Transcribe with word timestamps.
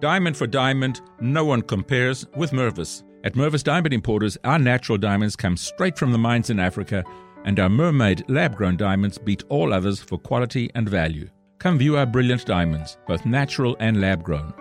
Diamond 0.00 0.36
for 0.36 0.46
diamond, 0.46 1.00
no 1.20 1.44
one 1.44 1.62
compares 1.62 2.26
with 2.36 2.52
Mervis. 2.52 3.02
At 3.22 3.34
Mervis 3.34 3.62
Diamond 3.62 3.92
Importers, 3.92 4.38
our 4.44 4.58
natural 4.58 4.96
diamonds 4.96 5.36
come 5.36 5.56
straight 5.56 5.98
from 5.98 6.12
the 6.12 6.18
mines 6.18 6.48
in 6.48 6.58
Africa, 6.58 7.04
and 7.44 7.60
our 7.60 7.68
mermaid 7.68 8.24
lab 8.28 8.56
grown 8.56 8.76
diamonds 8.76 9.18
beat 9.18 9.44
all 9.48 9.72
others 9.72 10.00
for 10.00 10.18
quality 10.18 10.70
and 10.74 10.88
value. 10.88 11.28
Come 11.58 11.76
view 11.76 11.98
our 11.98 12.06
brilliant 12.06 12.46
diamonds, 12.46 12.96
both 13.06 13.26
natural 13.26 13.76
and 13.80 14.00
lab 14.00 14.22
grown. 14.22 14.54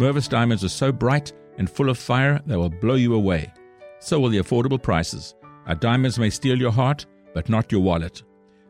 Mervis 0.00 0.28
diamonds 0.28 0.64
are 0.64 0.68
so 0.68 0.90
bright 0.90 1.32
and 1.58 1.70
full 1.70 1.90
of 1.90 1.98
fire 1.98 2.40
they 2.46 2.56
will 2.56 2.70
blow 2.70 2.94
you 2.94 3.14
away. 3.14 3.52
So 4.00 4.18
will 4.18 4.30
the 4.30 4.38
affordable 4.38 4.82
prices. 4.82 5.34
Our 5.66 5.74
diamonds 5.74 6.18
may 6.18 6.30
steal 6.30 6.58
your 6.58 6.72
heart, 6.72 7.06
but 7.34 7.48
not 7.48 7.70
your 7.70 7.82
wallet. 7.82 8.22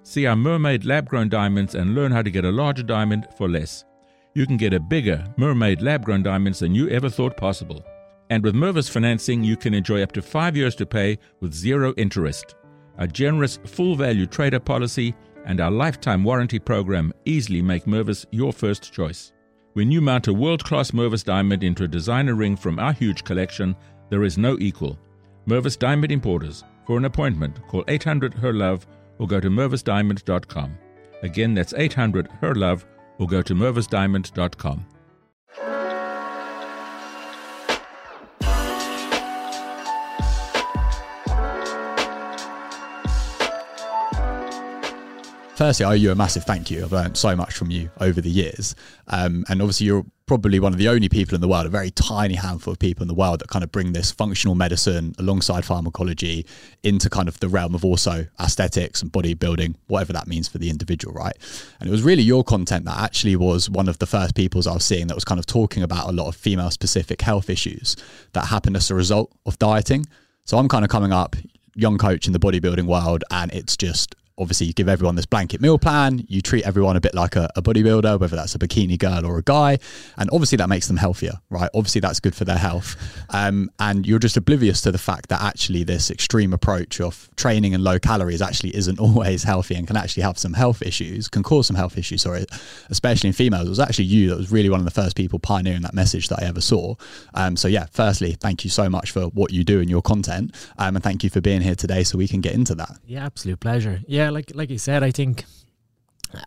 See 0.02 0.26
our 0.26 0.36
mermaid 0.36 0.84
lab 0.84 1.08
grown 1.08 1.28
diamonds 1.28 1.74
and 1.74 1.94
learn 1.94 2.12
how 2.12 2.22
to 2.22 2.30
get 2.30 2.44
a 2.44 2.50
larger 2.50 2.82
diamond 2.82 3.28
for 3.38 3.48
less. 3.48 3.84
You 4.32 4.46
can 4.46 4.56
get 4.56 4.72
a 4.72 4.78
bigger 4.78 5.24
mermaid 5.36 5.82
lab 5.82 6.04
grown 6.04 6.22
diamonds 6.22 6.60
than 6.60 6.74
you 6.74 6.88
ever 6.88 7.10
thought 7.10 7.36
possible. 7.36 7.84
And 8.30 8.44
with 8.44 8.54
Mervis 8.54 8.88
financing, 8.88 9.42
you 9.42 9.56
can 9.56 9.74
enjoy 9.74 10.02
up 10.02 10.12
to 10.12 10.22
five 10.22 10.56
years 10.56 10.76
to 10.76 10.86
pay 10.86 11.18
with 11.40 11.52
zero 11.52 11.92
interest. 11.96 12.54
A 12.98 13.08
generous 13.08 13.58
full 13.64 13.96
value 13.96 14.26
trader 14.26 14.60
policy 14.60 15.16
and 15.46 15.60
our 15.60 15.70
lifetime 15.70 16.22
warranty 16.22 16.60
program 16.60 17.12
easily 17.24 17.60
make 17.60 17.86
Mervis 17.86 18.24
your 18.30 18.52
first 18.52 18.92
choice. 18.92 19.32
When 19.72 19.90
you 19.90 20.00
mount 20.00 20.28
a 20.28 20.32
world 20.32 20.62
class 20.62 20.92
Mervis 20.92 21.24
diamond 21.24 21.64
into 21.64 21.82
a 21.82 21.88
designer 21.88 22.34
ring 22.34 22.56
from 22.56 22.78
our 22.78 22.92
huge 22.92 23.24
collection, 23.24 23.74
there 24.10 24.22
is 24.22 24.38
no 24.38 24.56
equal. 24.60 24.96
Mervis 25.48 25.78
Diamond 25.78 26.12
Importers. 26.12 26.62
For 26.86 26.98
an 26.98 27.04
appointment, 27.04 27.66
call 27.66 27.84
800 27.88 28.34
HER 28.34 28.52
LOVE 28.52 28.86
or 29.18 29.26
go 29.26 29.40
to 29.40 29.48
mervisdiamond.com. 29.48 30.78
Again, 31.22 31.54
that's 31.54 31.74
800 31.74 32.28
HER 32.40 32.54
LOVE 32.54 32.86
or 33.20 33.28
go 33.28 33.42
to 33.42 33.54
mervisdiamond.com. 33.54 34.86
firstly, 45.60 45.84
I 45.84 45.90
owe 45.90 45.92
you 45.92 46.10
a 46.10 46.14
massive 46.14 46.44
thank 46.44 46.70
you. 46.70 46.82
I've 46.82 46.90
learned 46.90 47.18
so 47.18 47.36
much 47.36 47.52
from 47.52 47.70
you 47.70 47.90
over 48.00 48.22
the 48.22 48.30
years. 48.30 48.74
Um, 49.08 49.44
and 49.50 49.60
obviously, 49.60 49.88
you're 49.88 50.06
probably 50.24 50.58
one 50.58 50.72
of 50.72 50.78
the 50.78 50.88
only 50.88 51.10
people 51.10 51.34
in 51.34 51.42
the 51.42 51.48
world, 51.48 51.66
a 51.66 51.68
very 51.68 51.90
tiny 51.90 52.32
handful 52.32 52.72
of 52.72 52.78
people 52.78 53.02
in 53.02 53.08
the 53.08 53.14
world 53.14 53.40
that 53.40 53.48
kind 53.48 53.62
of 53.62 53.70
bring 53.70 53.92
this 53.92 54.10
functional 54.10 54.54
medicine 54.54 55.14
alongside 55.18 55.62
pharmacology 55.66 56.46
into 56.82 57.10
kind 57.10 57.28
of 57.28 57.38
the 57.40 57.48
realm 57.48 57.74
of 57.74 57.84
also 57.84 58.26
aesthetics 58.40 59.02
and 59.02 59.12
bodybuilding, 59.12 59.74
whatever 59.88 60.14
that 60.14 60.26
means 60.26 60.48
for 60.48 60.56
the 60.56 60.70
individual, 60.70 61.12
right? 61.12 61.36
And 61.78 61.90
it 61.90 61.92
was 61.92 62.02
really 62.02 62.22
your 62.22 62.42
content 62.42 62.86
that 62.86 62.98
actually 62.98 63.36
was 63.36 63.68
one 63.68 63.86
of 63.86 63.98
the 63.98 64.06
first 64.06 64.34
peoples 64.34 64.66
I 64.66 64.72
was 64.72 64.86
seeing 64.86 65.08
that 65.08 65.14
was 65.14 65.26
kind 65.26 65.38
of 65.38 65.44
talking 65.44 65.82
about 65.82 66.08
a 66.08 66.12
lot 66.12 66.26
of 66.26 66.36
female 66.36 66.70
specific 66.70 67.20
health 67.20 67.50
issues 67.50 67.96
that 68.32 68.46
happen 68.46 68.74
as 68.76 68.90
a 68.90 68.94
result 68.94 69.30
of 69.44 69.58
dieting. 69.58 70.06
So 70.46 70.56
I'm 70.56 70.68
kind 70.68 70.86
of 70.86 70.90
coming 70.90 71.12
up, 71.12 71.36
young 71.74 71.98
coach 71.98 72.26
in 72.26 72.32
the 72.32 72.40
bodybuilding 72.40 72.86
world, 72.86 73.24
and 73.30 73.52
it's 73.52 73.76
just 73.76 74.14
obviously 74.38 74.66
you 74.66 74.72
give 74.72 74.88
everyone 74.88 75.14
this 75.14 75.26
blanket 75.26 75.60
meal 75.60 75.78
plan. 75.78 76.24
You 76.28 76.40
treat 76.40 76.64
everyone 76.64 76.96
a 76.96 77.00
bit 77.00 77.14
like 77.14 77.36
a, 77.36 77.50
a, 77.56 77.62
bodybuilder, 77.62 78.18
whether 78.18 78.36
that's 78.36 78.54
a 78.54 78.58
bikini 78.58 78.98
girl 78.98 79.26
or 79.26 79.38
a 79.38 79.42
guy, 79.42 79.78
and 80.16 80.30
obviously 80.32 80.56
that 80.56 80.68
makes 80.68 80.88
them 80.88 80.96
healthier, 80.96 81.34
right? 81.50 81.70
Obviously 81.74 82.00
that's 82.00 82.20
good 82.20 82.34
for 82.34 82.44
their 82.44 82.58
health, 82.58 82.96
um, 83.30 83.70
and 83.78 84.06
you're 84.06 84.18
just 84.18 84.36
oblivious 84.36 84.80
to 84.82 84.90
the 84.92 84.98
fact 84.98 85.28
that 85.28 85.42
actually 85.42 85.84
this 85.84 86.10
extreme 86.10 86.52
approach 86.52 87.00
of 87.00 87.28
training 87.36 87.74
and 87.74 87.84
low 87.84 87.98
calories 87.98 88.40
actually 88.40 88.74
isn't 88.74 88.98
always 89.00 89.42
healthy 89.42 89.74
and 89.74 89.86
can 89.86 89.96
actually 89.96 90.22
have 90.22 90.38
some 90.38 90.54
health 90.54 90.82
issues, 90.82 91.28
can 91.28 91.42
cause 91.42 91.66
some 91.66 91.76
health 91.76 91.98
issues. 91.98 92.22
Sorry, 92.22 92.44
especially 92.88 93.28
in 93.28 93.34
females. 93.34 93.66
It 93.66 93.70
was 93.70 93.80
actually 93.80 94.06
you 94.06 94.30
that 94.30 94.38
was 94.38 94.50
really 94.50 94.70
one 94.70 94.80
of 94.80 94.84
the 94.84 94.90
first 94.90 95.16
people 95.16 95.38
pioneering 95.38 95.82
that 95.82 95.94
message 95.94 96.28
that 96.28 96.42
I 96.42 96.46
ever 96.46 96.60
saw. 96.60 96.94
Um, 97.34 97.56
so 97.56 97.68
yeah, 97.68 97.86
firstly, 97.92 98.32
thank 98.32 98.64
you 98.64 98.70
so 98.70 98.88
much 98.88 99.10
for 99.10 99.24
what 99.26 99.52
you 99.52 99.64
do 99.64 99.80
and 99.80 99.90
your 99.90 100.02
content, 100.02 100.54
um, 100.78 100.96
and 100.96 101.02
thank 101.02 101.22
you 101.24 101.30
for 101.30 101.40
being 101.40 101.60
here 101.60 101.74
today 101.74 102.04
so 102.04 102.16
we 102.16 102.28
can 102.28 102.40
get 102.40 102.54
into 102.54 102.74
that. 102.76 102.90
Yeah, 103.06 103.26
absolute 103.26 103.60
pleasure. 103.60 104.00
Yeah 104.06 104.29
like 104.30 104.52
like 104.54 104.70
you 104.70 104.78
said, 104.78 105.02
I 105.02 105.10
think 105.10 105.44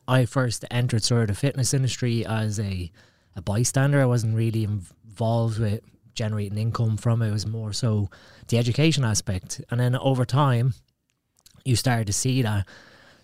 I 0.08 0.26
first 0.26 0.66
entered 0.72 1.04
sort 1.04 1.24
of 1.24 1.28
the 1.28 1.36
fitness 1.36 1.74
industry 1.74 2.26
as 2.26 2.60
a 2.60 2.92
a 3.36 3.42
bystander. 3.42 4.02
I 4.02 4.06
wasn't 4.06 4.36
really 4.36 4.64
involved 4.64 5.60
with 5.60 5.82
generating 6.14 6.58
income 6.58 6.98
from 6.98 7.22
it. 7.22 7.30
It 7.30 7.34
was 7.34 7.48
more 7.48 7.74
so 7.74 8.10
the 8.48 8.58
education 8.58 9.04
aspect. 9.04 9.62
And 9.70 9.80
then 9.80 9.96
over 9.96 10.26
time, 10.26 10.74
you 11.66 11.76
started 11.76 12.08
to 12.08 12.14
see 12.14 12.42
that 12.42 12.68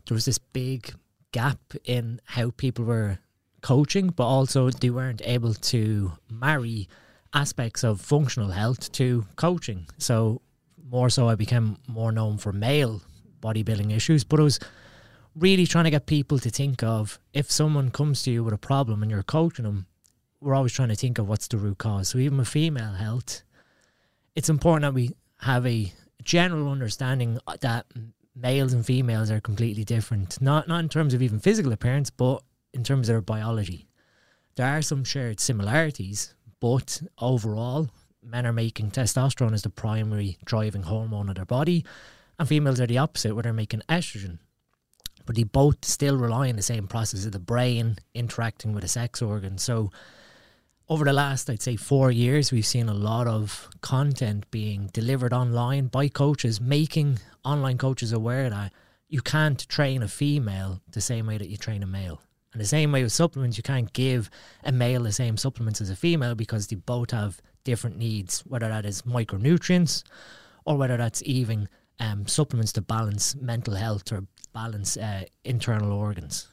there 0.07 0.15
was 0.15 0.25
this 0.25 0.39
big 0.39 0.93
gap 1.31 1.59
in 1.83 2.19
how 2.25 2.51
people 2.51 2.85
were 2.85 3.19
coaching, 3.61 4.09
but 4.09 4.25
also 4.25 4.69
they 4.69 4.89
weren't 4.89 5.21
able 5.25 5.53
to 5.53 6.13
marry 6.29 6.87
aspects 7.33 7.83
of 7.83 8.01
functional 8.01 8.49
health 8.49 8.91
to 8.93 9.25
coaching. 9.35 9.87
So 9.99 10.41
more 10.83 11.09
so 11.09 11.29
I 11.29 11.35
became 11.35 11.77
more 11.87 12.11
known 12.11 12.37
for 12.37 12.51
male 12.51 13.01
bodybuilding 13.41 13.95
issues, 13.95 14.23
but 14.23 14.39
it 14.39 14.43
was 14.43 14.59
really 15.35 15.65
trying 15.65 15.85
to 15.85 15.91
get 15.91 16.05
people 16.05 16.39
to 16.39 16.49
think 16.49 16.83
of 16.83 17.19
if 17.33 17.51
someone 17.51 17.91
comes 17.91 18.23
to 18.23 18.31
you 18.31 18.43
with 18.43 18.53
a 18.53 18.57
problem 18.57 19.01
and 19.01 19.11
you're 19.11 19.23
coaching 19.23 19.65
them, 19.65 19.85
we're 20.41 20.55
always 20.55 20.73
trying 20.73 20.89
to 20.89 20.95
think 20.95 21.17
of 21.17 21.27
what's 21.27 21.47
the 21.47 21.57
root 21.57 21.77
cause. 21.77 22.09
So 22.09 22.17
even 22.17 22.37
with 22.37 22.47
female 22.47 22.93
health, 22.93 23.43
it's 24.35 24.49
important 24.49 24.83
that 24.83 24.93
we 24.93 25.11
have 25.41 25.65
a 25.65 25.91
general 26.23 26.69
understanding 26.69 27.39
that 27.61 27.85
males 28.35 28.73
and 28.73 28.85
females 28.85 29.31
are 29.31 29.41
completely 29.41 29.83
different. 29.83 30.41
Not 30.41 30.67
not 30.67 30.79
in 30.79 30.89
terms 30.89 31.13
of 31.13 31.21
even 31.21 31.39
physical 31.39 31.71
appearance, 31.71 32.09
but 32.09 32.41
in 32.73 32.83
terms 32.83 33.09
of 33.09 33.13
their 33.13 33.21
biology. 33.21 33.87
There 34.55 34.67
are 34.67 34.81
some 34.81 35.03
shared 35.03 35.39
similarities, 35.39 36.33
but 36.59 37.01
overall, 37.19 37.89
men 38.23 38.45
are 38.45 38.53
making 38.53 38.91
testosterone 38.91 39.53
as 39.53 39.61
the 39.61 39.69
primary 39.69 40.37
driving 40.45 40.83
hormone 40.83 41.29
of 41.29 41.35
their 41.35 41.45
body 41.45 41.85
and 42.39 42.47
females 42.47 42.79
are 42.79 42.87
the 42.87 42.97
opposite, 42.97 43.35
where 43.35 43.43
they're 43.43 43.53
making 43.53 43.83
estrogen. 43.89 44.39
But 45.25 45.35
they 45.35 45.43
both 45.43 45.85
still 45.85 46.17
rely 46.17 46.49
on 46.49 46.55
the 46.55 46.61
same 46.61 46.87
process 46.87 47.25
of 47.25 47.33
the 47.33 47.39
brain 47.39 47.97
interacting 48.15 48.73
with 48.73 48.83
a 48.83 48.87
sex 48.87 49.21
organ. 49.21 49.57
So, 49.57 49.91
over 50.87 51.05
the 51.05 51.13
last, 51.13 51.49
I'd 51.51 51.61
say, 51.61 51.75
four 51.75 52.09
years, 52.09 52.51
we've 52.51 52.65
seen 52.65 52.89
a 52.89 52.95
lot 52.95 53.27
of 53.27 53.69
content 53.81 54.49
being 54.49 54.89
delivered 54.91 55.33
online 55.33 55.85
by 55.85 56.07
coaches, 56.07 56.59
making 56.59 57.19
online 57.45 57.77
coaches 57.77 58.11
aware 58.11 58.49
that 58.49 58.73
you 59.07 59.21
can't 59.21 59.67
train 59.69 60.01
a 60.01 60.07
female 60.07 60.81
the 60.89 61.01
same 61.01 61.27
way 61.27 61.37
that 61.37 61.49
you 61.49 61.57
train 61.57 61.83
a 61.83 61.87
male. 61.87 62.21
And 62.53 62.61
the 62.61 62.65
same 62.65 62.91
way 62.91 63.03
with 63.03 63.11
supplements, 63.11 63.57
you 63.57 63.63
can't 63.63 63.93
give 63.93 64.31
a 64.63 64.71
male 64.71 65.03
the 65.03 65.11
same 65.11 65.37
supplements 65.37 65.81
as 65.81 65.91
a 65.91 65.95
female 65.95 66.33
because 66.33 66.67
they 66.67 66.75
both 66.75 67.11
have 67.11 67.39
different 67.63 67.97
needs, 67.97 68.39
whether 68.47 68.67
that 68.67 68.85
is 68.85 69.03
micronutrients 69.03 70.03
or 70.65 70.75
whether 70.75 70.97
that's 70.97 71.21
even 71.25 71.69
um, 71.99 72.27
supplements 72.27 72.71
to 72.73 72.81
balance 72.81 73.35
mental 73.35 73.75
health 73.75 74.11
or 74.11 74.25
balance 74.53 74.97
uh, 74.97 75.25
internal 75.43 75.91
organs. 75.91 76.47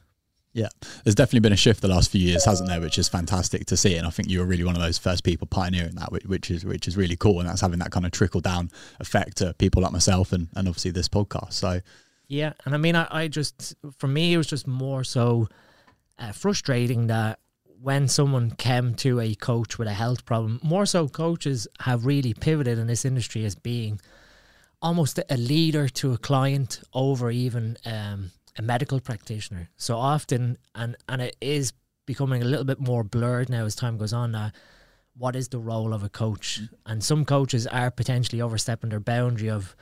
Yeah, 0.52 0.68
there's 1.04 1.14
definitely 1.14 1.40
been 1.40 1.52
a 1.52 1.56
shift 1.56 1.82
the 1.82 1.88
last 1.88 2.10
few 2.10 2.20
years, 2.20 2.46
hasn't 2.46 2.70
there? 2.70 2.80
Which 2.80 2.98
is 2.98 3.10
fantastic 3.10 3.66
to 3.66 3.76
see, 3.76 3.96
and 3.96 4.06
I 4.06 4.10
think 4.10 4.30
you 4.30 4.38
were 4.40 4.46
really 4.46 4.64
one 4.64 4.74
of 4.74 4.80
those 4.80 4.96
first 4.96 5.22
people 5.22 5.46
pioneering 5.46 5.96
that, 5.96 6.10
which, 6.10 6.24
which 6.24 6.50
is 6.50 6.64
which 6.64 6.88
is 6.88 6.96
really 6.96 7.16
cool, 7.16 7.40
and 7.40 7.48
that's 7.48 7.60
having 7.60 7.78
that 7.80 7.90
kind 7.90 8.06
of 8.06 8.12
trickle 8.12 8.40
down 8.40 8.70
effect 8.98 9.36
to 9.38 9.52
people 9.58 9.82
like 9.82 9.92
myself 9.92 10.32
and 10.32 10.48
and 10.56 10.66
obviously 10.66 10.92
this 10.92 11.08
podcast. 11.08 11.52
So, 11.52 11.80
yeah, 12.26 12.54
and 12.64 12.74
I 12.74 12.78
mean, 12.78 12.96
I, 12.96 13.06
I 13.10 13.28
just 13.28 13.74
for 13.98 14.08
me 14.08 14.32
it 14.32 14.38
was 14.38 14.46
just 14.46 14.66
more 14.66 15.04
so 15.04 15.46
uh, 16.18 16.32
frustrating 16.32 17.08
that 17.08 17.38
when 17.82 18.08
someone 18.08 18.50
came 18.52 18.94
to 18.94 19.20
a 19.20 19.34
coach 19.34 19.78
with 19.78 19.88
a 19.88 19.92
health 19.92 20.24
problem, 20.24 20.58
more 20.62 20.86
so 20.86 21.06
coaches 21.06 21.68
have 21.80 22.06
really 22.06 22.32
pivoted 22.32 22.78
in 22.78 22.86
this 22.86 23.04
industry 23.04 23.44
as 23.44 23.54
being 23.54 24.00
almost 24.82 25.18
a 25.30 25.36
leader 25.36 25.88
to 25.88 26.12
a 26.12 26.18
client 26.18 26.80
over 26.92 27.30
even 27.30 27.76
um, 27.84 28.30
a 28.58 28.62
medical 28.62 29.00
practitioner. 29.00 29.68
So 29.76 29.96
often, 29.96 30.58
and 30.74 30.96
and 31.08 31.22
it 31.22 31.36
is 31.40 31.72
becoming 32.06 32.42
a 32.42 32.46
little 32.46 32.64
bit 32.64 32.80
more 32.80 33.02
blurred 33.02 33.48
now 33.48 33.64
as 33.64 33.74
time 33.74 33.98
goes 33.98 34.12
on. 34.12 34.32
Now, 34.32 34.52
what 35.16 35.36
is 35.36 35.48
the 35.48 35.58
role 35.58 35.92
of 35.92 36.02
a 36.02 36.08
coach? 36.08 36.60
And 36.84 37.02
some 37.02 37.24
coaches 37.24 37.66
are 37.66 37.90
potentially 37.90 38.40
overstepping 38.40 38.90
their 38.90 39.00
boundary 39.00 39.50
of 39.50 39.74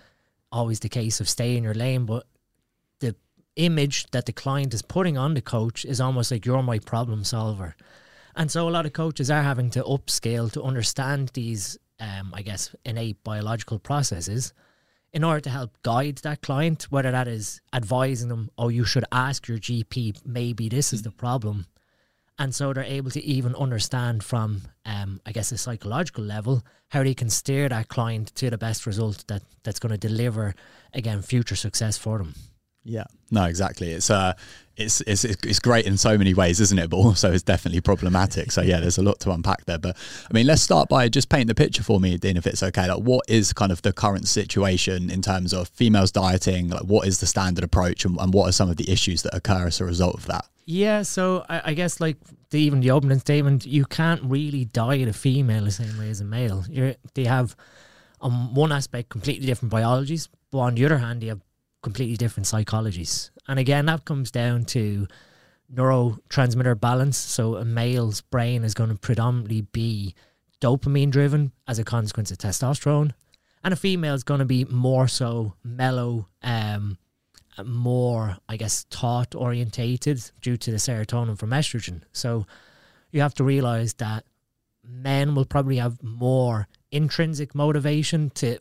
always 0.50 0.80
the 0.80 0.88
case 0.88 1.20
of 1.20 1.28
stay 1.28 1.56
in 1.56 1.64
your 1.64 1.74
lane, 1.74 2.06
but 2.06 2.26
the 3.00 3.14
image 3.56 4.06
that 4.12 4.26
the 4.26 4.32
client 4.32 4.72
is 4.72 4.82
putting 4.82 5.18
on 5.18 5.34
the 5.34 5.42
coach 5.42 5.84
is 5.84 6.00
almost 6.00 6.30
like 6.30 6.46
you're 6.46 6.62
my 6.62 6.78
problem 6.78 7.24
solver. 7.24 7.76
And 8.36 8.50
so 8.50 8.68
a 8.68 8.70
lot 8.70 8.86
of 8.86 8.92
coaches 8.92 9.30
are 9.30 9.42
having 9.42 9.70
to 9.70 9.82
upscale 9.82 10.50
to 10.52 10.62
understand 10.62 11.30
these, 11.34 11.78
um, 12.00 12.32
I 12.32 12.42
guess, 12.42 12.74
innate 12.84 13.22
biological 13.22 13.78
processes 13.78 14.52
in 15.14 15.22
order 15.22 15.40
to 15.40 15.50
help 15.50 15.80
guide 15.82 16.16
that 16.18 16.42
client, 16.42 16.88
whether 16.90 17.12
that 17.12 17.28
is 17.28 17.60
advising 17.72 18.28
them, 18.28 18.50
oh, 18.58 18.68
you 18.68 18.84
should 18.84 19.04
ask 19.12 19.46
your 19.46 19.58
GP, 19.58 20.26
maybe 20.26 20.68
this 20.68 20.92
is 20.92 21.02
the 21.02 21.12
problem. 21.12 21.66
And 22.36 22.52
so 22.52 22.72
they're 22.72 22.82
able 22.82 23.12
to 23.12 23.24
even 23.24 23.54
understand 23.54 24.24
from, 24.24 24.62
um, 24.84 25.20
I 25.24 25.30
guess, 25.30 25.52
a 25.52 25.56
psychological 25.56 26.24
level, 26.24 26.64
how 26.88 27.04
they 27.04 27.14
can 27.14 27.30
steer 27.30 27.68
that 27.68 27.86
client 27.86 28.34
to 28.34 28.50
the 28.50 28.58
best 28.58 28.86
result 28.86 29.24
that, 29.28 29.44
that's 29.62 29.78
going 29.78 29.96
to 29.96 30.08
deliver, 30.08 30.52
again, 30.92 31.22
future 31.22 31.54
success 31.54 31.96
for 31.96 32.18
them. 32.18 32.34
Yeah, 32.84 33.04
no, 33.30 33.44
exactly. 33.44 33.92
It's 33.92 34.10
uh, 34.10 34.34
it's 34.76 35.00
it's 35.02 35.24
it's 35.24 35.58
great 35.58 35.86
in 35.86 35.96
so 35.96 36.18
many 36.18 36.34
ways, 36.34 36.60
isn't 36.60 36.78
it? 36.78 36.90
But 36.90 36.98
also, 36.98 37.32
it's 37.32 37.42
definitely 37.42 37.80
problematic. 37.80 38.52
So 38.52 38.60
yeah, 38.60 38.80
there's 38.80 38.98
a 38.98 39.02
lot 39.02 39.20
to 39.20 39.30
unpack 39.30 39.64
there. 39.64 39.78
But 39.78 39.96
I 40.30 40.34
mean, 40.34 40.46
let's 40.46 40.60
start 40.60 40.90
by 40.90 41.08
just 41.08 41.30
paint 41.30 41.48
the 41.48 41.54
picture 41.54 41.82
for 41.82 41.98
me, 41.98 42.18
Dean, 42.18 42.36
if 42.36 42.46
it's 42.46 42.62
okay. 42.62 42.86
Like, 42.86 42.98
what 42.98 43.24
is 43.26 43.54
kind 43.54 43.72
of 43.72 43.80
the 43.82 43.92
current 43.92 44.28
situation 44.28 45.10
in 45.10 45.22
terms 45.22 45.54
of 45.54 45.68
females 45.68 46.12
dieting? 46.12 46.68
Like, 46.68 46.82
what 46.82 47.08
is 47.08 47.20
the 47.20 47.26
standard 47.26 47.64
approach, 47.64 48.04
and, 48.04 48.18
and 48.18 48.34
what 48.34 48.48
are 48.48 48.52
some 48.52 48.68
of 48.68 48.76
the 48.76 48.90
issues 48.90 49.22
that 49.22 49.34
occur 49.34 49.66
as 49.66 49.80
a 49.80 49.84
result 49.84 50.14
of 50.16 50.26
that? 50.26 50.46
Yeah, 50.66 51.02
so 51.02 51.44
I, 51.48 51.62
I 51.66 51.74
guess 51.74 52.00
like 52.00 52.16
the, 52.50 52.60
even 52.60 52.80
the 52.80 52.90
opening 52.90 53.18
statement, 53.18 53.66
you 53.66 53.84
can't 53.84 54.22
really 54.24 54.64
diet 54.64 55.08
a 55.08 55.12
female 55.12 55.64
the 55.64 55.70
same 55.70 55.98
way 55.98 56.10
as 56.10 56.20
a 56.20 56.24
male. 56.24 56.64
You're, 56.68 56.94
they 57.14 57.24
have 57.24 57.54
on 58.20 58.54
one 58.54 58.72
aspect 58.72 59.10
completely 59.10 59.46
different 59.46 59.70
biologies, 59.70 60.28
but 60.50 60.58
on 60.58 60.74
the 60.74 60.84
other 60.86 60.98
hand, 60.98 61.20
they 61.20 61.26
have 61.26 61.40
completely 61.84 62.16
different 62.16 62.46
psychologies. 62.46 63.30
And 63.46 63.60
again, 63.60 63.86
that 63.86 64.04
comes 64.04 64.32
down 64.32 64.64
to 64.66 65.06
neurotransmitter 65.72 66.80
balance. 66.80 67.16
So 67.16 67.56
a 67.56 67.64
male's 67.64 68.20
brain 68.20 68.64
is 68.64 68.74
going 68.74 68.90
to 68.90 68.96
predominantly 68.96 69.60
be 69.60 70.14
dopamine 70.60 71.10
driven 71.10 71.52
as 71.68 71.78
a 71.78 71.84
consequence 71.84 72.30
of 72.30 72.38
testosterone, 72.38 73.12
and 73.62 73.72
a 73.72 73.76
female 73.76 74.14
is 74.14 74.24
going 74.24 74.40
to 74.40 74.46
be 74.46 74.64
more 74.64 75.06
so 75.06 75.54
mellow, 75.62 76.26
um, 76.42 76.98
more 77.64 78.36
I 78.48 78.56
guess 78.56 78.84
thought 78.90 79.34
orientated 79.34 80.30
due 80.40 80.56
to 80.56 80.70
the 80.70 80.78
serotonin 80.78 81.38
from 81.38 81.50
estrogen. 81.50 82.02
So 82.12 82.46
you 83.10 83.20
have 83.20 83.34
to 83.34 83.44
realize 83.44 83.94
that 83.94 84.24
men 84.82 85.34
will 85.34 85.44
probably 85.44 85.76
have 85.76 86.02
more 86.02 86.66
intrinsic 86.90 87.54
motivation 87.54 88.30
to 88.30 88.58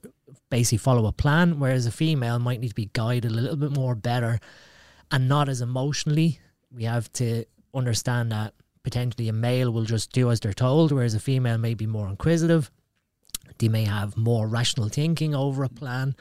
basically 0.50 0.77
follow 0.77 1.06
a 1.06 1.12
plan, 1.12 1.59
whereas 1.59 1.85
a 1.85 1.91
female 1.91 2.39
might 2.39 2.59
need 2.59 2.69
to 2.69 2.75
be 2.75 2.89
guided 2.94 3.31
a 3.31 3.33
little 3.33 3.56
bit 3.56 3.71
more 3.71 3.95
better 3.95 4.39
and 5.12 5.27
not 5.30 5.50
as 5.50 5.62
emotionally. 5.62 6.39
We 6.71 6.83
have 6.85 7.12
to 7.13 7.45
understand 7.74 8.31
that 8.31 8.53
potentially 8.83 9.30
a 9.30 9.33
male 9.33 9.71
will 9.71 9.83
just 9.83 10.12
do 10.12 10.30
as 10.30 10.39
they're 10.39 10.53
told, 10.53 10.91
whereas 10.91 11.13
a 11.13 11.19
female 11.19 11.57
may 11.57 11.74
be 11.74 11.88
more 11.88 12.09
inquisitive. 12.09 12.69
They 13.57 13.69
may 13.69 13.85
have 13.85 14.18
more 14.18 14.47
rational 14.47 14.89
thinking 14.89 15.35
over 15.35 15.63
a 15.63 15.69
plan. 15.69 16.15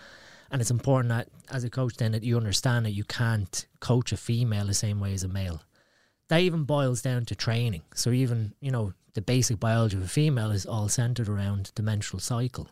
And 0.51 0.61
it's 0.61 0.71
important 0.71 1.09
that 1.09 1.29
as 1.51 1.65
a 1.65 1.71
coach 1.71 1.97
then 1.97 2.13
that 2.13 2.23
you 2.23 2.37
understand 2.37 2.85
that 2.87 2.93
you 2.93 3.05
can't 3.05 3.67
coach 3.81 4.13
a 4.13 4.17
female 4.17 4.67
the 4.67 4.75
same 4.75 5.01
way 5.01 5.15
as 5.15 5.25
a 5.25 5.29
male. 5.29 5.63
That 6.29 6.41
even 6.41 6.65
boils 6.65 7.03
down 7.03 7.25
to 7.27 7.35
training. 7.35 7.83
So 7.95 8.11
even, 8.11 8.55
you 8.61 8.71
know, 8.71 8.93
the 9.15 9.23
basic 9.23 9.59
biology 9.59 9.97
of 9.97 10.03
a 10.03 10.09
female 10.09 10.51
is 10.51 10.67
all 10.67 10.89
centered 10.89 11.29
around 11.29 11.73
the 11.75 11.83
menstrual 11.83 12.21
cycle. 12.21 12.69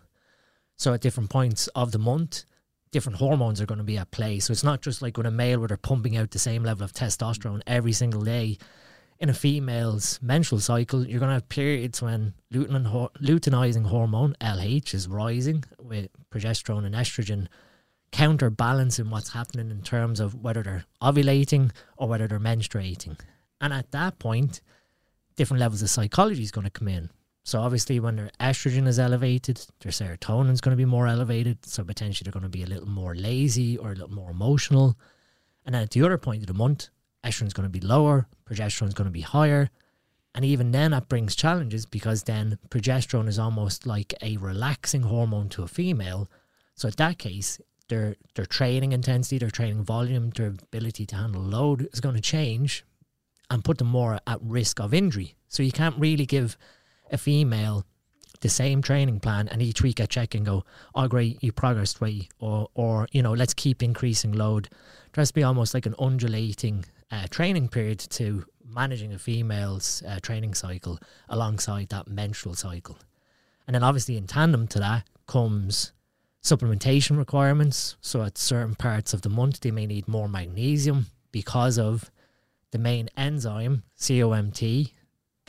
So 0.80 0.94
at 0.94 1.02
different 1.02 1.28
points 1.28 1.66
of 1.74 1.92
the 1.92 1.98
month, 1.98 2.44
different 2.90 3.18
hormones 3.18 3.60
are 3.60 3.66
going 3.66 3.76
to 3.76 3.84
be 3.84 3.98
at 3.98 4.12
play. 4.12 4.38
So 4.38 4.50
it's 4.50 4.64
not 4.64 4.80
just 4.80 5.02
like 5.02 5.18
with 5.18 5.26
a 5.26 5.30
male 5.30 5.58
where 5.58 5.68
they're 5.68 5.76
pumping 5.76 6.16
out 6.16 6.30
the 6.30 6.38
same 6.38 6.64
level 6.64 6.84
of 6.84 6.94
testosterone 6.94 7.60
every 7.66 7.92
single 7.92 8.22
day. 8.22 8.56
In 9.18 9.28
a 9.28 9.34
female's 9.34 10.18
menstrual 10.22 10.62
cycle, 10.62 11.06
you're 11.06 11.18
going 11.18 11.28
to 11.28 11.34
have 11.34 11.50
periods 11.50 12.00
when 12.00 12.32
luteinizing 12.50 13.88
hormone, 13.88 14.34
LH, 14.40 14.94
is 14.94 15.06
rising 15.06 15.64
with 15.78 16.08
progesterone 16.30 16.86
and 16.86 16.94
estrogen 16.94 17.48
counterbalancing 18.10 19.10
what's 19.10 19.34
happening 19.34 19.70
in 19.70 19.82
terms 19.82 20.18
of 20.18 20.34
whether 20.34 20.62
they're 20.62 20.86
ovulating 21.02 21.72
or 21.98 22.08
whether 22.08 22.26
they're 22.26 22.40
menstruating. 22.40 23.18
And 23.60 23.74
at 23.74 23.92
that 23.92 24.18
point, 24.18 24.62
different 25.36 25.60
levels 25.60 25.82
of 25.82 25.90
psychology 25.90 26.42
is 26.42 26.50
going 26.50 26.64
to 26.64 26.70
come 26.70 26.88
in. 26.88 27.10
So 27.42 27.60
obviously, 27.60 28.00
when 28.00 28.16
their 28.16 28.30
estrogen 28.38 28.86
is 28.86 28.98
elevated, 28.98 29.64
their 29.80 29.92
serotonin 29.92 30.52
is 30.52 30.60
going 30.60 30.76
to 30.76 30.76
be 30.76 30.84
more 30.84 31.06
elevated. 31.06 31.64
So 31.66 31.84
potentially, 31.84 32.24
they're 32.24 32.38
going 32.38 32.50
to 32.50 32.58
be 32.58 32.62
a 32.62 32.66
little 32.66 32.88
more 32.88 33.14
lazy 33.14 33.78
or 33.78 33.92
a 33.92 33.94
little 33.94 34.14
more 34.14 34.30
emotional. 34.30 34.98
And 35.64 35.74
then 35.74 35.82
at 35.82 35.90
the 35.90 36.02
other 36.02 36.18
point 36.18 36.42
of 36.42 36.46
the 36.46 36.54
month, 36.54 36.88
estrogen 37.24 37.46
is 37.46 37.54
going 37.54 37.70
to 37.70 37.80
be 37.80 37.84
lower, 37.86 38.26
progesterone 38.48 38.88
is 38.88 38.94
going 38.94 39.06
to 39.06 39.12
be 39.12 39.22
higher. 39.22 39.70
And 40.34 40.44
even 40.44 40.70
then, 40.70 40.92
that 40.92 41.08
brings 41.08 41.34
challenges 41.34 41.86
because 41.86 42.22
then 42.22 42.58
progesterone 42.68 43.26
is 43.28 43.38
almost 43.38 43.86
like 43.86 44.14
a 44.22 44.36
relaxing 44.36 45.02
hormone 45.02 45.48
to 45.50 45.62
a 45.62 45.68
female. 45.68 46.28
So, 46.76 46.88
in 46.88 46.94
that 46.98 47.18
case, 47.18 47.60
their 47.88 48.16
their 48.36 48.46
training 48.46 48.92
intensity, 48.92 49.38
their 49.38 49.50
training 49.50 49.82
volume, 49.82 50.30
their 50.30 50.48
ability 50.48 51.04
to 51.06 51.16
handle 51.16 51.42
load 51.42 51.88
is 51.92 52.00
going 52.00 52.14
to 52.14 52.20
change 52.20 52.84
and 53.50 53.64
put 53.64 53.78
them 53.78 53.88
more 53.88 54.20
at 54.26 54.38
risk 54.40 54.80
of 54.80 54.94
injury. 54.94 55.34
So 55.48 55.62
you 55.62 55.72
can't 55.72 55.98
really 55.98 56.24
give 56.24 56.56
a 57.10 57.18
female 57.18 57.84
the 58.40 58.48
same 58.48 58.80
training 58.82 59.20
plan 59.20 59.48
and 59.48 59.60
each 59.60 59.82
week 59.82 60.00
I 60.00 60.06
check 60.06 60.34
and 60.34 60.46
go, 60.46 60.64
oh 60.94 61.08
great, 61.08 61.42
you 61.42 61.52
progressed 61.52 62.00
way 62.00 62.28
or 62.38 62.68
or 62.74 63.06
you 63.12 63.22
know, 63.22 63.32
let's 63.32 63.54
keep 63.54 63.82
increasing 63.82 64.32
load. 64.32 64.68
There 65.12 65.20
has 65.20 65.28
to 65.28 65.34
be 65.34 65.42
almost 65.42 65.74
like 65.74 65.86
an 65.86 65.94
undulating 65.98 66.84
uh, 67.10 67.26
training 67.30 67.68
period 67.68 67.98
to 67.98 68.44
managing 68.64 69.12
a 69.12 69.18
female's 69.18 70.02
uh, 70.06 70.20
training 70.20 70.54
cycle 70.54 70.98
alongside 71.28 71.88
that 71.88 72.08
menstrual 72.08 72.54
cycle. 72.54 72.98
And 73.66 73.74
then 73.74 73.82
obviously 73.82 74.16
in 74.16 74.26
tandem 74.26 74.66
to 74.68 74.78
that 74.78 75.06
comes 75.26 75.92
supplementation 76.42 77.18
requirements. 77.18 77.96
So 78.00 78.22
at 78.22 78.38
certain 78.38 78.74
parts 78.74 79.12
of 79.12 79.22
the 79.22 79.28
month 79.28 79.60
they 79.60 79.70
may 79.70 79.86
need 79.86 80.08
more 80.08 80.28
magnesium 80.28 81.06
because 81.30 81.78
of 81.78 82.10
the 82.70 82.78
main 82.78 83.10
enzyme 83.16 83.82
COMT 83.98 84.92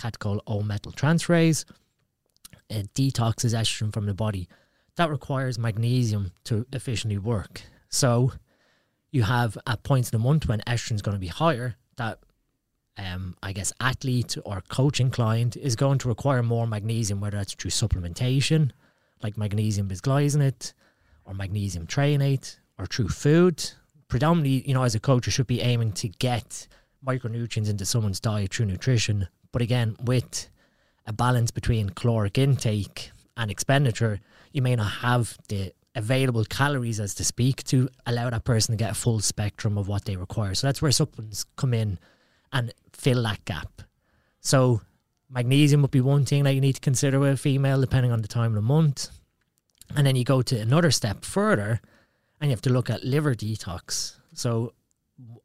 catechol 0.01 0.39
O 0.47 0.61
methyl 0.61 0.91
transferase. 0.91 1.65
It 2.69 2.93
detoxes 2.93 3.53
estrogen 3.53 3.93
from 3.93 4.05
the 4.05 4.13
body. 4.13 4.47
That 4.95 5.09
requires 5.09 5.59
magnesium 5.59 6.31
to 6.45 6.65
efficiently 6.71 7.17
work. 7.17 7.61
So 7.89 8.33
you 9.11 9.23
have 9.23 9.57
at 9.67 9.83
points 9.83 10.11
in 10.11 10.17
the 10.17 10.23
month 10.23 10.47
when 10.47 10.61
estrogen 10.61 10.95
is 10.95 11.01
going 11.01 11.15
to 11.15 11.21
be 11.21 11.27
higher, 11.27 11.75
that 11.97 12.19
um, 12.97 13.35
I 13.43 13.53
guess 13.53 13.73
athlete 13.79 14.37
or 14.45 14.63
coaching 14.69 15.11
client 15.11 15.55
is 15.57 15.75
going 15.75 15.99
to 15.99 16.07
require 16.07 16.43
more 16.43 16.67
magnesium, 16.67 17.19
whether 17.19 17.37
that's 17.37 17.53
through 17.53 17.71
supplementation, 17.71 18.71
like 19.21 19.37
magnesium 19.37 19.87
bisglycinate 19.87 20.73
or 21.25 21.33
magnesium 21.33 21.87
threonate, 21.87 22.57
or 22.79 22.85
through 22.85 23.09
food. 23.09 23.71
Predominantly, 24.07 24.67
you 24.67 24.73
know, 24.73 24.83
as 24.83 24.95
a 24.95 24.99
coach, 24.99 25.27
you 25.27 25.31
should 25.31 25.47
be 25.47 25.61
aiming 25.61 25.93
to 25.93 26.07
get 26.07 26.67
micronutrients 27.05 27.69
into 27.69 27.85
someone's 27.85 28.19
diet 28.19 28.53
through 28.53 28.65
nutrition 28.65 29.27
but 29.51 29.61
again, 29.61 29.95
with 30.03 30.47
a 31.05 31.13
balance 31.13 31.51
between 31.51 31.89
caloric 31.89 32.37
intake 32.37 33.11
and 33.37 33.51
expenditure, 33.51 34.19
you 34.51 34.61
may 34.61 34.75
not 34.75 34.91
have 34.91 35.37
the 35.47 35.73
available 35.95 36.45
calories 36.45 36.99
as 36.99 37.13
to 37.15 37.23
speak 37.23 37.63
to 37.65 37.89
allow 38.05 38.29
that 38.29 38.43
person 38.43 38.73
to 38.73 38.77
get 38.77 38.91
a 38.91 38.95
full 38.95 39.19
spectrum 39.19 39.77
of 39.77 39.87
what 39.87 40.05
they 40.05 40.15
require. 40.15 40.53
So 40.53 40.67
that's 40.67 40.81
where 40.81 40.91
supplements 40.91 41.45
come 41.57 41.73
in 41.73 41.99
and 42.53 42.73
fill 42.93 43.23
that 43.23 43.43
gap. 43.45 43.81
So 44.39 44.81
magnesium 45.29 45.81
would 45.81 45.91
be 45.91 46.01
one 46.01 46.25
thing 46.25 46.43
that 46.43 46.53
you 46.53 46.61
need 46.61 46.75
to 46.75 46.81
consider 46.81 47.19
with 47.19 47.33
a 47.33 47.37
female 47.37 47.81
depending 47.81 48.11
on 48.11 48.21
the 48.21 48.27
time 48.27 48.51
of 48.51 48.55
the 48.55 48.61
month. 48.61 49.09
And 49.95 50.07
then 50.07 50.15
you 50.15 50.23
go 50.23 50.41
to 50.41 50.59
another 50.59 50.91
step 50.91 51.25
further 51.25 51.81
and 52.39 52.49
you 52.49 52.53
have 52.53 52.61
to 52.61 52.69
look 52.69 52.89
at 52.89 53.03
liver 53.03 53.35
detox. 53.35 54.15
So 54.33 54.73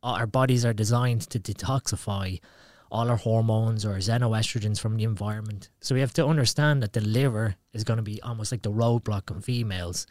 our 0.02 0.26
bodies 0.26 0.64
are 0.64 0.72
designed 0.72 1.22
to 1.30 1.40
detoxify 1.40 2.40
all 2.90 3.10
our 3.10 3.16
hormones 3.16 3.84
or 3.84 3.96
xenoestrogens 3.96 4.80
from 4.80 4.96
the 4.96 5.04
environment. 5.04 5.70
So 5.80 5.94
we 5.94 6.00
have 6.00 6.14
to 6.14 6.26
understand 6.26 6.82
that 6.82 6.92
the 6.92 7.00
liver 7.00 7.56
is 7.72 7.84
going 7.84 7.98
to 7.98 8.02
be 8.02 8.22
almost 8.22 8.52
like 8.52 8.62
the 8.62 8.72
roadblock 8.72 9.30
in 9.30 9.40
females 9.40 10.06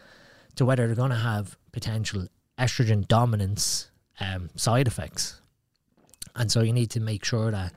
to 0.55 0.65
whether 0.65 0.85
they're 0.85 0.95
going 0.95 1.11
to 1.11 1.17
have 1.17 1.57
potential 1.71 2.27
estrogen 2.57 3.07
dominance 3.07 3.91
um, 4.19 4.49
side 4.55 4.87
effects. 4.87 5.41
And 6.35 6.51
so 6.51 6.61
you 6.61 6.73
need 6.73 6.89
to 6.91 6.99
make 6.99 7.23
sure 7.23 7.51
that 7.51 7.73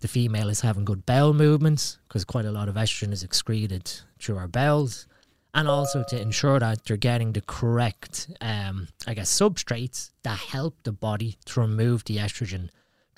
the 0.00 0.08
female 0.08 0.48
is 0.48 0.60
having 0.60 0.84
good 0.84 1.04
bowel 1.04 1.34
movements 1.34 1.98
because 2.06 2.24
quite 2.24 2.44
a 2.44 2.52
lot 2.52 2.68
of 2.68 2.76
estrogen 2.76 3.12
is 3.12 3.22
excreted 3.22 3.92
through 4.18 4.38
our 4.38 4.48
bowels. 4.48 5.06
And 5.54 5.66
also 5.66 6.04
to 6.08 6.20
ensure 6.20 6.60
that 6.60 6.84
they're 6.84 6.96
getting 6.96 7.32
the 7.32 7.40
correct, 7.40 8.30
um, 8.40 8.88
I 9.06 9.14
guess, 9.14 9.30
substrates 9.36 10.10
that 10.22 10.38
help 10.38 10.76
the 10.84 10.92
body 10.92 11.38
to 11.46 11.60
remove 11.60 12.04
the 12.04 12.18
estrogen 12.18 12.68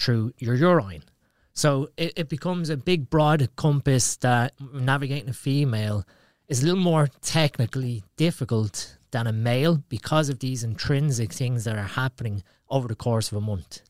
through 0.01 0.33
your 0.39 0.55
urine. 0.55 1.05
So 1.53 1.91
it, 1.97 2.15
it 2.17 2.29
becomes 2.29 2.71
a 2.71 2.77
big, 2.77 3.11
broad 3.11 3.49
compass 3.57 4.17
that 4.17 4.55
navigating 4.73 5.29
a 5.29 5.35
female 5.35 6.07
is 6.49 6.63
a 6.63 6.67
little 6.67 6.81
more 6.81 7.09
technically 7.21 8.03
difficult 8.17 8.97
than 9.11 9.27
a 9.27 9.33
male 9.33 9.83
because 9.89 10.29
of 10.29 10.39
these 10.39 10.65
intrinsic 10.65 11.33
things 11.33 11.65
that 11.65 11.77
are 11.77 11.83
happening 11.83 12.43
over 12.69 12.89
the 12.89 12.95
course 12.95 13.31
of 13.31 13.39
a 13.39 13.41
month. 13.41 13.83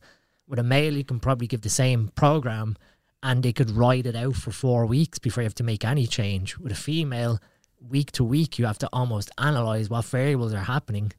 With 0.49 0.59
a 0.59 0.65
male, 0.65 0.97
you 0.97 1.05
can 1.05 1.21
probably 1.21 1.47
give 1.47 1.61
the 1.61 1.69
same 1.69 2.09
program 2.09 2.77
and 3.23 3.43
they 3.43 3.53
could 3.53 3.71
ride 3.71 4.07
it 4.07 4.17
out 4.17 4.35
for 4.35 4.51
four 4.51 4.87
weeks 4.87 5.19
before 5.19 5.43
you 5.43 5.47
have 5.47 5.55
to 5.57 5.63
make 5.63 5.85
any 5.85 6.07
change. 6.07 6.59
With 6.59 6.73
a 6.73 6.77
female, 6.77 7.39
week 7.81 8.13
to 8.13 8.25
week, 8.25 8.59
you 8.59 8.67
have 8.67 8.79
to 8.79 8.89
almost 8.93 9.31
analyze 9.39 9.91
what 9.91 10.07
variables 10.07 10.55
are 10.55 10.59
happening. 10.65 11.13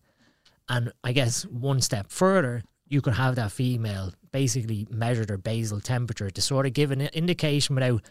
And 0.68 0.92
I 1.04 1.12
guess 1.12 1.44
one 1.46 1.82
step 1.82 2.08
further, 2.10 2.64
you 2.88 3.02
could 3.02 3.14
have 3.14 3.36
that 3.36 3.52
female 3.52 4.14
basically 4.32 4.88
measure 4.90 5.26
their 5.26 5.38
basal 5.38 5.80
temperature 5.80 6.30
to 6.30 6.42
sort 6.42 6.66
of 6.66 6.74
give 6.74 6.92
an 6.92 7.02
indication 7.02 7.76
without, 7.76 8.02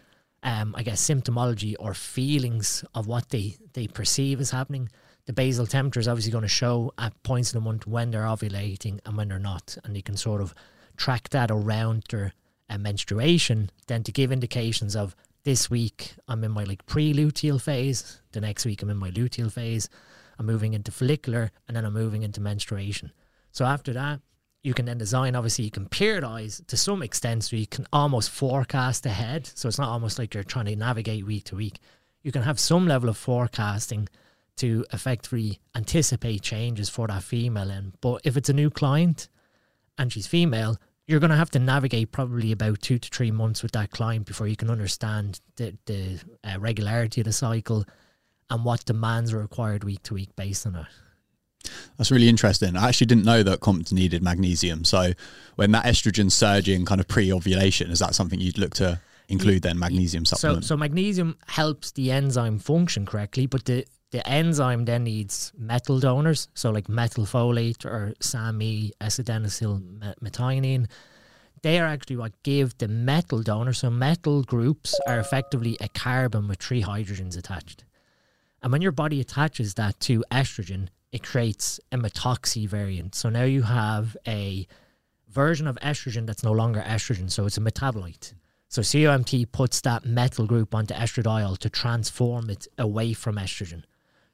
um, 0.43 0.75
I 0.77 0.83
guess, 0.83 1.01
symptomology 1.03 1.75
or 1.79 1.95
feelings 1.95 2.85
of 2.95 3.07
what 3.07 3.31
they, 3.31 3.57
they 3.73 3.87
perceive 3.87 4.41
as 4.41 4.51
happening 4.51 4.91
the 5.31 5.35
basal 5.35 5.65
temperature 5.65 6.01
is 6.01 6.09
obviously 6.09 6.33
going 6.33 6.43
to 6.43 6.49
show 6.49 6.93
at 6.99 7.23
points 7.23 7.53
in 7.53 7.61
the 7.61 7.65
month 7.65 7.87
when 7.87 8.11
they're 8.11 8.23
ovulating 8.23 8.99
and 9.07 9.17
when 9.17 9.29
they're 9.29 9.39
not, 9.39 9.77
and 9.85 9.97
you 9.97 10.03
can 10.03 10.17
sort 10.17 10.41
of 10.41 10.53
track 10.97 11.29
that 11.29 11.53
around 11.53 12.05
their 12.11 12.33
uh, 12.69 12.79
menstruation, 12.79 13.71
then 13.87 14.03
to 14.03 14.11
give 14.11 14.33
indications 14.33 14.97
of 14.97 15.15
this 15.45 15.71
week 15.71 16.15
I'm 16.27 16.43
in 16.43 16.51
my 16.51 16.65
like 16.65 16.85
pre-luteal 16.87 17.61
phase, 17.61 18.21
the 18.33 18.41
next 18.41 18.67
week 18.67 18.83
I'm 18.83 18.91
in 18.91 18.97
my 18.97 19.13
luteal 19.13 19.53
phase, 19.53 19.89
I'm 20.37 20.47
moving 20.47 20.75
into 20.75 20.91
follicular, 20.91 21.53
and 21.69 21.77
then 21.77 21.85
I'm 21.85 21.93
moving 21.93 22.25
into 22.25 22.41
menstruation. 22.41 23.13
So 23.53 23.65
after 23.65 23.93
that, 23.93 24.21
you 24.63 24.75
can 24.75 24.87
then 24.87 24.99
design. 24.99 25.35
Obviously, 25.35 25.65
you 25.65 25.71
can 25.71 25.87
periodize 25.87 26.65
to 26.67 26.77
some 26.77 27.03
extent, 27.03 27.45
so 27.45 27.57
you 27.57 27.67
can 27.67 27.87
almost 27.93 28.31
forecast 28.31 29.07
ahead. 29.07 29.47
So 29.47 29.69
it's 29.69 29.79
not 29.79 29.89
almost 29.89 30.19
like 30.19 30.35
you're 30.35 30.45
trying 30.45 30.67
to 30.67 30.77
navigate 30.77 31.27
week 31.27 31.45
to 31.45 31.57
week. 31.57 31.79
You 32.23 32.33
can 32.33 32.43
have 32.43 32.61
some 32.61 32.87
level 32.87 33.09
of 33.09 33.17
forecasting 33.17 34.09
to 34.57 34.85
effectively 34.93 35.59
anticipate 35.75 36.43
changes 36.43 36.91
for 36.91 37.07
that 37.07 37.23
female 37.23 37.71
end. 37.71 37.95
But 38.03 38.21
if 38.25 38.37
it's 38.37 38.51
a 38.51 38.55
new 38.55 38.69
client 38.69 39.29
and 39.97 40.13
she's 40.13 40.27
female, 40.27 40.77
you're 41.07 41.21
going 41.21 41.31
to 41.31 41.37
have 41.37 41.51
to 41.51 41.59
navigate 41.59 42.13
probably 42.13 42.53
about 42.53 42.83
two 42.83 42.99
to 42.99 43.09
three 43.09 43.31
months 43.31 43.63
with 43.63 43.73
that 43.73 43.91
client 43.91 44.27
before 44.27 44.47
you 44.47 44.57
can 44.57 44.71
understand 44.71 45.41
the, 45.57 45.77
the 45.87 46.21
uh, 46.45 46.59
regularity 46.61 47.23
of 47.23 47.25
the 47.25 47.33
cycle 47.33 47.85
and 48.51 48.65
what 48.65 48.85
demands 48.85 49.33
are 49.33 49.39
required 49.39 49.83
week 49.83 50.03
to 50.03 50.15
week 50.15 50.37
based 50.37 50.67
on 50.67 50.77
it. 50.77 50.87
That's 51.97 52.11
really 52.11 52.29
interesting. 52.29 52.77
I 52.77 52.89
actually 52.89 53.09
didn't 53.09 53.25
know 53.25 53.43
that 53.43 53.61
COMT 53.61 53.93
needed 53.93 54.23
magnesium. 54.23 54.85
So 54.85 55.13
when 55.57 55.73
that 55.73 55.85
estrogen 55.85 56.31
surging 56.31 56.85
kind 56.85 57.01
of 57.01 57.09
pre-ovulation, 57.09 57.91
is 57.91 57.99
that 57.99 58.15
something 58.15 58.41
you'd 58.41 58.59
look 58.59 58.75
to 58.75 59.01
include 59.29 59.63
then 59.63 59.79
magnesium 59.79 60.25
supplement? 60.25 60.65
So, 60.65 60.69
so 60.69 60.77
magnesium 60.77 61.37
helps 61.47 61.93
the 61.93 62.11
enzyme 62.11 62.59
function 62.59 63.07
correctly, 63.07 63.47
but 63.47 63.65
the 63.65 63.85
the 64.11 64.29
enzyme 64.29 64.87
then 64.87 65.05
needs 65.05 65.53
methyl 65.57 66.01
donors, 66.01 66.49
so 66.55 66.71
like 66.71 66.89
methylfolate 66.89 67.85
or 67.85 68.13
SAMe, 68.21 68.91
S-adenosyl 69.01 70.17
methionine. 70.21 70.89
They 71.63 71.79
are 71.79 71.87
actually 71.87 72.17
what 72.17 72.33
give 72.43 72.77
the 72.79 72.89
methyl 72.89 73.43
donor. 73.43 73.73
So 73.73 73.89
methyl 73.89 74.43
groups 74.43 74.99
are 75.07 75.21
effectively 75.21 75.77
a 75.81 75.89
carbon 75.89 76.49
with 76.49 76.59
three 76.59 76.83
hydrogens 76.83 77.39
attached. 77.39 77.85
And 78.63 78.73
when 78.73 78.83
your 78.83 78.93
body 78.93 79.21
attaches 79.21 79.75
that 79.75 80.01
to 80.01 80.25
estrogen, 80.33 80.89
it 81.13 81.23
creates 81.23 81.81
a 81.91 81.97
methoxy 81.97 82.69
variant. 82.69 83.15
So 83.15 83.29
now 83.29 83.45
you 83.45 83.63
have 83.63 84.17
a 84.27 84.67
version 85.29 85.67
of 85.67 85.77
estrogen 85.77 86.27
that's 86.27 86.45
no 86.45 86.53
longer 86.53 86.81
estrogen, 86.81 87.31
so 87.31 87.47
it's 87.47 87.59
a 87.59 87.61
metabolite. 87.61 88.35
So 88.69 88.83
COMT 88.83 89.51
puts 89.51 89.81
that 89.81 90.05
methyl 90.05 90.47
group 90.47 90.75
onto 90.75 90.95
estradiol 90.95 91.59
to 91.59 91.69
transform 91.69 92.51
it 92.51 92.69
away 92.79 93.13
from 93.13 93.37
estrogen. 93.37 93.83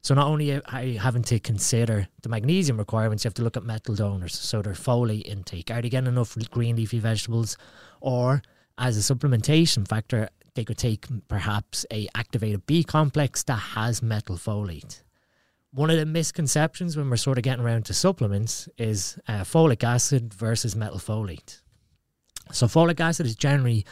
So 0.03 0.15
not 0.15 0.27
only 0.27 0.63
are 0.63 0.85
you 0.85 0.99
having 0.99 1.23
to 1.25 1.41
consider 1.41 2.07
the 2.23 2.29
magnesium 2.29 2.77
requirements, 2.77 3.25
you 3.25 3.29
have 3.29 3.35
to 3.35 3.43
look 3.43 3.57
at 3.57 3.65
methyl 3.65 3.95
donors. 3.95 4.39
So 4.39 4.63
their 4.63 4.75
folate 4.75 5.27
intake. 5.27 5.71
Are 5.71 5.81
they 5.81 5.89
getting 5.89 6.09
enough 6.09 6.37
green 6.51 6.77
leafy 6.77 6.99
vegetables? 6.99 7.57
Or 8.01 8.43
as 8.79 8.97
a 8.99 9.15
supplementation 9.15 9.89
factor, 9.89 10.29
they 10.55 10.65
could 10.65 10.79
take 10.79 11.07
perhaps 11.29 11.87
a 11.91 12.07
activated 12.15 12.67
B 12.67 12.85
complex 12.85 13.43
that 13.45 13.55
has 13.55 14.03
methyl 14.03 14.37
folate 14.37 15.03
one 15.77 15.91
of 15.91 15.99
the 15.99 16.07
misconceptions 16.07 16.97
when 16.97 17.11
we're 17.11 17.19
sort 17.19 17.37
of 17.37 17.45
getting 17.45 17.63
around 17.63 17.85
to 17.85 17.93
supplements 17.93 18.67
is 18.79 19.19
uh, 19.29 19.43
folic 19.43 19.85
acid 19.85 20.33
versus 20.33 20.75
methyl 20.75 20.99
folate. 20.99 21.61
So, 22.51 22.67
folic 22.67 22.99
acid 22.99 23.27
is 23.27 23.37
generally 23.37 23.85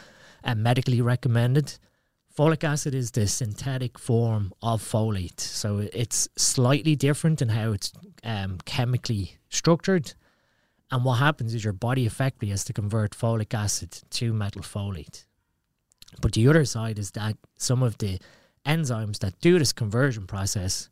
uh, 0.43 0.55
medically 0.55 0.99
recommended. 0.99 1.77
Folic 2.35 2.63
acid 2.63 2.95
is 2.95 3.11
the 3.11 3.27
synthetic 3.27 3.99
form 3.99 4.51
of 4.63 4.81
folate. 4.81 5.39
So, 5.39 5.87
it's 5.93 6.27
slightly 6.35 6.95
different 6.95 7.43
in 7.43 7.49
how 7.49 7.73
it's 7.73 7.93
um, 8.23 8.57
chemically 8.65 9.37
structured. 9.49 10.15
And 10.89 11.05
what 11.05 11.19
happens 11.19 11.53
is 11.53 11.63
your 11.63 11.73
body 11.73 12.07
effectively 12.07 12.49
has 12.49 12.63
to 12.65 12.73
convert 12.73 13.11
folic 13.11 13.53
acid 13.53 13.91
to 14.09 14.33
methyl 14.33 14.63
folate. 14.63 15.25
But 16.19 16.33
the 16.33 16.47
other 16.47 16.65
side 16.65 16.97
is 16.97 17.11
that 17.11 17.37
some 17.57 17.83
of 17.83 17.99
the 17.99 18.17
enzymes 18.65 19.19
that 19.19 19.39
do 19.39 19.59
this 19.59 19.71
conversion 19.71 20.25
process 20.25 20.89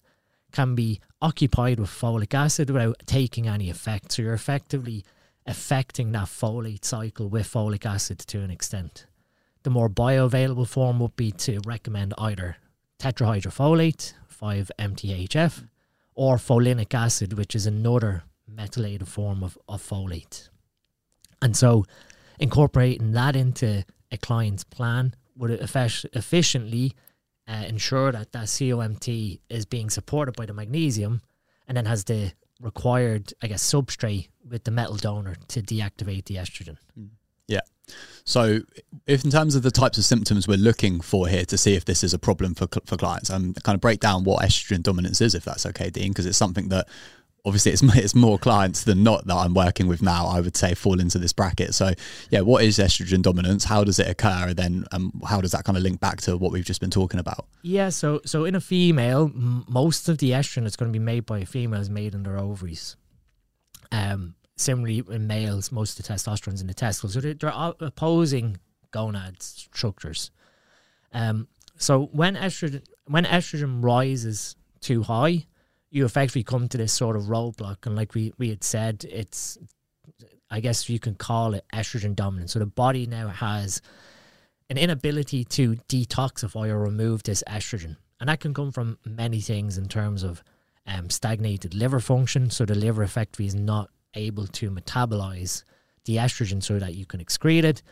can 0.54 0.76
be 0.76 1.02
occupied 1.22 1.80
with 1.80 1.90
folic 1.90 2.34
acid 2.34 2.70
without 2.70 2.96
taking 3.06 3.48
any 3.48 3.70
effect. 3.70 4.14
So 4.14 4.22
you're 4.22 4.34
effectively 4.34 5.04
affecting 5.46 6.14
that 6.14 6.28
folate 6.28 6.86
cycle 6.86 7.28
with 7.28 7.52
folic 7.52 7.86
acid 7.86 8.20
to 8.20 8.40
an 8.40 8.52
extent. 8.52 9.06
The 9.64 9.70
more 9.70 9.90
bioavailable 9.90 10.68
form 10.68 11.00
would 11.00 11.16
be 11.16 11.32
to 11.32 11.60
recommend 11.66 12.14
either 12.18 12.58
tetrahydrofolate, 13.00 14.14
5-MTHF, 14.42 15.68
or 16.16 16.38
folinic 16.38 16.94
acid, 16.94 17.34
which 17.34 17.56
is 17.56 17.66
another 17.66 18.24
methylated 18.48 19.08
form 19.08 19.44
of, 19.44 19.58
of 19.68 19.82
folate. 19.82 20.50
And 21.42 21.58
so 21.58 21.86
incorporating 22.40 23.12
that 23.14 23.36
into 23.36 23.84
a 24.12 24.18
client's 24.18 24.64
plan 24.64 25.16
would 25.36 25.52
efficiently 25.52 26.94
uh, 27.48 27.64
ensure 27.68 28.12
that 28.12 28.32
that 28.32 28.46
COMT 28.46 29.40
is 29.50 29.66
being 29.66 29.90
supported 29.90 30.36
by 30.36 30.46
the 30.46 30.54
magnesium 30.54 31.22
and 31.68 31.78
then 31.78 31.86
has 31.86 32.06
the 32.06 32.34
required, 32.62 33.34
I 33.42 33.48
guess, 33.48 33.64
substrate 33.64 34.30
with 34.48 34.64
the 34.64 34.72
methyl 34.72 34.96
donor 34.96 35.36
to 35.50 35.62
deactivate 35.62 36.26
the 36.26 36.36
estrogen. 36.36 36.78
Mm. 37.00 37.10
Yeah. 37.48 37.62
So, 38.24 38.62
if 39.06 39.26
in 39.26 39.32
terms 39.32 39.56
of 39.56 39.64
the 39.64 39.72
types 39.72 39.98
of 39.98 40.06
symptoms 40.06 40.48
we're 40.48 40.58
looking 40.58 41.02
for 41.02 41.28
here 41.28 41.46
to 41.46 41.58
see 41.58 41.76
if 41.76 41.84
this 41.84 42.04
is 42.04 42.14
a 42.14 42.20
problem 42.20 42.56
for 42.56 42.68
for 42.86 42.96
clients, 42.96 43.30
I'm 43.30 43.48
um, 43.48 43.54
kind 43.64 43.76
of 43.76 43.82
break 43.82 44.00
down 44.00 44.24
what 44.24 44.42
estrogen 44.42 44.82
dominance 44.82 45.20
is, 45.20 45.36
if 45.36 45.44
that's 45.44 45.66
okay, 45.66 45.90
Dean, 45.90 46.10
because 46.10 46.26
it's 46.26 46.38
something 46.38 46.70
that 46.70 46.88
obviously 47.46 47.72
it's 47.72 47.82
it's 47.96 48.16
more 48.16 48.38
clients 48.38 48.84
than 48.84 49.04
not 49.04 49.26
that 49.28 49.36
I'm 49.36 49.54
working 49.54 49.88
with 49.88 50.02
now. 50.02 50.28
I 50.28 50.40
would 50.40 50.56
say 50.56 50.74
fall 50.74 51.00
into 51.00 51.18
this 51.18 51.34
bracket. 51.34 51.74
So 51.74 51.94
yeah, 52.30 52.42
what 52.42 52.64
is 52.64 52.80
estrogen 52.80 53.22
dominance? 53.22 53.66
How 53.66 53.84
does 53.84 54.00
it 54.00 54.08
occur? 54.08 54.48
And 54.50 54.56
then 54.56 54.86
um, 54.92 55.22
how 55.28 55.42
does 55.42 55.52
that 55.52 55.64
kind 55.64 55.78
of 55.78 55.84
link 55.84 56.00
back 56.00 56.22
to 56.22 56.38
what 56.38 56.52
we've 56.52 56.66
just 56.66 56.82
been 56.82 56.90
talking 56.90 57.20
about? 57.20 57.46
Yeah, 57.62 57.90
so 57.90 58.22
so 58.26 58.46
in 58.46 58.56
a 58.56 58.62
female, 58.62 59.26
m- 59.26 59.66
most 59.68 60.10
of 60.10 60.18
the 60.18 60.32
estrogen 60.32 60.64
that's 60.64 60.76
going 60.76 60.92
to 60.92 60.98
be 60.98 61.04
made 61.04 61.26
by 61.26 61.40
a 61.40 61.46
female 61.46 61.82
is 61.82 61.90
made 61.90 62.14
in 62.14 62.24
their 62.24 62.38
ovaries. 62.38 62.96
Um, 63.92 64.36
similarly, 64.56 65.04
in 65.10 65.28
males, 65.28 65.72
most 65.72 66.00
of 66.00 66.06
the 66.06 66.14
testosterone's 66.14 66.62
in 66.62 66.68
the 66.68 66.74
testicles. 66.74 67.14
So 67.14 67.22
they're, 67.22 67.34
they're 67.34 67.54
opposing 67.80 68.58
gonad 68.92 69.42
structures. 69.42 70.32
Um, 71.14 71.48
so 71.78 72.06
when 72.06 72.36
estrogen 72.36 72.84
when 73.06 73.26
estrogen 73.26 73.84
rises 73.84 74.56
too 74.80 75.04
high, 75.04 75.46
you 75.94 76.06
effectively 76.06 76.44
come 76.44 76.68
to 76.68 76.78
this 76.78 76.92
sort 76.92 77.16
of 77.16 77.24
roadblock. 77.24 77.86
And 77.86 77.96
like 77.96 78.16
we, 78.16 78.34
we 78.40 78.50
had 78.50 78.64
said, 78.64 79.06
it's, 79.08 79.60
I 80.50 80.60
guess 80.60 80.90
you 80.90 81.00
can 81.00 81.14
call 81.14 81.54
it 81.54 81.66
estrogen 81.72 82.16
dominant. 82.16 82.50
So 82.50 82.58
the 82.58 82.66
body 82.66 83.06
now 83.06 83.28
has 83.28 83.80
an 84.72 84.80
inability 84.80 85.44
to 85.46 85.76
detoxify 85.88 86.70
or 86.70 86.80
remove 86.80 87.22
this 87.22 87.44
estrogen. 87.48 87.98
And 88.20 88.28
that 88.28 88.40
can 88.40 88.56
come 88.56 88.72
from 88.72 88.98
many 89.06 89.40
things 89.40 89.78
in 89.78 89.88
terms 89.88 90.24
of 90.24 90.44
um, 90.88 91.12
stagnated 91.12 91.76
liver 91.76 92.00
function. 92.00 92.50
So 92.50 92.66
the 92.66 92.74
liver 92.74 93.04
effectively 93.04 93.46
is 93.46 93.56
not 93.56 93.92
able 94.16 94.48
to 94.48 94.72
metabolize 94.72 95.64
the 96.06 96.16
estrogen 96.16 96.64
so 96.64 96.80
that 96.80 96.96
you 96.96 97.06
can 97.06 97.24
excrete 97.24 97.66
it. 97.66 97.84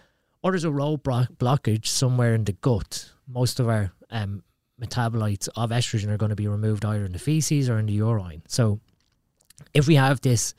Or 0.41 0.51
there's 0.51 0.63
a 0.63 0.71
road 0.71 1.03
blockage 1.03 1.85
somewhere 1.85 2.33
in 2.33 2.45
the 2.45 2.53
gut. 2.53 3.11
Most 3.27 3.59
of 3.59 3.69
our 3.69 3.93
um, 4.09 4.43
metabolites 4.81 5.47
of 5.55 5.69
estrogen 5.69 6.09
are 6.09 6.17
going 6.17 6.29
to 6.29 6.35
be 6.35 6.47
removed 6.47 6.83
either 6.83 7.05
in 7.05 7.11
the 7.11 7.19
feces 7.19 7.69
or 7.69 7.77
in 7.77 7.85
the 7.85 7.93
urine. 7.93 8.41
So 8.47 8.79
if 9.73 9.87
we 9.87 9.95
have 9.95 10.21
this 10.21 10.53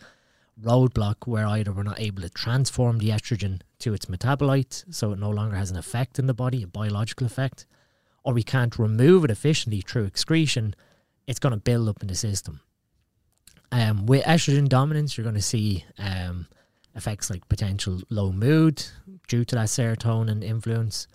roadblock 0.63 1.27
where 1.27 1.47
either 1.47 1.73
we're 1.73 1.83
not 1.83 2.01
able 2.01 2.23
to 2.23 2.31
transform 2.31 2.99
the 2.99 3.09
estrogen 3.09 3.61
to 3.81 3.95
its 3.95 4.07
metabolite, 4.07 4.85
so 4.95 5.13
it 5.13 5.19
no 5.19 5.31
longer 5.31 5.57
has 5.57 5.71
an 5.71 5.77
effect 5.77 6.19
in 6.19 6.27
the 6.27 6.35
body, 6.35 6.63
a 6.63 6.67
biological 6.67 7.27
effect, 7.27 7.67
or 8.23 8.33
we 8.33 8.45
can't 8.45 8.79
remove 8.79 9.25
it 9.25 9.31
efficiently 9.31 9.81
through 9.81 10.05
excretion, 10.05 10.75
it's 11.27 11.41
going 11.41 11.53
to 11.55 11.59
build 11.59 11.89
up 11.89 12.01
in 12.01 12.09
the 12.09 12.15
system. 12.15 12.61
Um, 13.73 14.07
with 14.07 14.25
estrogen 14.25 14.69
dominance, 14.69 15.17
you're 15.17 15.25
going 15.25 15.35
to 15.35 15.43
see 15.43 15.85
um, 15.99 16.47
effects 16.95 17.31
like 17.31 17.49
potential 17.49 18.01
low 18.11 18.31
mood 18.31 18.85
due 19.27 19.45
to 19.47 19.55
that 19.57 19.69
serotonin 19.69 20.45
influence 20.45 21.09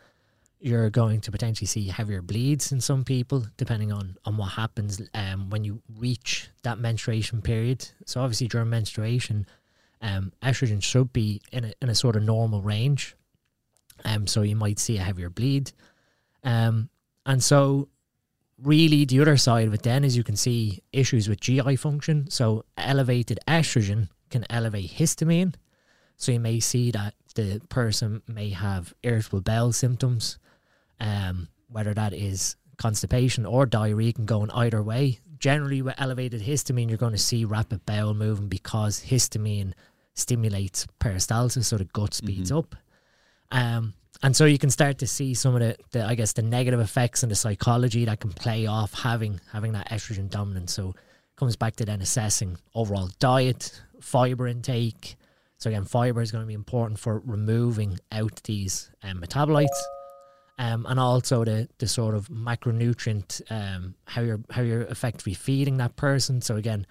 you're 0.59 0.89
going 0.89 1.21
to 1.21 1.31
potentially 1.31 1.67
see 1.67 1.87
heavier 1.87 2.21
bleeds 2.21 2.71
in 2.71 2.81
some 2.81 3.03
people, 3.03 3.45
depending 3.57 3.91
on, 3.91 4.17
on 4.25 4.37
what 4.37 4.53
happens 4.53 5.01
um, 5.13 5.49
when 5.49 5.63
you 5.63 5.81
reach 5.97 6.49
that 6.63 6.79
menstruation 6.79 7.41
period. 7.41 7.87
So, 8.05 8.21
obviously, 8.21 8.47
during 8.47 8.69
menstruation, 8.69 9.45
um, 10.01 10.31
estrogen 10.41 10.81
should 10.81 11.13
be 11.13 11.41
in 11.51 11.65
a, 11.65 11.73
in 11.81 11.89
a 11.89 11.95
sort 11.95 12.15
of 12.15 12.23
normal 12.23 12.61
range. 12.61 13.15
Um, 14.03 14.25
so, 14.25 14.41
you 14.41 14.55
might 14.55 14.79
see 14.79 14.97
a 14.97 15.01
heavier 15.01 15.29
bleed. 15.29 15.71
Um, 16.43 16.89
and 17.25 17.43
so, 17.43 17.89
really, 18.61 19.05
the 19.05 19.21
other 19.21 19.37
side 19.37 19.67
of 19.67 19.73
it 19.75 19.83
then 19.83 20.03
is 20.03 20.17
you 20.17 20.23
can 20.23 20.35
see 20.35 20.81
issues 20.91 21.29
with 21.29 21.39
GI 21.39 21.75
function. 21.75 22.31
So, 22.31 22.65
elevated 22.77 23.39
estrogen 23.47 24.09
can 24.31 24.43
elevate 24.49 24.89
histamine. 24.89 25.53
So, 26.15 26.31
you 26.31 26.39
may 26.39 26.59
see 26.59 26.89
that 26.91 27.13
the 27.35 27.61
person 27.69 28.23
may 28.27 28.49
have 28.49 28.95
irritable 29.03 29.41
bowel 29.41 29.71
symptoms 29.71 30.39
um, 30.99 31.47
whether 31.69 31.93
that 31.93 32.13
is 32.13 32.55
constipation 32.77 33.45
or 33.45 33.65
diarrhea 33.65 34.13
can 34.13 34.25
go 34.25 34.43
in 34.43 34.51
either 34.51 34.81
way. 34.83 35.19
generally 35.39 35.81
with 35.81 35.95
elevated 35.97 36.41
histamine, 36.41 36.89
you're 36.89 36.97
going 36.97 37.11
to 37.13 37.17
see 37.17 37.45
rapid 37.45 37.85
bowel 37.85 38.13
movement 38.13 38.49
because 38.49 39.01
histamine 39.01 39.73
stimulates 40.13 40.87
peristalsis, 40.99 41.65
so 41.65 41.77
the 41.77 41.85
gut 41.85 42.13
speeds 42.13 42.51
Mm-hmm. 42.51 42.57
up. 42.59 42.75
Um, 43.51 43.93
and 44.23 44.35
so 44.35 44.45
you 44.45 44.57
can 44.57 44.71
start 44.71 44.97
to 44.99 45.07
see 45.07 45.33
some 45.35 45.53
of 45.53 45.61
the, 45.61 45.77
the, 45.91 46.05
I 46.05 46.15
guess, 46.15 46.33
the 46.33 46.41
negative 46.41 46.79
effects 46.79 47.21
and 47.23 47.31
the 47.31 47.35
psychology 47.35 48.03
that 48.05 48.19
can 48.19 48.31
play 48.31 48.65
off 48.65 48.93
having 48.93 49.39
having 49.53 49.73
that 49.73 49.89
estrogen 49.89 50.29
dominance. 50.29 50.73
So 50.73 50.89
it 50.89 50.95
comes 51.35 51.55
back 51.55 51.75
to 51.77 51.85
then 51.85 52.01
assessing 52.01 52.57
overall 52.73 53.09
diet, 53.19 53.79
fiber 54.01 54.47
intake. 54.47 55.17
So 55.59 55.69
again, 55.69 55.85
fiber 55.85 56.21
is 56.21 56.31
going 56.31 56.43
to 56.43 56.47
be 56.47 56.55
important 56.55 56.99
for 56.99 57.21
removing 57.25 57.99
out 58.11 58.41
these 58.43 58.89
um, 59.03 59.21
metabolites, 59.21 59.67
um, 60.57 60.85
and 60.87 60.99
also 60.99 61.43
the 61.43 61.69
the 61.77 61.87
sort 61.87 62.15
of 62.15 62.29
macronutrient 62.29 63.41
um, 63.49 63.95
how 64.05 64.21
you're 64.21 64.41
how 64.49 64.61
you're 64.61 64.81
effectively 64.81 65.33
feeding 65.33 65.77
that 65.77 65.95
person. 65.95 66.41
So 66.41 66.55
again, 66.55 66.87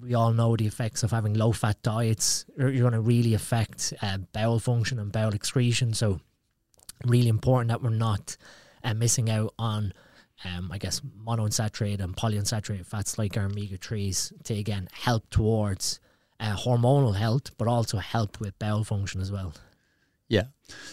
we 0.00 0.14
all 0.14 0.32
know 0.32 0.56
the 0.56 0.66
effects 0.66 1.02
of 1.02 1.10
having 1.10 1.34
low 1.34 1.52
fat 1.52 1.82
diets. 1.82 2.44
You're, 2.58 2.72
going 2.72 2.92
to 2.92 3.00
really 3.00 3.34
affect 3.34 3.94
uh, 4.02 4.18
bowel 4.32 4.58
function 4.58 4.98
and 4.98 5.10
bowel 5.10 5.34
excretion. 5.34 5.94
So 5.94 6.20
really 7.04 7.28
important 7.28 7.68
that 7.68 7.82
we're 7.82 7.90
not 7.90 8.36
uh, 8.82 8.94
missing 8.94 9.30
out 9.30 9.54
on. 9.58 9.92
Um, 10.44 10.70
I 10.72 10.78
guess 10.78 11.00
monounsaturated 11.00 12.00
and 12.00 12.14
polyunsaturated 12.14 12.84
fats 12.84 13.18
like 13.18 13.36
our 13.38 13.44
omega 13.44 13.78
threes 13.78 14.32
to 14.42 14.54
again 14.54 14.88
help 14.92 15.30
towards 15.30 16.00
uh, 16.40 16.56
hormonal 16.56 17.14
health, 17.14 17.56
but 17.56 17.68
also 17.68 17.98
help 17.98 18.40
with 18.40 18.58
bowel 18.58 18.84
function 18.84 19.20
as 19.20 19.30
well. 19.30 19.54
Yeah, 20.34 20.44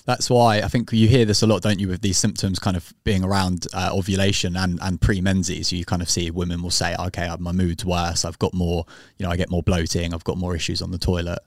that's 0.05 0.29
why 0.29 0.57
I 0.57 0.67
think 0.67 0.91
you 0.91 1.07
hear 1.07 1.25
this 1.25 1.41
a 1.41 1.47
lot, 1.47 1.61
don't 1.61 1.79
you, 1.79 1.87
with 1.87 2.01
these 2.01 2.17
symptoms 2.17 2.59
kind 2.59 2.75
of 2.75 2.93
being 3.03 3.23
around 3.23 3.67
uh, 3.73 3.89
ovulation 3.93 4.55
and, 4.55 4.79
and 4.81 4.99
pre 4.99 5.21
menses. 5.21 5.71
You 5.71 5.85
kind 5.85 6.01
of 6.01 6.09
see 6.09 6.29
women 6.31 6.61
will 6.61 6.71
say, 6.71 6.95
okay, 6.99 7.27
uh, 7.27 7.37
my 7.37 7.51
mood's 7.51 7.85
worse. 7.85 8.25
I've 8.25 8.39
got 8.39 8.53
more, 8.53 8.85
you 9.17 9.25
know, 9.25 9.31
I 9.31 9.37
get 9.37 9.49
more 9.49 9.63
bloating. 9.63 10.13
I've 10.13 10.23
got 10.23 10.37
more 10.37 10.55
issues 10.55 10.81
on 10.81 10.91
the 10.91 10.97
toilet. 10.97 11.39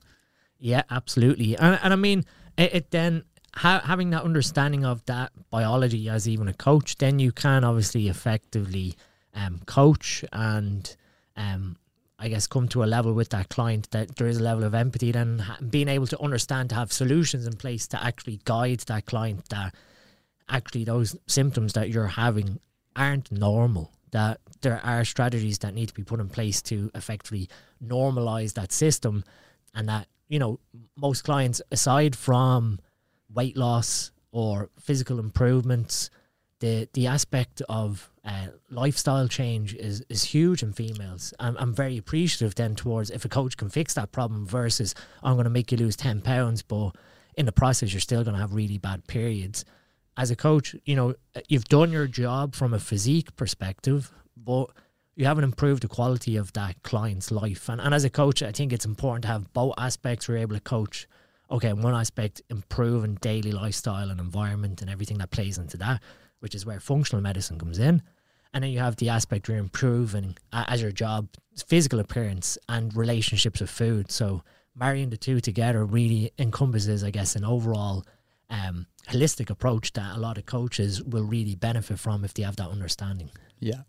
Yeah, 0.59 0.83
absolutely. 0.89 1.57
And, 1.57 1.79
and 1.83 1.93
I 1.93 1.95
mean, 1.95 2.25
it, 2.57 2.73
it 2.73 2.91
then 2.91 3.23
ha- 3.55 3.83
having 3.83 4.11
that 4.11 4.23
understanding 4.23 4.85
of 4.85 5.05
that 5.05 5.31
biology 5.49 6.09
as 6.09 6.27
even 6.27 6.47
a 6.47 6.53
coach, 6.53 6.97
then 6.97 7.19
you 7.19 7.31
can 7.31 7.63
obviously 7.63 8.07
effectively 8.07 8.95
um, 9.33 9.61
coach 9.65 10.23
and 10.31 10.95
um, 11.35 11.77
I 12.17 12.29
guess 12.29 12.47
come 12.47 12.67
to 12.69 12.83
a 12.83 12.85
level 12.85 13.13
with 13.13 13.29
that 13.29 13.49
client 13.49 13.91
that 13.91 14.15
there 14.15 14.27
is 14.27 14.37
a 14.37 14.43
level 14.43 14.63
of 14.63 14.73
empathy, 14.73 15.11
then 15.11 15.43
being 15.69 15.89
able 15.89 16.07
to 16.07 16.19
understand 16.21 16.69
to 16.69 16.75
have 16.75 16.93
solutions 16.93 17.45
in 17.45 17.57
place 17.57 17.87
to 17.87 18.01
actually 18.01 18.39
guide 18.45 18.79
that 18.81 19.05
client 19.05 19.49
that 19.49 19.75
actually 20.49 20.85
those 20.85 21.15
symptoms 21.27 21.73
that 21.73 21.89
you're 21.89 22.07
having 22.07 22.59
aren't 22.95 23.31
normal. 23.31 23.91
That 24.11 24.39
there 24.61 24.79
are 24.85 25.03
strategies 25.03 25.59
that 25.59 25.73
need 25.73 25.87
to 25.89 25.93
be 25.93 26.03
put 26.03 26.21
in 26.21 26.29
place 26.29 26.61
to 26.63 26.89
effectively 26.95 27.49
normalize 27.85 28.53
that 28.53 28.71
system, 28.71 29.25
and 29.73 29.89
that 29.89 30.07
you 30.29 30.39
know 30.39 30.59
most 30.95 31.23
clients, 31.25 31.61
aside 31.71 32.15
from 32.15 32.79
weight 33.33 33.57
loss 33.57 34.11
or 34.31 34.69
physical 34.79 35.19
improvements, 35.19 36.09
the 36.59 36.87
the 36.93 37.07
aspect 37.07 37.61
of 37.67 38.09
uh, 38.25 38.47
lifestyle 38.69 39.27
change 39.27 39.75
is 39.75 40.03
is 40.09 40.23
huge 40.23 40.63
in 40.63 40.73
females. 40.73 41.33
I'm, 41.39 41.55
I'm 41.57 41.73
very 41.73 41.97
appreciative 41.97 42.55
then 42.55 42.75
towards 42.75 43.09
if 43.11 43.25
a 43.25 43.29
coach 43.29 43.55
can 43.57 43.69
fix 43.69 43.93
that 43.93 44.11
problem 44.11 44.47
versus 44.47 44.95
I'm 45.23 45.33
going 45.33 45.45
to 45.45 45.49
make 45.49 45.71
you 45.71 45.77
lose 45.77 45.95
ten 45.95 46.21
pounds, 46.21 46.61
but 46.61 46.91
in 47.35 47.45
the 47.45 47.51
process 47.51 47.93
you're 47.93 47.99
still 47.99 48.23
going 48.23 48.35
to 48.35 48.41
have 48.41 48.53
really 48.53 48.77
bad 48.77 49.05
periods. 49.07 49.65
As 50.17 50.31
a 50.31 50.35
coach, 50.35 50.75
you 50.85 50.95
know 50.95 51.13
you've 51.47 51.65
done 51.65 51.91
your 51.91 52.07
job 52.07 52.55
from 52.55 52.73
a 52.73 52.79
physique 52.79 53.35
perspective, 53.35 54.11
but 54.35 54.69
you 55.15 55.25
haven't 55.25 55.43
improved 55.43 55.83
the 55.83 55.87
quality 55.87 56.35
of 56.35 56.51
that 56.53 56.81
client's 56.83 57.31
life. 57.31 57.69
And 57.69 57.79
and 57.79 57.93
as 57.93 58.05
a 58.05 58.09
coach, 58.09 58.41
I 58.41 58.51
think 58.51 58.73
it's 58.73 58.85
important 58.85 59.23
to 59.23 59.27
have 59.27 59.53
both 59.53 59.75
aspects. 59.77 60.27
We're 60.27 60.37
able 60.37 60.55
to 60.55 60.61
coach 60.61 61.07
okay, 61.51 61.69
in 61.69 61.81
one 61.81 61.93
aspect, 61.93 62.41
improving 62.49 63.15
daily 63.15 63.51
lifestyle 63.51 64.09
and 64.09 64.19
environment 64.19 64.81
and 64.81 64.89
everything 64.89 65.17
that 65.19 65.31
plays 65.31 65.57
into 65.57 65.77
that, 65.77 66.01
which 66.39 66.55
is 66.55 66.65
where 66.65 66.79
functional 66.79 67.21
medicine 67.21 67.59
comes 67.59 67.79
in. 67.79 68.01
And 68.55 68.63
then 68.63 68.71
you 68.71 68.79
have 68.79 68.95
the 68.95 69.09
aspect 69.09 69.49
where 69.49 69.57
you're 69.57 69.63
improving 69.63 70.37
as 70.53 70.81
your 70.81 70.93
job, 70.93 71.27
physical 71.67 71.99
appearance 71.99 72.57
and 72.69 72.95
relationships 72.95 73.59
with 73.59 73.69
food. 73.69 74.09
So 74.09 74.43
marrying 74.73 75.09
the 75.09 75.17
two 75.17 75.41
together 75.41 75.83
really 75.83 76.31
encompasses, 76.39 77.03
I 77.03 77.11
guess, 77.11 77.35
an 77.35 77.43
overall 77.43 78.05
um, 78.49 78.87
holistic 79.09 79.49
approach 79.49 79.91
that 79.93 80.15
a 80.15 80.19
lot 80.19 80.37
of 80.37 80.45
coaches 80.45 81.03
will 81.03 81.25
really 81.25 81.55
benefit 81.55 81.99
from 81.99 82.23
if 82.23 82.33
they 82.33 82.43
have 82.43 82.55
that 82.55 82.69
understanding. 82.69 83.29
Yeah. 83.59 83.81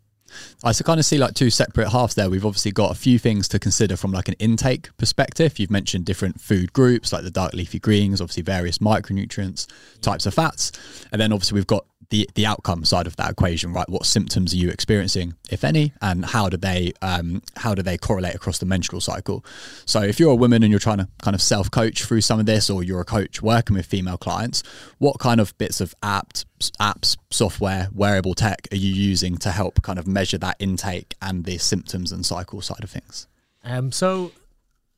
I 0.64 0.72
so 0.72 0.82
kind 0.82 0.98
of 0.98 1.06
see 1.06 1.18
like 1.18 1.34
two 1.34 1.50
separate 1.50 1.90
halves 1.90 2.16
there. 2.16 2.28
We've 2.28 2.44
obviously 2.44 2.72
got 2.72 2.90
a 2.90 2.96
few 2.96 3.18
things 3.18 3.46
to 3.48 3.60
consider 3.60 3.96
from 3.96 4.10
like 4.10 4.26
an 4.26 4.34
intake 4.40 4.88
perspective. 4.96 5.60
You've 5.60 5.70
mentioned 5.70 6.04
different 6.04 6.40
food 6.40 6.72
groups 6.72 7.12
like 7.12 7.22
the 7.22 7.30
dark 7.30 7.52
leafy 7.52 7.78
greens, 7.78 8.20
obviously 8.20 8.42
various 8.42 8.78
micronutrients, 8.78 9.68
types 10.00 10.26
of 10.26 10.34
fats, 10.34 10.72
and 11.12 11.20
then 11.20 11.32
obviously 11.32 11.54
we've 11.54 11.66
got 11.66 11.86
the 12.10 12.28
the 12.34 12.46
outcome 12.46 12.84
side 12.84 13.06
of 13.06 13.16
that 13.16 13.30
equation, 13.30 13.72
right? 13.72 13.88
What 13.88 14.06
symptoms 14.06 14.52
are 14.54 14.56
you 14.56 14.68
experiencing, 14.70 15.34
if 15.50 15.64
any, 15.64 15.92
and 16.00 16.24
how 16.24 16.48
do 16.48 16.56
they 16.56 16.92
um, 17.02 17.42
how 17.56 17.74
do 17.74 17.82
they 17.82 17.96
correlate 17.98 18.34
across 18.34 18.58
the 18.58 18.66
menstrual 18.66 19.00
cycle? 19.00 19.44
So 19.84 20.02
if 20.02 20.20
you're 20.20 20.32
a 20.32 20.36
woman 20.36 20.62
and 20.62 20.70
you're 20.70 20.80
trying 20.80 20.98
to 20.98 21.08
kind 21.22 21.34
of 21.34 21.42
self 21.42 21.70
coach 21.70 22.04
through 22.04 22.20
some 22.20 22.40
of 22.40 22.46
this, 22.46 22.70
or 22.70 22.82
you're 22.82 23.00
a 23.00 23.04
coach 23.04 23.42
working 23.42 23.76
with 23.76 23.86
female 23.86 24.18
clients, 24.18 24.62
what 24.98 25.18
kind 25.18 25.40
of 25.40 25.56
bits 25.58 25.80
of 25.80 25.94
apps, 26.02 26.44
apps, 26.80 27.16
software, 27.30 27.88
wearable 27.92 28.34
tech 28.34 28.68
are 28.72 28.76
you 28.76 28.92
using 28.92 29.36
to 29.38 29.50
help 29.50 29.82
kind 29.82 29.98
of 29.98 30.06
measure 30.06 30.38
that 30.38 30.56
intake 30.58 31.14
and 31.20 31.44
the 31.44 31.58
symptoms 31.58 32.12
and 32.12 32.24
cycle 32.24 32.60
side 32.60 32.84
of 32.84 32.90
things? 32.90 33.26
Um, 33.64 33.90
so 33.90 34.32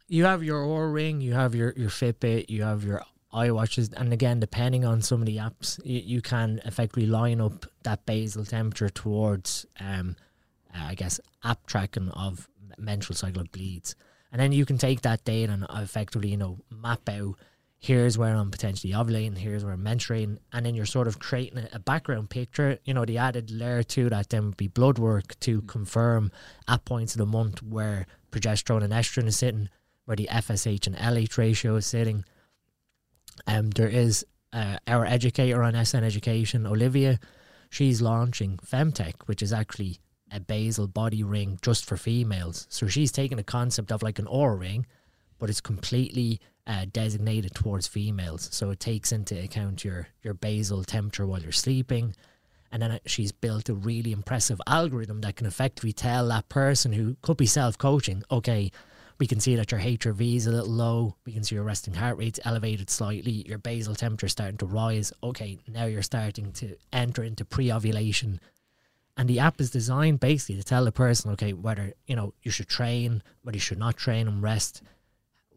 you 0.09 0.25
have 0.25 0.43
your 0.43 0.63
Oura 0.63 0.93
ring, 0.93 1.21
you 1.21 1.35
have 1.35 1.55
your 1.55 1.73
your 1.77 1.91
Fitbit, 1.91 2.51
you 2.51 2.63
have 2.63 2.85
your 2.85 3.03
iWatches, 3.33 3.93
and 3.95 4.13
again, 4.13 4.41
depending 4.41 4.85
on 4.85 5.03
some 5.03 5.21
of 5.21 5.27
the 5.27 5.37
apps, 5.37 5.79
you, 5.85 6.01
you 6.05 6.23
can 6.23 6.61
effectively 6.65 7.07
line 7.07 7.41
up 7.41 7.67
that 7.83 8.07
basal 8.07 8.45
temperature 8.45 8.89
towards, 8.89 9.67
um, 9.81 10.17
uh, 10.75 10.85
I 10.85 10.95
guess, 10.95 11.21
app 11.45 11.67
tracking 11.67 12.09
of 12.11 12.49
menstrual 12.79 13.17
cycle 13.17 13.45
bleeds, 13.53 13.95
and 14.33 14.41
then 14.41 14.53
you 14.53 14.65
can 14.65 14.79
take 14.79 15.03
that 15.03 15.25
data 15.25 15.53
and 15.53 15.67
effectively, 15.71 16.31
you 16.31 16.37
know, 16.37 16.59
map 16.71 17.09
out. 17.09 17.35
Here's 17.81 18.19
where 18.19 18.35
I'm 18.35 18.51
potentially 18.51 18.93
ovulating. 18.93 19.39
Here's 19.39 19.65
where 19.65 19.75
I'm 19.75 19.85
menstruating, 19.85 20.39
and 20.53 20.67
then 20.67 20.75
you're 20.75 20.87
sort 20.87 21.07
of 21.07 21.21
creating 21.21 21.59
a, 21.59 21.69
a 21.75 21.79
background 21.79 22.29
picture. 22.29 22.79
You 22.85 22.95
know, 22.95 23.05
the 23.05 23.19
added 23.19 23.51
layer 23.51 23.83
to 23.85 24.09
that 24.09 24.31
then 24.31 24.47
would 24.47 24.57
be 24.57 24.69
blood 24.69 24.99
work 24.99 25.39
to 25.41 25.63
confirm 25.63 26.33
at 26.67 26.85
points 26.85 27.15
of 27.15 27.19
the 27.19 27.27
month 27.27 27.63
where 27.63 28.07
progesterone 28.33 28.83
and 28.83 28.93
estrogen 28.93 29.27
is 29.27 29.37
sitting, 29.37 29.69
where 30.07 30.17
the 30.17 30.29
FSH 30.33 30.87
and 30.87 30.97
LH 30.97 31.37
ratio 31.39 31.77
is 31.77 31.87
sitting. 31.87 32.25
Um, 33.47 33.71
there 33.71 33.89
is 33.89 34.25
uh, 34.53 34.79
our 34.87 35.05
educator 35.05 35.63
on 35.63 35.85
SN 35.85 36.05
Education, 36.05 36.67
Olivia. 36.67 37.19
She's 37.71 38.01
launching 38.01 38.59
Femtech, 38.59 39.15
which 39.27 39.43
is 39.43 39.53
actually 39.53 39.99
a 40.31 40.41
basal 40.41 40.87
body 40.87 41.23
ring 41.23 41.59
just 41.63 41.85
for 41.85 41.97
females. 41.97 42.67
So 42.71 42.87
she's 42.87 43.13
taking 43.13 43.39
a 43.39 43.45
concept 43.45 43.93
of 43.93 44.03
like 44.03 44.19
an 44.19 44.27
Oura 44.27 44.59
ring, 44.59 44.87
but 45.39 45.51
it's 45.51 45.61
completely 45.61 46.41
uh, 46.67 46.87
designated 46.93 47.55
towards 47.55 47.87
females. 47.87 48.49
So 48.53 48.71
it 48.71 48.81
takes 48.81 49.13
into 49.13 49.43
account 49.43 49.85
your 49.85 50.09
your 50.23 50.35
basal 50.35 50.85
temperature 50.85 51.27
while 51.27 51.41
you're 51.41 51.53
sleeping. 51.53 52.15
And 52.71 52.83
then 52.83 53.01
she's 53.07 53.33
built 53.33 53.71
a 53.71 53.75
really 53.75 54.13
impressive 54.13 54.61
algorithm 54.67 55.23
that 55.23 55.37
can 55.37 55.47
effectively 55.47 55.95
tell 55.95 56.29
that 56.29 56.51
person 56.51 56.93
who 56.93 57.17
could 57.23 57.39
be 57.39 57.47
self 57.47 57.79
coaching, 57.79 58.23
okay, 58.31 58.71
we 59.19 59.27
can 59.27 59.41
see 59.41 59.57
that 59.57 59.73
your 59.73 59.81
HRV 59.81 60.37
is 60.37 60.47
a 60.47 60.53
little 60.53 60.73
low. 60.73 61.17
We 61.27 61.33
can 61.33 61.43
see 61.43 61.57
your 61.57 61.65
resting 61.65 61.95
heart 61.95 62.19
rate's 62.19 62.39
elevated 62.45 62.89
slightly. 62.89 63.45
Your 63.49 63.59
basal 63.59 63.95
temperature 63.95 64.29
starting 64.29 64.59
to 64.59 64.67
rise. 64.67 65.13
Okay, 65.23 65.59
now 65.67 65.87
you're 65.87 66.03
starting 66.03 66.53
to 66.53 66.77
enter 66.93 67.25
into 67.25 67.45
pre 67.45 67.73
ovulation. 67.73 68.41
And 69.17 69.29
the 69.29 69.41
app 69.41 69.61
is 69.61 69.73
designed 69.73 70.21
basically 70.21 70.55
to 70.57 70.63
tell 70.63 70.85
the 70.85 70.93
person, 70.93 71.33
okay, 71.33 71.53
whether 71.53 71.93
you 72.07 72.15
know 72.15 72.35
you 72.43 72.53
should 72.53 72.69
train, 72.69 73.23
whether 73.43 73.57
you 73.57 73.61
should 73.61 73.79
not 73.79 73.97
train 73.97 74.29
and 74.29 74.41
rest, 74.41 74.83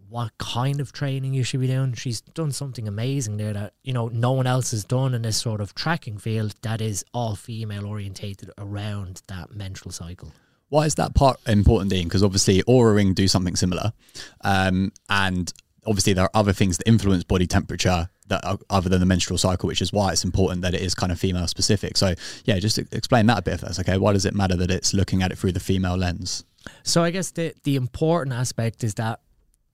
what 0.09 0.35
kind 0.39 0.81
of 0.81 0.91
training 0.91 1.35
you 1.35 1.43
should 1.43 1.61
be 1.61 1.67
doing. 1.67 1.93
She's 1.93 2.21
done 2.21 2.51
something 2.51 2.87
amazing 2.87 3.37
there 3.37 3.53
that 3.53 3.73
you 3.83 3.93
know 3.93 4.07
no 4.07 4.31
one 4.31 4.47
else 4.47 4.71
has 4.71 4.83
done 4.83 5.13
in 5.13 5.21
this 5.21 5.37
sort 5.37 5.61
of 5.61 5.75
tracking 5.75 6.17
field 6.17 6.55
that 6.63 6.81
is 6.81 7.05
all 7.13 7.35
female 7.35 7.85
orientated 7.85 8.49
around 8.57 9.21
that 9.27 9.53
menstrual 9.53 9.91
cycle. 9.91 10.33
Why 10.71 10.85
is 10.85 10.95
that 10.95 11.13
part 11.13 11.37
important, 11.47 11.91
Dean? 11.91 12.05
Because 12.05 12.23
obviously 12.23 12.63
Oura 12.63 12.95
Ring 12.95 13.13
do 13.13 13.27
something 13.27 13.57
similar, 13.57 13.91
um, 14.39 14.93
and 15.09 15.51
obviously 15.85 16.13
there 16.13 16.23
are 16.23 16.31
other 16.33 16.53
things 16.53 16.77
that 16.77 16.87
influence 16.87 17.25
body 17.25 17.45
temperature 17.45 18.07
that 18.27 18.45
are 18.45 18.57
other 18.69 18.87
than 18.87 19.01
the 19.01 19.05
menstrual 19.05 19.37
cycle, 19.37 19.67
which 19.67 19.81
is 19.81 19.91
why 19.91 20.13
it's 20.13 20.23
important 20.23 20.61
that 20.61 20.73
it 20.73 20.79
is 20.79 20.95
kind 20.95 21.11
of 21.11 21.19
female 21.19 21.45
specific. 21.47 21.97
So 21.97 22.13
yeah, 22.45 22.57
just 22.59 22.77
explain 22.77 23.25
that 23.25 23.39
a 23.39 23.41
bit 23.41 23.55
if 23.55 23.61
that's 23.61 23.79
okay. 23.81 23.97
Why 23.97 24.13
does 24.13 24.25
it 24.25 24.33
matter 24.33 24.55
that 24.55 24.71
it's 24.71 24.93
looking 24.93 25.21
at 25.21 25.33
it 25.33 25.37
through 25.37 25.51
the 25.51 25.59
female 25.59 25.97
lens? 25.97 26.45
So 26.83 27.03
I 27.03 27.11
guess 27.11 27.31
the 27.31 27.53
the 27.63 27.75
important 27.75 28.33
aspect 28.33 28.85
is 28.85 28.93
that 28.93 29.19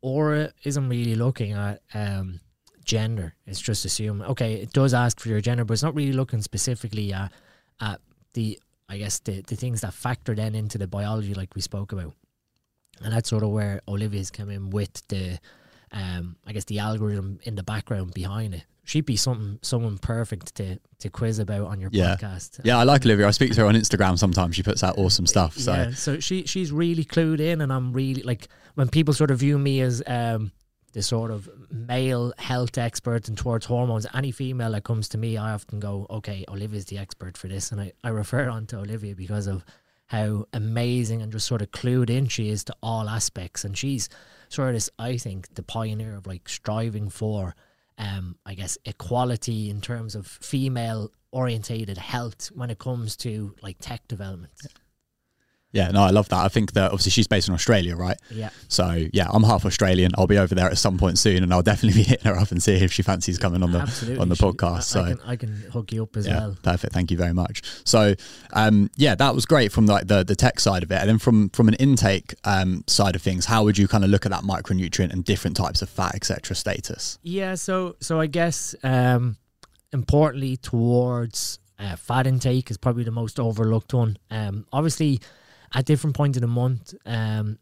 Oura 0.04 0.52
isn't 0.64 0.90
really 0.90 1.14
looking 1.14 1.52
at 1.52 1.84
um, 1.94 2.40
gender. 2.84 3.36
It's 3.46 3.62
just 3.62 3.86
assuming 3.86 4.26
okay, 4.30 4.56
it 4.56 4.74
does 4.74 4.96
ask 4.96 5.20
for 5.20 5.30
your 5.30 5.42
gender, 5.42 5.64
but 5.64 5.74
it's 5.74 5.84
not 5.84 5.94
really 5.94 6.14
looking 6.14 6.42
specifically 6.42 7.14
at 7.14 7.32
at 7.80 8.02
the 8.34 8.60
I 8.90 8.98
guess 8.98 9.20
the 9.20 9.42
the 9.42 9.56
things 9.56 9.82
that 9.82 9.94
factor 9.94 10.34
then 10.36 10.56
into 10.56 10.78
the 10.78 10.88
biology, 10.88 11.34
like 11.34 11.56
we 11.56 11.62
spoke 11.62 11.92
about, 11.92 12.14
and 13.04 13.14
that's 13.14 13.30
sort 13.30 13.44
of 13.44 13.50
where 13.50 13.82
Olivia's 13.88 14.32
come 14.32 14.50
in 14.50 14.70
with 14.70 15.06
the, 15.10 15.40
um, 15.92 16.38
I 16.46 16.54
guess 16.54 16.64
the 16.66 16.80
algorithm 16.80 17.40
in 17.44 17.56
the 17.56 17.64
background 17.64 18.14
behind 18.14 18.54
it. 18.56 18.64
She'd 18.86 19.06
be 19.06 19.18
something 19.18 19.60
someone 19.62 19.98
perfect 19.98 20.56
to 20.56 20.80
to 21.00 21.10
quiz 21.10 21.40
about 21.40 21.68
on 21.68 21.82
your 21.82 21.90
Yeah. 21.92 22.16
podcast. 22.16 22.62
Yeah, 22.64 22.78
I 22.78 22.84
like 22.84 23.06
Olivia. 23.06 23.28
I 23.28 23.32
speak 23.32 23.52
to 23.54 23.62
her 23.62 23.68
on 23.68 23.76
Instagram 23.76 24.18
sometimes. 24.18 24.56
She 24.56 24.64
puts 24.64 24.82
out 24.84 24.98
awesome 24.98 25.28
stuff. 25.28 25.58
So 25.58 25.74
yeah, 25.74 25.92
so 25.92 26.20
she 26.22 26.44
she's 26.46 26.72
really 26.72 27.04
clued 27.04 27.42
in, 27.42 27.60
and 27.60 27.74
I'm 27.74 27.92
really 27.92 28.24
like 28.24 28.48
when 28.76 28.88
people 28.88 29.14
sort 29.14 29.32
of 29.32 29.40
view 29.40 29.60
me 29.60 29.82
as 29.82 30.02
um 30.08 30.52
the 30.98 31.04
sort 31.04 31.30
of 31.30 31.48
male 31.70 32.34
health 32.40 32.76
expert 32.76 33.28
and 33.28 33.38
towards 33.38 33.68
hormones. 33.68 34.08
Any 34.16 34.32
female 34.32 34.72
that 34.72 34.84
comes 34.84 35.08
to 35.10 35.20
me, 35.20 35.38
I 35.38 35.54
often 35.54 35.80
go, 35.80 36.08
okay, 36.10 36.44
Olivia's 36.50 36.86
the 36.86 36.98
expert 36.98 37.38
for 37.38 37.48
this, 37.48 37.72
and 37.72 37.80
I 37.80 37.92
I 38.04 38.10
refer 38.10 38.50
on 38.50 38.66
to 38.68 38.80
Olivia 38.80 39.16
because 39.16 39.46
of 39.46 39.64
how 40.08 40.48
amazing 40.54 41.22
and 41.22 41.32
just 41.32 41.46
sort 41.46 41.62
of 41.62 41.70
clued 41.70 42.10
in 42.10 42.28
she 42.28 42.50
is 42.50 42.64
to 42.64 42.76
all 42.82 43.08
aspects, 43.10 43.64
and 43.64 43.78
she's 43.78 44.10
sort 44.50 44.70
of 44.70 44.74
this, 44.74 44.90
I 44.98 45.18
think, 45.18 45.54
the 45.54 45.62
pioneer 45.62 46.16
of 46.16 46.26
like 46.26 46.50
striving 46.50 47.12
for. 47.12 47.54
Um, 48.00 48.36
I 48.44 48.56
guess 48.56 48.76
equality 48.86 49.70
in 49.70 49.82
terms 49.82 50.16
of 50.16 50.26
female 50.26 51.12
orientated 51.32 52.00
health 52.00 52.48
when 52.56 52.72
it 52.72 52.80
comes 52.80 53.16
to 53.18 53.56
like 53.62 53.78
tech 53.80 54.08
development. 54.08 54.54
yeah, 54.64 54.72
no, 55.92 56.02
I 56.04 56.10
love 56.10 56.28
that. 56.30 56.44
I 56.44 56.48
think 56.48 56.74
that 56.74 56.86
obviously 56.92 57.12
she's 57.12 57.28
based 57.28 57.48
in 57.48 57.54
Australia, 57.54 57.96
right? 57.96 58.18
Yeah. 58.32 58.50
So 58.68 59.06
yeah, 59.14 59.28
I'm 59.32 59.44
half 59.44 59.66
Australian. 59.66 60.12
I'll 60.18 60.28
be 60.28 60.38
over 60.38 60.56
there 60.56 60.66
at 60.68 60.78
some 60.78 60.98
point 60.98 61.18
soon, 61.20 61.44
and 61.44 61.54
I'll 61.54 61.62
definitely 61.62 62.02
be 62.02 62.04
hitting 62.12 62.32
her 62.32 62.38
up 62.38 62.52
and 62.52 62.62
see 62.62 62.74
if 62.74 62.92
she 62.92 63.04
fancies 63.04 63.38
coming 63.38 63.62
on 63.64 63.72
the 63.72 63.80
Absolutely. 63.80 64.20
on 64.20 64.30
the 64.30 64.36
She- 64.36 64.44
podcast. 64.44 64.76
I, 64.78 64.80
so 64.82 65.02
I, 65.04 65.10
can, 65.12 65.20
I 65.26 65.36
can 65.36 65.56
hook 65.72 65.92
you 65.92 66.04
up 66.04 66.18
as 66.18 66.26
yeah, 66.28 66.40
well. 66.40 66.58
perfect. 66.64 66.94
Thank 66.94 67.12
you 67.12 67.18
very 67.18 67.34
much. 67.34 67.62
So, 67.86 68.16
um, 68.54 68.90
yeah, 68.96 69.16
that 69.16 69.36
was 69.36 69.46
great 69.46 69.72
from 69.72 69.86
like 69.86 70.08
the 70.08 70.24
the 70.24 70.36
tech 70.36 70.60
side 70.60 70.84
of 70.84 70.92
it, 70.92 71.00
and 71.00 71.10
then 71.10 71.20
from 71.20 71.50
from 71.50 71.68
an 71.68 71.76
intake 71.76 72.34
um, 72.44 72.84
side 72.88 73.16
of 73.16 73.22
things, 73.22 73.46
how 73.46 73.64
would 73.64 73.78
you 73.78 73.88
kind 73.88 74.04
of 74.04 74.10
look 74.10 74.26
at 74.26 74.32
that 74.32 74.44
micronutrient 74.44 75.12
and 75.14 75.24
different 75.24 75.56
types 75.56 75.82
of 75.82 75.90
fat, 75.90 76.16
etc. 76.16 76.56
status? 76.56 77.20
Yeah, 77.24 77.56
so 77.56 77.96
so 78.00 78.20
I 78.20 78.28
guess 78.28 78.74
um, 78.84 79.38
importantly 79.94 80.58
towards 80.58 81.60
uh, 81.80 81.96
fat 81.96 82.26
intake 82.28 82.72
is 82.72 82.78
probably 82.78 83.04
the 83.04 83.12
most 83.12 83.40
overlooked 83.40 83.94
one. 83.94 84.18
Um, 84.32 84.66
obviously, 84.74 85.20
at 85.74 85.86
different 85.86 86.16
points 86.16 86.38
in 86.38 86.42
the 86.42 86.48
month, 86.48 86.94
um, 87.06 87.60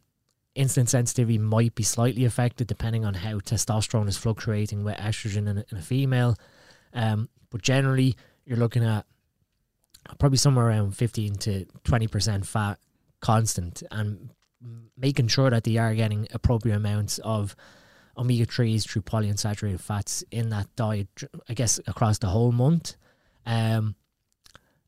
insulin 0.56 0.88
sensitivity 0.88 1.38
might 1.38 1.76
be 1.76 1.84
slightly 1.84 2.26
affected 2.26 2.68
depending 2.68 3.06
on 3.06 3.13
how 3.13 3.39
testosterone 3.39 4.08
is 4.08 4.18
fluctuating 4.18 4.84
with 4.84 4.96
estrogen 4.98 5.48
in 5.50 5.58
a, 5.58 5.65
in 5.72 5.78
a 5.78 5.82
female. 5.82 6.36
Um, 6.94 7.30
but 7.50 7.62
generally, 7.62 8.15
you're 8.46 8.58
looking 8.58 8.84
at 8.84 9.06
probably 10.20 10.38
somewhere 10.38 10.68
around 10.68 10.96
15 10.96 11.36
to 11.36 11.65
20% 11.84 12.46
fat 12.46 12.80
constant 13.20 13.84
and 13.91 14.30
making 14.98 15.28
sure 15.28 15.50
that 15.50 15.63
they 15.63 15.78
are 15.78 15.96
getting 15.96 16.28
appropriate 16.34 16.76
amounts 16.76 17.18
of 17.20 17.56
omega 18.18 18.46
3s 18.46 18.88
through 18.88 19.02
polyunsaturated 19.02 19.80
fats 19.80 20.24
in 20.32 20.50
that 20.50 20.68
diet, 20.76 21.08
I 21.50 21.54
guess, 21.54 21.80
across 21.88 22.20
the 22.20 22.28
whole 22.28 22.52
month. 22.52 22.96
Um, 23.46 23.96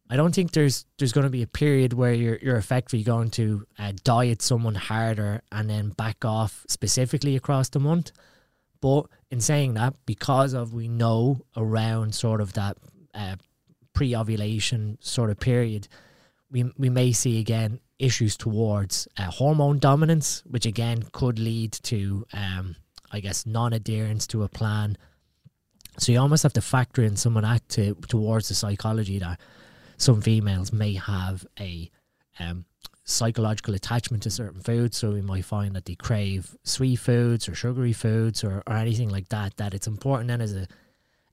I 0.10 0.16
don't 0.16 0.34
think 0.34 0.52
there's 0.52 0.86
there's 0.98 1.12
going 1.12 1.26
to 1.26 1.32
be 1.32 1.44
a 1.44 1.48
period 1.48 1.94
where 1.94 2.14
you're 2.14 2.38
you're 2.42 2.58
effectively 2.58 3.04
going 3.04 3.30
to 3.32 3.66
uh, 3.78 3.94
diet 4.04 4.42
someone 4.42 4.76
harder 4.76 5.42
and 5.52 5.70
then 5.70 5.90
back 5.90 6.24
off 6.24 6.66
specifically 6.68 7.36
across 7.36 7.70
the 7.70 7.80
month. 7.80 8.12
But 8.80 9.08
in 9.32 9.42
saying 9.42 9.74
that, 9.74 9.96
because 10.06 10.54
of 10.54 10.74
we 10.74 10.88
know 10.88 11.42
around 11.56 12.16
sort 12.16 12.42
of 12.42 12.54
that 12.54 12.78
uh, 13.14 13.36
pre-ovulation 13.94 14.98
sort 15.02 15.30
of 15.30 15.40
period, 15.40 15.88
we 16.50 16.72
we 16.78 16.90
may 16.90 17.12
see 17.12 17.40
again 17.40 17.80
issues 18.00 18.38
towards 18.38 19.08
uh, 19.18 19.24
hormone 19.24 19.80
dominance, 19.80 20.44
which 20.46 20.66
again 20.66 21.04
could 21.12 21.40
lead 21.40 21.74
to, 21.74 22.26
um, 22.32 22.76
I 23.12 23.20
guess, 23.20 23.46
non-adherence 23.46 24.28
to 24.28 24.44
a 24.44 24.48
plan. 24.48 24.98
So 25.98 26.12
you 26.12 26.20
almost 26.20 26.44
have 26.44 26.54
to 26.54 26.62
factor 26.62 27.04
in 27.04 27.16
some 27.16 27.36
of 27.38 27.44
that 27.44 27.68
to, 27.70 27.96
towards 28.08 28.50
the 28.50 28.54
psychology 28.54 29.18
that 29.18 29.40
some 29.98 30.22
females 30.22 30.72
may 30.72 30.94
have 30.94 31.46
a 31.60 31.90
um, 32.40 32.66
psychological 33.04 33.74
attachment 33.74 34.24
to 34.24 34.30
certain 34.30 34.62
foods. 34.62 34.98
So 34.98 35.12
we 35.12 35.22
might 35.22 35.46
find 35.46 35.76
that 35.76 35.86
they 35.86 35.96
crave 35.96 36.56
sweet 36.64 36.98
foods 36.98 37.50
or 37.50 37.56
sugary 37.56 37.94
foods 37.94 38.44
or, 38.44 38.64
or 38.68 38.76
anything 38.76 39.10
like 39.10 39.30
that. 39.30 39.58
That 39.58 39.74
it's 39.74 39.88
important 39.88 40.28
then 40.28 40.42
as 40.42 40.56
a, 40.56 40.68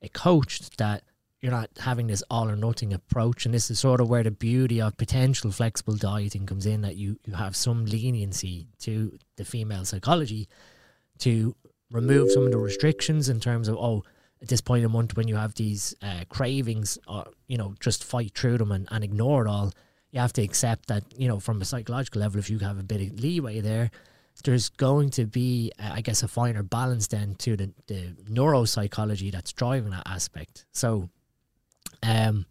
a 0.01 0.09
coach 0.09 0.69
that 0.77 1.03
you're 1.41 1.51
not 1.51 1.69
having 1.77 2.07
this 2.07 2.23
all 2.29 2.49
or 2.49 2.55
nothing 2.55 2.93
approach. 2.93 3.45
And 3.45 3.53
this 3.53 3.69
is 3.69 3.77
sort 3.77 4.01
of 4.01 4.09
where 4.09 4.23
the 4.23 4.31
beauty 4.31 4.81
of 4.81 4.97
potential 4.97 5.51
flexible 5.51 5.95
dieting 5.95 6.47
comes 6.47 6.65
in 6.65 6.81
that 6.81 6.95
you, 6.95 7.19
you 7.23 7.33
have 7.33 7.55
some 7.55 7.85
leniency 7.85 8.67
to 8.79 9.17
the 9.35 9.45
female 9.45 9.85
psychology 9.85 10.47
to 11.19 11.55
remove 11.91 12.31
some 12.31 12.45
of 12.45 12.51
the 12.51 12.57
restrictions 12.57 13.29
in 13.29 13.39
terms 13.39 13.67
of, 13.67 13.75
oh, 13.75 14.03
at 14.41 14.47
this 14.47 14.61
point 14.61 14.83
in 14.83 14.91
the 14.91 14.97
month 14.97 15.15
when 15.15 15.27
you 15.27 15.35
have 15.35 15.55
these 15.55 15.95
uh, 16.01 16.23
cravings, 16.29 16.97
or, 17.07 17.25
you 17.47 17.57
know, 17.57 17.73
just 17.79 18.03
fight 18.03 18.33
through 18.37 18.57
them 18.57 18.71
and, 18.71 18.87
and 18.91 19.03
ignore 19.03 19.45
it 19.45 19.49
all. 19.49 19.71
You 20.11 20.19
have 20.19 20.33
to 20.33 20.43
accept 20.43 20.87
that, 20.87 21.03
you 21.17 21.27
know, 21.27 21.39
from 21.39 21.61
a 21.61 21.65
psychological 21.65 22.21
level, 22.21 22.39
if 22.39 22.49
you 22.49 22.59
have 22.59 22.79
a 22.79 22.83
bit 22.83 23.01
of 23.01 23.19
leeway 23.19 23.59
there, 23.61 23.91
there's 24.43 24.69
going 24.69 25.09
to 25.11 25.25
be, 25.25 25.71
uh, 25.79 25.91
I 25.93 26.01
guess, 26.01 26.21
a 26.21 26.27
finer 26.27 26.63
balance 26.63 27.07
then 27.07 27.35
to 27.35 27.55
the, 27.55 27.71
the 27.87 28.13
neuropsychology 28.29 29.31
that's 29.31 29.53
driving 29.53 29.91
that 29.91 30.03
aspect. 30.05 30.65
So, 30.71 31.09
um, 32.03 32.45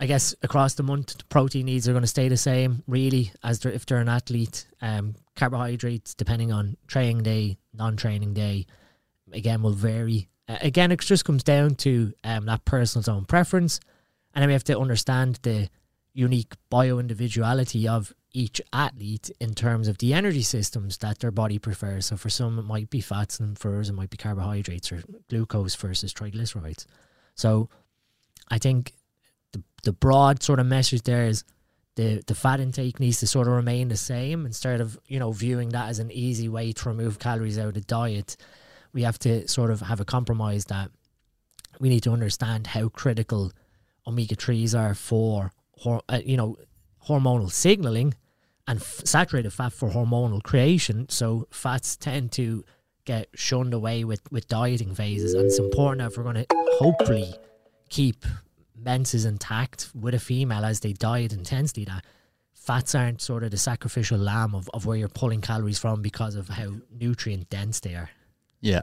I 0.00 0.06
guess 0.06 0.34
across 0.42 0.74
the 0.74 0.84
month, 0.84 1.18
the 1.18 1.24
protein 1.24 1.66
needs 1.66 1.88
are 1.88 1.92
going 1.92 2.02
to 2.02 2.08
stay 2.08 2.28
the 2.28 2.36
same, 2.36 2.84
really, 2.86 3.32
as 3.42 3.60
they're, 3.60 3.72
if 3.72 3.86
they're 3.86 3.98
an 3.98 4.08
athlete. 4.08 4.66
Um, 4.80 5.14
carbohydrates, 5.34 6.14
depending 6.14 6.52
on 6.52 6.76
training 6.86 7.22
day, 7.22 7.58
non-training 7.74 8.34
day, 8.34 8.66
again 9.32 9.62
will 9.62 9.72
vary. 9.72 10.28
Uh, 10.48 10.56
again, 10.62 10.90
it 10.90 11.00
just 11.00 11.24
comes 11.24 11.44
down 11.44 11.74
to 11.76 12.12
um, 12.24 12.46
that 12.46 12.64
person's 12.64 13.08
own 13.08 13.24
preference, 13.24 13.80
and 14.34 14.42
then 14.42 14.48
we 14.48 14.54
have 14.54 14.64
to 14.64 14.78
understand 14.78 15.38
the 15.42 15.68
unique 16.14 16.54
bio-individuality 16.70 17.86
of 17.86 18.12
each 18.32 18.60
athlete 18.72 19.30
in 19.40 19.54
terms 19.54 19.88
of 19.88 19.98
the 19.98 20.12
energy 20.12 20.42
systems 20.42 20.98
that 20.98 21.18
their 21.18 21.30
body 21.30 21.58
prefers. 21.58 22.06
So 22.06 22.16
for 22.16 22.28
some, 22.30 22.58
it 22.58 22.64
might 22.64 22.90
be 22.90 23.00
fats, 23.00 23.40
and 23.40 23.58
for 23.58 23.70
others, 23.70 23.88
it 23.88 23.94
might 23.94 24.10
be 24.10 24.16
carbohydrates 24.16 24.92
or 24.92 25.02
glucose 25.28 25.74
versus 25.74 26.12
triglycerides. 26.12 26.86
So 27.34 27.68
I 28.48 28.58
think 28.58 28.94
the 29.52 29.62
the 29.82 29.92
broad 29.92 30.42
sort 30.42 30.60
of 30.60 30.66
message 30.66 31.02
there 31.02 31.24
is 31.24 31.44
the 31.96 32.22
the 32.26 32.34
fat 32.34 32.60
intake 32.60 33.00
needs 33.00 33.20
to 33.20 33.26
sort 33.26 33.48
of 33.48 33.54
remain 33.54 33.88
the 33.88 33.96
same 33.96 34.46
instead 34.46 34.80
of 34.80 34.98
you 35.06 35.18
know 35.18 35.32
viewing 35.32 35.70
that 35.70 35.88
as 35.88 35.98
an 35.98 36.10
easy 36.10 36.48
way 36.48 36.72
to 36.72 36.88
remove 36.88 37.18
calories 37.18 37.58
out 37.58 37.68
of 37.68 37.74
the 37.74 37.80
diet. 37.80 38.36
We 38.92 39.02
have 39.02 39.18
to 39.20 39.46
sort 39.48 39.70
of 39.70 39.80
have 39.80 40.00
a 40.00 40.04
compromise 40.04 40.66
that 40.66 40.90
we 41.80 41.88
need 41.88 42.02
to 42.04 42.12
understand 42.12 42.68
how 42.68 42.88
critical 42.88 43.52
omega 44.06 44.34
threes 44.34 44.74
are 44.74 44.94
for 44.94 45.52
uh, 45.86 46.20
you 46.24 46.36
know 46.36 46.56
hormonal 47.06 47.50
signaling 47.50 48.14
and 48.66 48.82
saturated 48.82 49.52
fat 49.52 49.72
for 49.72 49.90
hormonal 49.90 50.42
creation. 50.42 51.08
So 51.08 51.46
fats 51.50 51.96
tend 51.96 52.32
to 52.32 52.64
get 53.04 53.28
shunned 53.34 53.72
away 53.72 54.04
with 54.04 54.20
with 54.30 54.48
dieting 54.48 54.94
phases, 54.94 55.34
and 55.34 55.46
it's 55.46 55.58
important 55.58 56.00
that 56.00 56.12
if 56.12 56.16
we're 56.16 56.24
going 56.24 56.44
to 56.44 56.46
hopefully 56.78 57.34
keep 57.88 58.24
menses 58.76 59.24
intact 59.24 59.90
with 59.94 60.14
a 60.14 60.18
female 60.18 60.64
as 60.64 60.80
they 60.80 60.92
diet 60.92 61.32
intensely 61.32 61.84
that 61.84 62.04
fats 62.54 62.94
aren't 62.94 63.20
sort 63.20 63.42
of 63.42 63.50
the 63.50 63.56
sacrificial 63.56 64.18
lamb 64.18 64.54
of, 64.54 64.68
of 64.74 64.86
where 64.86 64.96
you're 64.96 65.08
pulling 65.08 65.40
calories 65.40 65.78
from 65.78 66.02
because 66.02 66.34
of 66.34 66.48
how 66.48 66.70
nutrient 66.92 67.48
dense 67.50 67.80
they 67.80 67.94
are. 67.94 68.10
Yeah. 68.60 68.82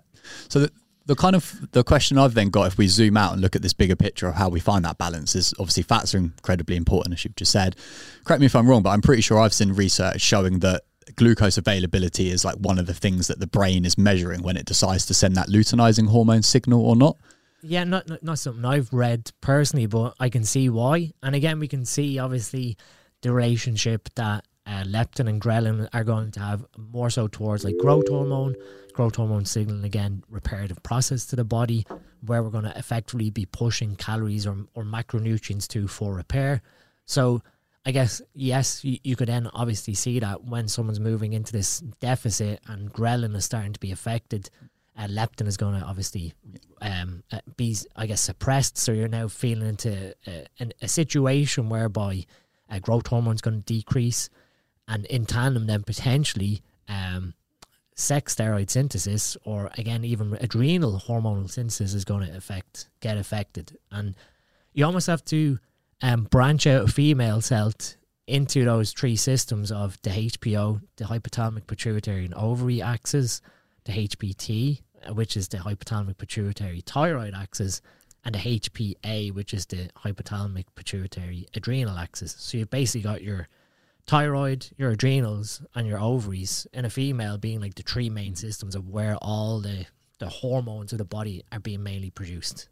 So 0.50 0.60
the, 0.60 0.72
the 1.06 1.16
kind 1.16 1.36
of 1.36 1.72
the 1.72 1.84
question 1.84 2.18
I've 2.18 2.34
then 2.34 2.50
got, 2.50 2.68
if 2.68 2.78
we 2.78 2.88
zoom 2.88 3.18
out 3.18 3.34
and 3.34 3.42
look 3.42 3.56
at 3.56 3.62
this 3.62 3.74
bigger 3.74 3.96
picture 3.96 4.28
of 4.28 4.36
how 4.36 4.50
we 4.50 4.60
find 4.60 4.84
that 4.86 4.98
balance, 4.98 5.36
is 5.36 5.54
obviously 5.60 5.84
fats 5.84 6.16
are 6.16 6.18
incredibly 6.18 6.76
important, 6.76 7.14
as 7.14 7.24
you've 7.24 7.36
just 7.36 7.52
said. 7.52 7.76
Correct 8.24 8.40
me 8.40 8.48
if 8.48 8.56
I'm 8.56 8.68
wrong, 8.68 8.82
but 8.84 8.90
I'm 8.90 9.02
pretty 9.02 9.22
sure 9.22 9.40
I've 9.40 9.54
seen 9.54 9.74
research 9.74 10.22
showing 10.22 10.60
that 10.60 10.84
glucose 11.16 11.58
availability 11.58 12.32
is 12.32 12.44
like 12.44 12.56
one 12.56 12.80
of 12.80 12.88
the 12.88 12.94
things 12.94 13.28
that 13.28 13.40
the 13.40 13.48
brain 13.48 13.86
is 13.86 13.98
measuring 13.98 14.42
when 14.42 14.58
it 14.58 14.66
decides 14.66 15.06
to 15.06 15.14
send 15.14 15.36
that 15.36 15.48
luteinizing 15.48 16.10
hormone 16.10 16.42
signal 16.42 16.84
or 16.84 16.96
not. 16.96 17.18
Yeah, 17.62 17.84
not, 17.84 18.08
not 18.08 18.24
not 18.24 18.40
something 18.40 18.64
I've 18.64 18.92
read 18.94 19.32
personally, 19.42 19.88
but 19.88 20.16
I 20.20 20.30
can 20.30 20.44
see 20.44 20.70
why. 20.70 21.12
And 21.24 21.36
again, 21.36 21.60
we 21.60 21.68
can 21.68 21.86
see 21.86 22.20
obviously 22.20 22.78
the 23.22 23.32
relationship 23.32 24.10
that 24.16 24.46
uh, 24.68 24.84
leptin 24.84 25.28
and 25.28 25.42
ghrelin 25.42 25.88
are 25.94 26.04
going 26.04 26.32
to 26.32 26.40
have 26.40 26.66
more 26.78 27.10
so 27.10 27.28
towards 27.28 27.64
like 27.64 27.76
growth 27.78 28.08
hormone, 28.08 28.56
growth 28.96 29.18
hormone 29.18 29.46
signaling 29.46 29.84
again 29.84 30.24
reparative 30.30 30.82
process 30.82 31.26
to 31.28 31.36
the 31.36 31.44
body, 31.44 31.86
where 32.26 32.42
we're 32.42 32.50
going 32.50 32.64
to 32.64 32.78
effectively 32.78 33.30
be 33.30 33.46
pushing 33.46 33.96
calories 33.96 34.48
or 34.48 34.58
or 34.74 34.84
macronutrients 34.84 35.68
to 35.68 35.88
for 35.88 36.16
repair. 36.16 36.62
So 37.06 37.42
I 37.86 37.92
guess 37.92 38.22
yes, 38.34 38.84
you, 38.84 38.98
you 39.04 39.16
could 39.16 39.28
then 39.28 39.50
obviously 39.54 39.94
see 39.94 40.20
that 40.20 40.46
when 40.46 40.68
someone's 40.68 41.00
moving 41.00 41.34
into 41.34 41.52
this 41.52 41.82
deficit 42.00 42.62
and 42.68 42.92
ghrelin 42.92 43.36
is 43.36 43.46
starting 43.46 43.74
to 43.74 43.80
be 43.80 43.92
affected, 43.92 44.50
uh, 44.98 45.08
leptin 45.08 45.48
is 45.48 45.58
going 45.58 45.80
to 45.80 45.86
obviously 45.86 46.34
um, 46.82 47.22
uh, 47.32 47.40
be, 47.58 47.76
I 47.96 48.08
guess, 48.08 48.22
suppressed. 48.22 48.78
So 48.78 48.92
you're 48.94 49.08
now 49.08 49.28
feeling 49.28 49.68
into 49.68 50.16
uh, 50.26 50.46
an, 50.60 50.72
a 50.82 50.88
situation 50.88 51.70
whereby 51.70 52.26
uh, 52.72 52.80
growth 52.80 53.08
hormone 53.08 53.36
is 53.36 53.42
going 53.42 53.62
to 53.62 53.74
decrease, 53.74 54.30
and 54.88 55.06
in 55.06 55.26
tandem, 55.26 55.68
then 55.68 55.84
potentially 55.84 56.62
um, 56.88 57.34
sex 57.96 58.36
steroid 58.36 58.70
synthesis 58.70 59.38
or 59.46 59.72
again 59.78 60.04
even 60.04 60.38
adrenal 60.42 61.02
hormonal 61.08 61.50
synthesis 61.50 61.94
is 61.94 62.04
going 62.06 62.28
to 62.28 62.36
affect 62.36 62.90
get 63.00 63.18
affected, 63.18 63.78
and 63.92 64.16
you 64.74 64.86
almost 64.86 65.08
have 65.08 65.24
to 65.26 65.58
um, 66.02 66.24
branch 66.26 66.68
out 66.68 66.84
a 66.84 66.92
female's 66.92 67.50
health 67.50 67.96
into 68.28 68.66
those 68.66 68.92
three 68.92 69.16
systems 69.16 69.72
of 69.72 70.02
the 70.02 70.10
HPO, 70.10 70.82
the 70.98 71.06
hypothalamic 71.06 71.68
pituitary 71.68 72.26
and 72.26 72.34
ovary 72.34 72.82
axis, 72.82 73.42
the 73.86 73.94
HPT, 73.94 74.82
which 75.12 75.38
is 75.38 75.48
the 75.48 75.58
hypothalamic 75.58 76.18
pituitary 76.18 76.82
thyroid 76.82 77.34
axis, 77.36 77.82
and 78.24 78.36
the 78.36 78.40
HPA, 78.40 79.32
which 79.34 79.54
is 79.54 79.68
the 79.68 79.90
hypothalamic 80.04 80.66
pituitary 80.74 81.46
adrenal 81.54 81.98
axis. 81.98 82.36
So 82.40 82.58
you've 82.58 82.72
basically 82.72 83.04
got 83.04 83.22
your 83.22 83.48
thyroid, 84.08 84.68
your 84.78 84.92
adrenals, 84.92 85.62
and 85.74 85.88
your 85.88 86.00
ovaries 86.00 86.68
in 86.74 86.86
a 86.86 86.90
female 86.90 87.38
being 87.38 87.60
like 87.60 87.76
the 87.76 87.84
three 87.84 88.10
main 88.10 88.36
systems 88.36 88.76
of 88.76 88.90
where 88.90 89.16
all 89.22 89.60
the, 89.60 89.86
the 90.20 90.30
hormones 90.30 90.92
of 90.92 90.98
the 90.98 91.06
body 91.06 91.44
are 91.52 91.60
being 91.60 91.84
mainly 91.84 92.10
produced. 92.10 92.70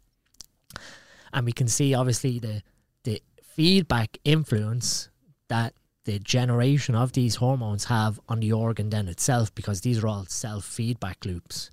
And 1.32 1.44
we 1.44 1.52
can 1.52 1.68
see 1.68 1.94
obviously 1.94 2.38
the 2.38 2.62
the 3.02 3.22
feedback 3.42 4.18
influence 4.24 5.10
that 5.48 5.74
the 6.04 6.18
generation 6.18 6.94
of 6.94 7.12
these 7.12 7.36
hormones 7.36 7.84
have 7.84 8.20
on 8.28 8.40
the 8.40 8.52
organ 8.52 8.90
then 8.90 9.08
itself 9.08 9.54
because 9.54 9.80
these 9.80 10.02
are 10.02 10.08
all 10.08 10.26
self 10.26 10.64
feedback 10.64 11.24
loops. 11.24 11.70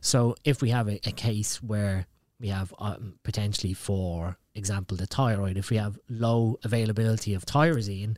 So 0.00 0.34
if 0.44 0.60
we 0.60 0.70
have 0.70 0.88
a, 0.88 1.00
a 1.06 1.12
case 1.12 1.62
where 1.62 2.06
we 2.40 2.48
have 2.48 2.74
um, 2.78 3.14
potentially, 3.22 3.72
for 3.72 4.36
example, 4.54 4.96
the 4.96 5.06
thyroid, 5.06 5.56
if 5.56 5.70
we 5.70 5.76
have 5.76 5.98
low 6.08 6.58
availability 6.64 7.34
of 7.34 7.46
tyrosine, 7.46 8.16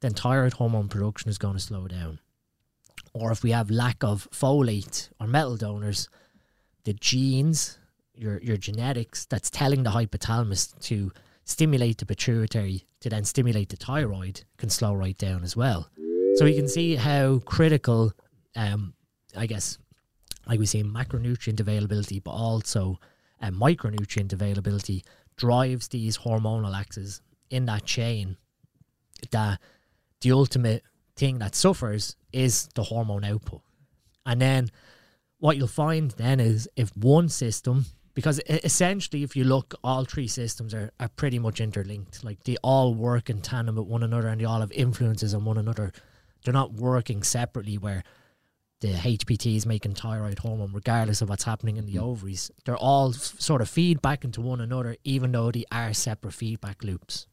then 0.00 0.14
thyroid 0.14 0.54
hormone 0.54 0.88
production 0.88 1.30
is 1.30 1.38
going 1.38 1.54
to 1.54 1.60
slow 1.60 1.86
down. 1.86 2.18
Or 3.12 3.32
if 3.32 3.42
we 3.42 3.50
have 3.50 3.70
lack 3.70 4.02
of 4.02 4.28
folate 4.30 5.08
or 5.20 5.26
methyl 5.26 5.56
donors, 5.56 6.08
the 6.84 6.92
genes, 6.92 7.78
your 8.14 8.38
your 8.40 8.56
genetics, 8.56 9.26
that's 9.26 9.50
telling 9.50 9.82
the 9.82 9.90
hypothalamus 9.90 10.78
to 10.82 11.12
stimulate 11.44 11.98
the 11.98 12.06
pituitary 12.06 12.86
to 13.00 13.08
then 13.08 13.24
stimulate 13.24 13.70
the 13.70 13.76
thyroid 13.76 14.42
can 14.56 14.70
slow 14.70 14.94
right 14.94 15.18
down 15.18 15.42
as 15.42 15.56
well. 15.56 15.90
So 16.36 16.44
we 16.44 16.54
can 16.54 16.68
see 16.68 16.94
how 16.94 17.40
critical, 17.40 18.12
um, 18.54 18.94
I 19.36 19.46
guess, 19.46 19.78
like 20.46 20.60
we 20.60 20.66
say, 20.66 20.82
macronutrient 20.82 21.60
availability, 21.60 22.20
but 22.20 22.30
also 22.30 23.00
uh, 23.42 23.48
micronutrient 23.48 24.32
availability 24.32 25.02
drives 25.36 25.88
these 25.88 26.18
hormonal 26.18 26.78
axes 26.78 27.20
in 27.50 27.66
that 27.66 27.84
chain. 27.84 28.36
That 29.32 29.58
the 30.20 30.32
ultimate 30.32 30.82
thing 31.16 31.38
that 31.38 31.54
suffers 31.54 32.16
is 32.32 32.68
the 32.74 32.82
hormone 32.82 33.24
output, 33.24 33.62
and 34.26 34.40
then 34.40 34.70
what 35.38 35.56
you'll 35.56 35.66
find 35.66 36.12
then 36.12 36.38
is 36.38 36.68
if 36.76 36.94
one 36.96 37.28
system 37.28 37.86
because 38.14 38.40
essentially 38.48 39.22
if 39.22 39.34
you 39.34 39.44
look 39.44 39.74
all 39.82 40.04
three 40.04 40.28
systems 40.28 40.74
are, 40.74 40.90
are 41.00 41.08
pretty 41.08 41.38
much 41.38 41.60
interlinked. 41.60 42.22
Like 42.22 42.42
they 42.44 42.56
all 42.62 42.94
work 42.94 43.30
in 43.30 43.40
tandem 43.40 43.76
with 43.76 43.86
one 43.86 44.02
another 44.02 44.28
and 44.28 44.40
they 44.40 44.44
all 44.44 44.60
have 44.60 44.72
influences 44.72 45.34
on 45.34 45.44
one 45.44 45.58
another. 45.58 45.92
They're 46.44 46.52
not 46.54 46.74
working 46.74 47.22
separately 47.22 47.78
where 47.78 48.04
the 48.80 48.92
HPT 48.92 49.56
is 49.56 49.66
making 49.66 49.94
thyroid 49.94 50.38
hormone 50.38 50.72
regardless 50.72 51.22
of 51.22 51.28
what's 51.28 51.44
happening 51.44 51.76
in 51.76 51.86
the 51.86 51.96
mm. 51.96 52.02
ovaries. 52.02 52.50
They're 52.64 52.76
all 52.76 53.12
sort 53.12 53.62
of 53.62 53.68
feed 53.68 54.02
back 54.02 54.24
into 54.24 54.40
one 54.40 54.60
another 54.60 54.96
even 55.04 55.32
though 55.32 55.50
they 55.50 55.64
are 55.70 55.94
separate 55.94 56.34
feedback 56.34 56.82
loops 56.82 57.26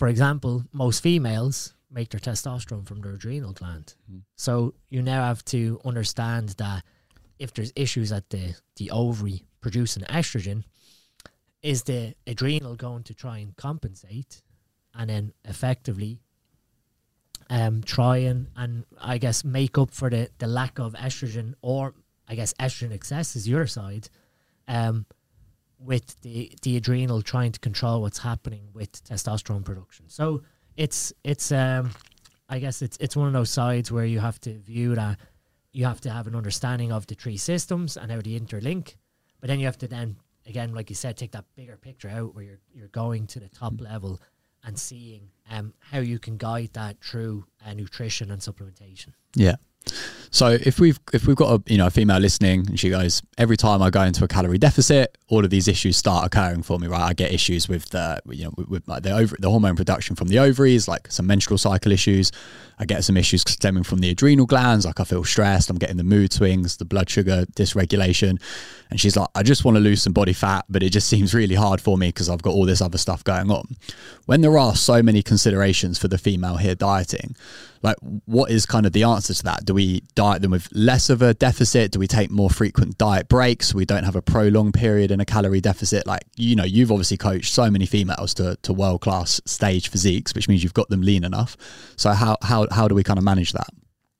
for 0.00 0.08
example 0.08 0.64
most 0.72 0.98
females 1.02 1.74
make 1.90 2.08
their 2.10 2.24
testosterone 2.28 2.86
from 2.86 3.00
their 3.02 3.14
adrenal 3.18 3.52
gland 3.52 3.88
mm. 4.10 4.22
so 4.36 4.74
you 4.88 5.00
now 5.02 5.22
have 5.30 5.44
to 5.44 5.80
understand 5.84 6.50
that 6.64 6.82
if 7.40 7.54
there's 7.54 7.72
issues 7.74 8.12
at 8.12 8.28
the 8.30 8.54
the 8.76 8.90
ovary 8.90 9.42
producing 9.60 10.04
estrogen, 10.04 10.62
is 11.62 11.82
the 11.82 12.14
adrenal 12.26 12.76
going 12.76 13.02
to 13.02 13.14
try 13.14 13.38
and 13.38 13.56
compensate 13.56 14.42
and 14.94 15.10
then 15.10 15.32
effectively 15.44 16.20
um 17.48 17.82
try 17.82 18.18
and, 18.18 18.46
and 18.56 18.84
I 19.00 19.18
guess 19.18 19.44
make 19.44 19.76
up 19.76 19.90
for 19.90 20.08
the, 20.08 20.30
the 20.38 20.46
lack 20.46 20.78
of 20.78 20.94
estrogen 20.94 21.54
or 21.62 21.94
I 22.28 22.34
guess 22.34 22.54
estrogen 22.60 22.92
excess 22.92 23.34
is 23.34 23.48
your 23.48 23.66
side, 23.66 24.08
um, 24.68 25.06
with 25.82 26.20
the 26.20 26.52
the 26.62 26.76
adrenal 26.76 27.22
trying 27.22 27.52
to 27.52 27.60
control 27.60 28.02
what's 28.02 28.18
happening 28.18 28.68
with 28.74 29.02
testosterone 29.04 29.64
production. 29.64 30.08
So 30.08 30.42
it's 30.76 31.12
it's 31.24 31.50
um 31.52 31.90
I 32.48 32.58
guess 32.58 32.82
it's 32.82 32.96
it's 33.00 33.16
one 33.16 33.26
of 33.26 33.32
those 33.32 33.50
sides 33.50 33.90
where 33.90 34.04
you 34.04 34.20
have 34.20 34.40
to 34.42 34.58
view 34.58 34.94
that 34.94 35.18
you 35.72 35.84
have 35.84 36.00
to 36.02 36.10
have 36.10 36.26
an 36.26 36.34
understanding 36.34 36.92
of 36.92 37.06
the 37.06 37.14
three 37.14 37.36
systems 37.36 37.96
and 37.96 38.10
how 38.10 38.20
they 38.20 38.38
interlink. 38.38 38.96
But 39.40 39.48
then 39.48 39.60
you 39.60 39.66
have 39.66 39.78
to 39.78 39.88
then 39.88 40.16
again, 40.46 40.74
like 40.74 40.90
you 40.90 40.96
said, 40.96 41.16
take 41.16 41.32
that 41.32 41.44
bigger 41.56 41.76
picture 41.76 42.08
out 42.08 42.34
where 42.34 42.44
you're 42.44 42.60
you're 42.72 42.88
going 42.88 43.26
to 43.28 43.40
the 43.40 43.48
top 43.48 43.74
mm. 43.74 43.82
level 43.82 44.20
and 44.64 44.78
seeing 44.78 45.30
um 45.50 45.72
how 45.78 46.00
you 46.00 46.18
can 46.18 46.36
guide 46.36 46.70
that 46.74 47.02
through 47.02 47.46
uh, 47.66 47.72
nutrition 47.72 48.30
and 48.30 48.42
supplementation. 48.42 49.14
Yeah. 49.34 49.56
So 50.32 50.46
if 50.46 50.78
we've 50.78 50.98
if 51.12 51.26
we've 51.26 51.36
got 51.36 51.52
a 51.52 51.72
you 51.72 51.76
know 51.76 51.88
a 51.88 51.90
female 51.90 52.18
listening 52.18 52.66
and 52.68 52.78
she 52.78 52.88
goes 52.88 53.20
every 53.36 53.56
time 53.56 53.82
I 53.82 53.90
go 53.90 54.02
into 54.02 54.22
a 54.22 54.28
calorie 54.28 54.58
deficit, 54.58 55.18
all 55.28 55.44
of 55.44 55.50
these 55.50 55.66
issues 55.66 55.96
start 55.96 56.24
occurring 56.24 56.62
for 56.62 56.78
me. 56.78 56.86
Right, 56.86 57.02
I 57.02 57.14
get 57.14 57.32
issues 57.32 57.68
with 57.68 57.86
the 57.90 58.20
you 58.28 58.44
know 58.44 58.52
with, 58.56 58.68
with 58.68 58.88
like 58.88 59.02
the 59.02 59.10
over 59.10 59.36
the 59.40 59.50
hormone 59.50 59.74
production 59.74 60.14
from 60.14 60.28
the 60.28 60.38
ovaries, 60.38 60.86
like 60.86 61.10
some 61.10 61.26
menstrual 61.26 61.58
cycle 61.58 61.90
issues. 61.90 62.30
I 62.78 62.84
get 62.86 63.04
some 63.04 63.16
issues 63.16 63.42
stemming 63.42 63.82
from 63.82 63.98
the 63.98 64.08
adrenal 64.08 64.46
glands, 64.46 64.86
like 64.86 65.00
I 65.00 65.04
feel 65.04 65.24
stressed. 65.24 65.68
I'm 65.68 65.76
getting 65.76 65.98
the 65.98 66.04
mood 66.04 66.32
swings, 66.32 66.76
the 66.76 66.84
blood 66.84 67.10
sugar 67.10 67.44
dysregulation, 67.54 68.40
and 68.88 68.98
she's 69.00 69.16
like, 69.16 69.28
I 69.34 69.42
just 69.42 69.64
want 69.64 69.76
to 69.76 69.80
lose 69.80 70.00
some 70.00 70.14
body 70.14 70.32
fat, 70.32 70.64
but 70.68 70.82
it 70.82 70.90
just 70.90 71.08
seems 71.08 71.34
really 71.34 71.56
hard 71.56 71.80
for 71.80 71.98
me 71.98 72.08
because 72.08 72.30
I've 72.30 72.40
got 72.40 72.52
all 72.52 72.64
this 72.64 72.80
other 72.80 72.96
stuff 72.96 73.22
going 73.24 73.50
on. 73.50 73.76
When 74.26 74.40
there 74.40 74.56
are 74.56 74.76
so 74.76 75.02
many 75.02 75.22
considerations 75.22 75.98
for 75.98 76.08
the 76.08 76.16
female 76.16 76.56
here 76.56 76.74
dieting, 76.74 77.34
like 77.82 77.96
what 78.26 78.50
is 78.50 78.66
kind 78.66 78.84
of 78.84 78.92
the 78.92 79.04
answer 79.04 79.32
to 79.32 79.42
that? 79.44 79.64
Do 79.64 79.74
we 79.74 80.02
diet 80.14 80.42
them 80.42 80.50
with 80.50 80.68
less 80.72 81.08
of 81.08 81.22
a 81.22 81.32
deficit? 81.32 81.92
Do 81.92 81.98
we 81.98 82.06
take 82.06 82.30
more 82.30 82.50
frequent 82.50 82.98
diet 82.98 83.28
breaks? 83.28 83.74
We 83.74 83.84
don't 83.86 84.04
have 84.04 84.16
a 84.16 84.22
prolonged 84.22 84.74
period 84.74 85.10
in 85.10 85.20
a 85.20 85.24
calorie 85.24 85.60
deficit? 85.60 86.06
Like, 86.06 86.22
you 86.36 86.56
know, 86.56 86.64
you've 86.64 86.92
obviously 86.92 87.16
coached 87.16 87.52
so 87.52 87.70
many 87.70 87.86
females 87.86 88.34
to, 88.34 88.56
to 88.62 88.72
world 88.72 89.00
class 89.00 89.40
stage 89.46 89.88
physiques, 89.88 90.34
which 90.34 90.48
means 90.48 90.62
you've 90.62 90.74
got 90.74 90.90
them 90.90 91.00
lean 91.00 91.24
enough. 91.24 91.56
So 91.96 92.10
how, 92.10 92.36
how, 92.42 92.66
how 92.70 92.86
do 92.86 92.94
we 92.94 93.02
kind 93.02 93.18
of 93.18 93.24
manage 93.24 93.52
that? 93.52 93.68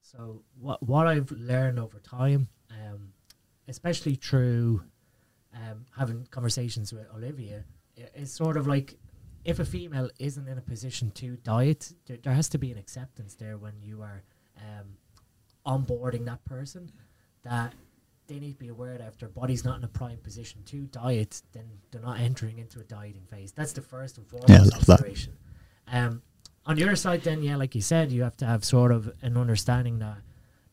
So 0.02 0.42
what, 0.58 0.82
what 0.82 1.06
I've 1.06 1.30
learned 1.30 1.78
over 1.78 1.98
time, 1.98 2.48
um, 2.70 3.12
especially 3.68 4.14
through 4.14 4.82
um, 5.54 5.84
having 5.96 6.26
conversations 6.30 6.92
with 6.92 7.06
Olivia, 7.14 7.64
it's 8.14 8.32
sort 8.32 8.56
of 8.56 8.66
like 8.66 8.96
if 9.44 9.58
a 9.58 9.64
female 9.64 10.10
isn't 10.18 10.48
in 10.48 10.58
a 10.58 10.62
position 10.62 11.10
to 11.12 11.36
diet, 11.36 11.92
there, 12.06 12.18
there 12.22 12.34
has 12.34 12.48
to 12.50 12.58
be 12.58 12.70
an 12.70 12.78
acceptance 12.78 13.34
there 13.34 13.56
when 13.56 13.74
you 13.82 14.02
are 14.02 14.22
um, 14.58 14.96
onboarding 15.66 16.24
that 16.26 16.44
person 16.44 16.90
that 17.42 17.72
they 18.26 18.38
need 18.38 18.52
to 18.52 18.58
be 18.58 18.68
aware 18.68 18.96
that 18.96 19.08
if 19.08 19.18
their 19.18 19.28
body's 19.28 19.64
not 19.64 19.78
in 19.78 19.84
a 19.84 19.88
prime 19.88 20.18
position 20.18 20.62
to 20.64 20.86
diet, 20.86 21.42
then 21.52 21.64
they're 21.90 22.00
not 22.00 22.20
entering 22.20 22.58
into 22.58 22.78
a 22.78 22.84
dieting 22.84 23.24
phase. 23.28 23.52
That's 23.52 23.72
the 23.72 23.82
first 23.82 24.18
and 24.18 24.26
foremost 24.26 24.50
yeah, 24.50 24.78
consideration. 24.78 25.32
Um, 25.88 26.22
on 26.66 26.76
the 26.76 26.84
other 26.84 26.96
side, 26.96 27.22
then, 27.22 27.42
yeah, 27.42 27.56
like 27.56 27.74
you 27.74 27.80
said, 27.80 28.12
you 28.12 28.22
have 28.22 28.36
to 28.36 28.46
have 28.46 28.64
sort 28.64 28.92
of 28.92 29.12
an 29.22 29.36
understanding 29.36 29.98
that 29.98 30.18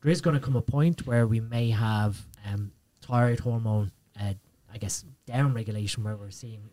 there 0.04 0.12
is 0.12 0.22
going 0.22 0.36
to 0.36 0.40
come 0.40 0.56
a 0.56 0.62
point 0.62 1.08
where 1.08 1.26
we 1.26 1.40
may 1.40 1.72
have 1.72 2.18
um, 2.46 2.72
thyroid 3.02 3.40
hormone, 3.40 3.92
uh, 4.20 4.34
I 4.72 4.78
guess, 4.78 5.06
down 5.26 5.54
regulation, 5.54 6.04
where 6.04 6.16
we're 6.16 6.30
seeing 6.30 6.70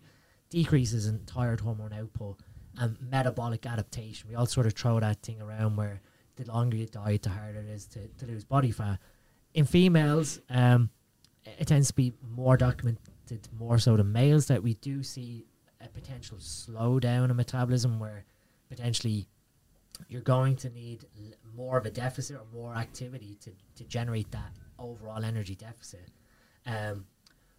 decreases 0.55 1.07
in 1.07 1.19
thyroid 1.27 1.61
hormone 1.61 1.93
output 1.93 2.38
and 2.79 2.97
metabolic 3.01 3.67
adaptation. 3.67 4.29
We 4.29 4.37
all 4.37 4.47
sort 4.47 4.67
of 4.67 4.75
throw 4.75 5.01
that 5.01 5.23
thing 5.23 5.40
around 5.40 5.77
where 5.77 6.01
the 6.37 6.45
longer 6.45 6.77
you 6.77 6.87
diet, 6.87 7.23
the 7.23 7.31
harder 7.31 7.61
it 7.61 7.69
is 7.69 7.87
to, 7.88 8.09
to 8.19 8.27
lose 8.27 8.45
body 8.45 8.71
fat. 8.71 8.99
In 9.53 9.64
females, 9.64 10.40
um, 10.51 10.90
it 11.45 11.67
tends 11.67 11.88
to 11.88 11.95
be 11.95 12.12
more 12.37 12.57
documented 12.57 13.49
more 13.59 13.79
so 13.79 13.97
than 13.97 14.12
males 14.12 14.47
that 14.47 14.62
we 14.62 14.75
do 14.75 15.03
see 15.03 15.47
a 15.81 15.88
potential 15.88 16.38
slowdown 16.38 17.31
in 17.31 17.37
metabolism 17.37 17.99
where 17.99 18.25
potentially 18.69 19.27
you're 20.09 20.23
going 20.23 20.57
to 20.57 20.71
need 20.71 21.05
more 21.57 21.79
of 21.79 21.87
a 21.87 21.90
deficit 21.90 22.37
or 22.37 22.47
more 22.53 22.75
activity 22.75 23.38
to, 23.40 23.51
to 23.77 23.85
generate 23.85 24.31
that 24.33 24.53
overall 24.79 25.25
energy 25.25 25.55
deficit. 25.55 26.11
Um, 26.67 27.07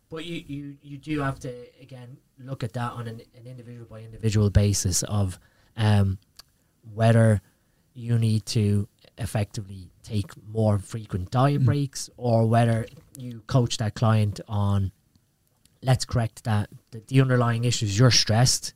but 0.09 0.25
you, 0.25 0.43
you, 0.47 0.77
you 0.81 0.97
do 0.97 1.19
have 1.21 1.39
to 1.39 1.53
again 1.81 2.17
look 2.39 2.63
at 2.63 2.73
that 2.73 2.91
on 2.91 3.07
an, 3.07 3.21
an 3.35 3.47
individual 3.47 3.85
by 3.85 4.01
individual 4.01 4.49
basis 4.49 5.03
of 5.03 5.39
um, 5.77 6.17
whether 6.93 7.41
you 7.93 8.17
need 8.17 8.45
to 8.45 8.87
effectively 9.17 9.89
take 10.03 10.31
more 10.47 10.77
frequent 10.77 11.31
diet 11.31 11.61
mm. 11.61 11.65
breaks 11.65 12.09
or 12.17 12.45
whether 12.45 12.85
you 13.17 13.41
coach 13.47 13.77
that 13.77 13.93
client 13.93 14.41
on 14.47 14.91
let's 15.81 16.03
correct 16.03 16.43
that 16.43 16.69
the, 16.91 17.01
the 17.07 17.21
underlying 17.21 17.63
issues 17.63 17.97
you're 17.97 18.11
stressed 18.11 18.73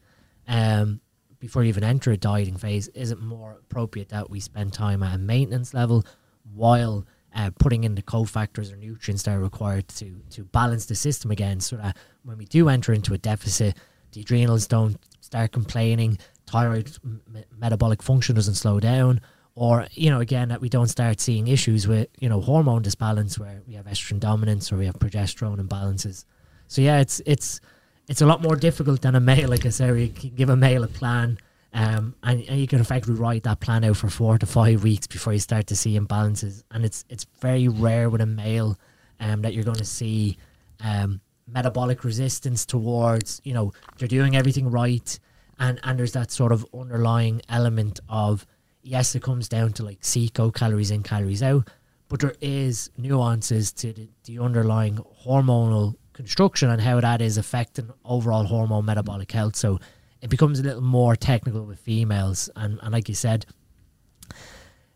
um, 0.48 1.02
before 1.40 1.64
you 1.64 1.70
even 1.70 1.84
enter 1.84 2.12
a 2.12 2.18
dieting 2.18 2.58
phase, 2.58 2.90
is 2.90 3.12
it 3.12 3.20
more 3.20 3.60
appropriate 3.62 4.10
that 4.10 4.30
we 4.30 4.40
spend 4.40 4.74
time 4.74 5.02
at 5.02 5.16
a 5.16 5.18
maintenance 5.18 5.74
level 5.74 6.06
while 6.54 7.06
uh, 7.40 7.52
putting 7.58 7.86
in 7.86 7.96
the 7.96 8.02
cofactors 8.02 8.72
or 8.74 8.76
nutrients 8.76 9.24
that 9.24 9.32
are 9.32 9.40
required 9.40 9.88
to 9.88 10.22
to 10.32 10.44
balance 10.44 10.86
the 10.88 10.96
system 10.96 11.32
again, 11.32 11.60
so 11.62 11.78
that 11.78 11.96
when 12.24 12.38
we 12.38 12.46
do 12.46 12.68
enter 12.68 12.92
into 12.92 13.14
a 13.14 13.18
deficit, 13.18 13.78
the 14.12 14.22
adrenals 14.22 14.68
don't 14.68 14.98
start 15.22 15.52
complaining, 15.54 16.18
thyroid 16.48 16.92
m- 17.04 17.22
metabolic 17.58 18.04
function 18.04 18.36
doesn't 18.36 18.56
slow 18.56 18.80
down, 18.80 19.22
or 19.56 19.88
you 19.92 20.10
know 20.10 20.20
again 20.20 20.50
that 20.50 20.60
we 20.60 20.68
don't 20.68 20.90
start 20.90 21.22
seeing 21.22 21.48
issues 21.48 21.88
with 21.88 22.10
you 22.20 22.28
know 22.28 22.42
hormone 22.42 22.82
disbalance 22.82 23.40
where 23.40 23.62
we 23.68 23.74
have 23.76 23.86
estrogen 23.86 24.20
dominance 24.20 24.72
or 24.72 24.78
we 24.78 24.86
have 24.86 25.00
progesterone 25.00 25.60
imbalances. 25.66 26.26
So 26.68 26.82
yeah, 26.82 27.00
it's 27.00 27.22
it's 27.26 27.62
it's 28.10 28.22
a 28.22 28.26
lot 28.26 28.42
more 28.42 28.58
difficult 28.58 29.02
than 29.02 29.16
a 29.16 29.22
male. 29.22 29.50
Like 29.50 29.66
I 29.66 29.70
said, 29.70 29.98
you 29.98 30.10
can 30.10 30.32
give 30.32 30.50
a 30.50 30.58
male 30.58 30.84
a 30.84 30.88
plan. 30.88 31.38
Um, 31.72 32.16
and, 32.24 32.42
and 32.50 32.60
you 32.60 32.68
can 32.68 32.80
effectively 32.80 33.16
write 33.16 33.44
that 33.44 33.60
plan 33.60 33.84
out 33.84 33.98
for 33.98 34.10
four 34.10 34.38
to 34.40 34.46
five 34.46 34.84
weeks 34.84 35.06
before 35.06 35.34
you 35.34 35.40
start 35.40 35.68
to 35.68 35.76
see 35.76 36.00
imbalances. 36.00 36.64
And 36.72 36.84
it's 36.84 37.06
it's 37.10 37.26
very 37.40 37.68
rare 37.68 38.10
with 38.10 38.22
a 38.22 38.26
male 38.26 38.78
um, 39.20 39.42
that 39.44 39.54
you're 39.54 39.64
going 39.64 39.78
to 39.78 39.86
see 39.86 40.38
um, 40.84 41.22
metabolic 41.48 42.04
resistance 42.04 42.66
towards, 42.66 43.42
you 43.44 43.54
know, 43.54 43.74
they're 43.98 44.08
doing 44.08 44.36
everything 44.36 44.70
right. 44.70 45.20
And, 45.60 45.80
and 45.84 46.00
there's 46.00 46.14
that 46.14 46.32
sort 46.32 46.52
of 46.52 46.66
underlying 46.74 47.42
element 47.50 48.00
of, 48.08 48.46
yes, 48.82 49.14
it 49.14 49.22
comes 49.22 49.50
down 49.50 49.74
to 49.74 49.84
like 49.84 50.00
CICO, 50.02 50.54
calories 50.54 50.92
in, 50.92 51.04
calories 51.04 51.44
out, 51.44 51.70
but 52.08 52.22
there 52.22 52.36
is 52.42 52.90
nuances 52.98 53.72
to 53.74 53.94
the, 53.94 54.10
the 54.24 54.40
underlying 54.40 55.00
hormonal 55.26 55.96
construction 56.14 56.70
and 56.70 56.82
how 56.82 57.00
that 57.02 57.22
is 57.22 57.38
affecting 57.38 57.90
overall 58.06 58.46
hormone 58.46 58.86
metabolic 58.86 59.32
health. 59.32 59.56
So 59.56 59.80
it 60.22 60.30
becomes 60.30 60.60
a 60.60 60.64
little 60.64 60.82
more 60.82 61.16
technical 61.16 61.66
with 61.66 61.80
females. 61.80 62.50
And, 62.56 62.80
and 62.82 62.92
like 62.92 63.10
you 63.10 63.16
said, 63.16 63.46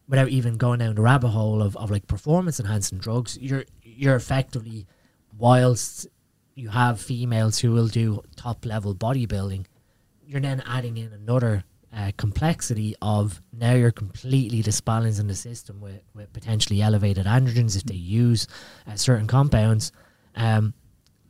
without 0.07 0.29
even 0.29 0.57
going 0.57 0.79
down 0.79 0.95
the 0.95 1.01
rabbit 1.01 1.29
hole 1.29 1.61
of, 1.61 1.75
of 1.77 1.89
like 1.89 2.07
performance 2.07 2.59
enhancing 2.59 2.97
drugs, 2.97 3.37
you're 3.39 3.65
you're 3.81 4.15
effectively 4.15 4.87
whilst 5.37 6.07
you 6.55 6.69
have 6.69 7.01
females 7.01 7.59
who 7.59 7.71
will 7.71 7.87
do 7.87 8.21
top 8.35 8.65
level 8.65 8.93
bodybuilding, 8.93 9.65
you're 10.25 10.41
then 10.41 10.61
adding 10.65 10.97
in 10.97 11.11
another 11.11 11.63
uh, 11.95 12.11
complexity 12.17 12.95
of 13.01 13.41
now 13.51 13.73
you're 13.73 13.91
completely 13.91 14.61
disbalancing 14.61 15.27
the 15.27 15.35
system 15.35 15.79
with, 15.79 16.01
with 16.13 16.31
potentially 16.33 16.81
elevated 16.81 17.25
androgens 17.25 17.75
if 17.75 17.83
they 17.83 17.95
use 17.95 18.47
uh, 18.87 18.95
certain 18.95 19.27
compounds. 19.27 19.91
Um, 20.35 20.73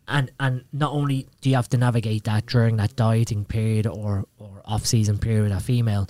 and 0.07 0.31
and 0.39 0.65
not 0.71 0.91
only 0.91 1.27
do 1.41 1.49
you 1.49 1.55
have 1.55 1.69
to 1.69 1.77
navigate 1.77 2.25
that 2.25 2.45
during 2.45 2.77
that 2.77 2.95
dieting 2.95 3.45
period 3.45 3.87
or, 3.87 4.25
or 4.37 4.61
off 4.65 4.85
season 4.85 5.17
period 5.17 5.43
with 5.43 5.51
a 5.51 5.59
female, 5.59 6.09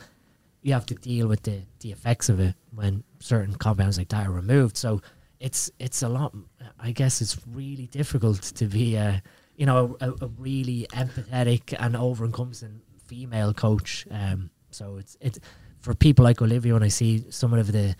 you 0.62 0.74
have 0.74 0.86
to 0.88 0.96
deal 0.96 1.28
with 1.28 1.44
the, 1.44 1.62
the 1.82 1.92
effects 1.92 2.30
of 2.30 2.40
it 2.40 2.56
when 2.74 3.04
certain 3.20 3.56
compounds 3.56 3.98
like 3.98 4.10
that 4.10 4.28
are 4.28 4.32
removed. 4.32 4.78
So 4.78 5.02
it's 5.40 5.70
it's 5.80 6.02
a 6.02 6.10
lot. 6.10 6.34
I 6.80 6.92
guess 6.92 7.22
it's 7.22 7.38
really 7.52 7.88
difficult 7.88 8.42
to 8.42 8.66
be 8.66 8.96
a 8.96 9.22
you 9.56 9.66
know 9.66 9.98
a, 10.02 10.12
a 10.12 10.28
really 10.38 10.88
empathetic 10.94 11.76
and 11.78 11.96
over 11.96 12.26
encompassing 12.26 12.82
female 13.06 13.54
coach. 13.54 14.08
Um, 14.10 14.50
so 14.72 14.98
it's 14.98 15.18
it's 15.22 15.40
for 15.82 15.94
people 15.94 16.24
like 16.24 16.42
Olivia 16.42 16.74
when 16.74 16.84
I 16.84 16.88
see 16.88 17.26
some 17.30 17.54
of 17.54 17.72
the 17.72 17.96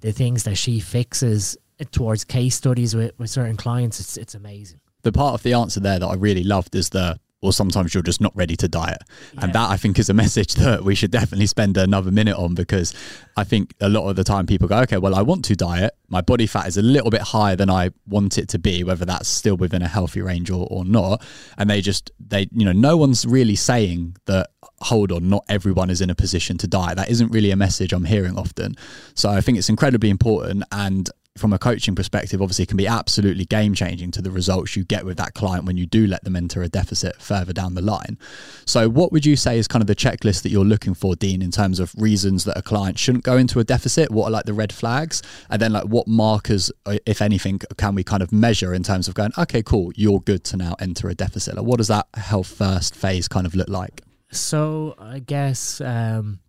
the 0.00 0.12
things 0.12 0.44
that 0.44 0.56
she 0.56 0.80
fixes 0.80 1.56
towards 1.90 2.24
case 2.24 2.54
studies 2.54 2.94
with, 2.94 3.18
with 3.18 3.30
certain 3.30 3.56
clients, 3.56 4.00
it's 4.00 4.16
it's 4.16 4.34
amazing. 4.34 4.80
The 5.06 5.12
part 5.12 5.34
of 5.34 5.44
the 5.44 5.52
answer 5.52 5.78
there 5.78 6.00
that 6.00 6.06
I 6.08 6.14
really 6.14 6.42
loved 6.42 6.74
is 6.74 6.88
the 6.88 7.20
or 7.40 7.52
sometimes 7.52 7.94
you're 7.94 8.02
just 8.02 8.20
not 8.20 8.34
ready 8.34 8.56
to 8.56 8.66
diet. 8.66 9.02
Yeah. 9.34 9.44
And 9.44 9.52
that 9.52 9.70
I 9.70 9.76
think 9.76 10.00
is 10.00 10.08
a 10.08 10.14
message 10.14 10.54
that 10.64 10.82
we 10.82 10.96
should 10.96 11.12
definitely 11.12 11.46
spend 11.46 11.76
another 11.76 12.10
minute 12.10 12.36
on 12.36 12.54
because 12.54 12.92
I 13.36 13.44
think 13.44 13.72
a 13.80 13.88
lot 13.88 14.08
of 14.08 14.16
the 14.16 14.24
time 14.24 14.46
people 14.46 14.66
go, 14.66 14.78
okay, 14.78 14.96
well, 14.96 15.14
I 15.14 15.22
want 15.22 15.44
to 15.44 15.54
diet. 15.54 15.94
My 16.08 16.22
body 16.22 16.48
fat 16.48 16.66
is 16.66 16.76
a 16.76 16.82
little 16.82 17.10
bit 17.10 17.20
higher 17.20 17.54
than 17.54 17.70
I 17.70 17.90
want 18.08 18.36
it 18.36 18.48
to 18.48 18.58
be, 18.58 18.82
whether 18.82 19.04
that's 19.04 19.28
still 19.28 19.56
within 19.56 19.80
a 19.80 19.86
healthy 19.86 20.22
range 20.22 20.50
or, 20.50 20.66
or 20.68 20.84
not. 20.84 21.24
And 21.56 21.70
they 21.70 21.80
just, 21.82 22.10
they, 22.18 22.48
you 22.50 22.64
know, 22.64 22.72
no 22.72 22.96
one's 22.96 23.24
really 23.24 23.54
saying 23.54 24.16
that, 24.24 24.50
hold 24.80 25.12
on, 25.12 25.28
not 25.28 25.44
everyone 25.48 25.88
is 25.88 26.00
in 26.00 26.10
a 26.10 26.16
position 26.16 26.58
to 26.58 26.66
diet. 26.66 26.96
That 26.96 27.10
isn't 27.10 27.30
really 27.30 27.52
a 27.52 27.56
message 27.56 27.92
I'm 27.92 28.06
hearing 28.06 28.36
often. 28.36 28.74
So 29.14 29.30
I 29.30 29.40
think 29.40 29.56
it's 29.56 29.68
incredibly 29.68 30.10
important. 30.10 30.64
And 30.72 31.08
from 31.38 31.52
a 31.52 31.58
coaching 31.58 31.94
perspective, 31.94 32.42
obviously 32.42 32.66
can 32.66 32.76
be 32.76 32.86
absolutely 32.86 33.44
game 33.44 33.74
changing 33.74 34.10
to 34.12 34.22
the 34.22 34.30
results 34.30 34.76
you 34.76 34.84
get 34.84 35.04
with 35.04 35.16
that 35.18 35.34
client 35.34 35.64
when 35.64 35.76
you 35.76 35.86
do 35.86 36.06
let 36.06 36.24
them 36.24 36.36
enter 36.36 36.62
a 36.62 36.68
deficit 36.68 37.20
further 37.20 37.52
down 37.52 37.74
the 37.74 37.82
line. 37.82 38.18
So, 38.64 38.88
what 38.88 39.12
would 39.12 39.24
you 39.26 39.36
say 39.36 39.58
is 39.58 39.68
kind 39.68 39.82
of 39.82 39.86
the 39.86 39.94
checklist 39.94 40.42
that 40.42 40.50
you're 40.50 40.64
looking 40.64 40.94
for, 40.94 41.14
Dean, 41.16 41.42
in 41.42 41.50
terms 41.50 41.80
of 41.80 41.94
reasons 41.96 42.44
that 42.44 42.56
a 42.56 42.62
client 42.62 42.98
shouldn't 42.98 43.24
go 43.24 43.36
into 43.36 43.60
a 43.60 43.64
deficit? 43.64 44.10
What 44.10 44.26
are 44.26 44.30
like 44.30 44.44
the 44.44 44.54
red 44.54 44.72
flags? 44.72 45.22
And 45.50 45.60
then, 45.60 45.72
like, 45.72 45.84
what 45.84 46.08
markers, 46.08 46.70
uh, 46.86 46.98
if 47.06 47.22
anything, 47.22 47.60
can 47.76 47.94
we 47.94 48.04
kind 48.04 48.22
of 48.22 48.32
measure 48.32 48.74
in 48.74 48.82
terms 48.82 49.08
of 49.08 49.14
going, 49.14 49.32
okay, 49.38 49.62
cool, 49.62 49.92
you're 49.94 50.20
good 50.20 50.44
to 50.44 50.56
now 50.56 50.76
enter 50.78 51.08
a 51.08 51.14
deficit? 51.14 51.56
Like, 51.56 51.66
what 51.66 51.78
does 51.78 51.88
that 51.88 52.06
health 52.14 52.48
first 52.48 52.94
phase 52.94 53.28
kind 53.28 53.46
of 53.46 53.54
look 53.54 53.68
like? 53.68 54.02
So, 54.30 54.94
I 54.98 55.20
guess. 55.20 55.80
Um 55.80 56.40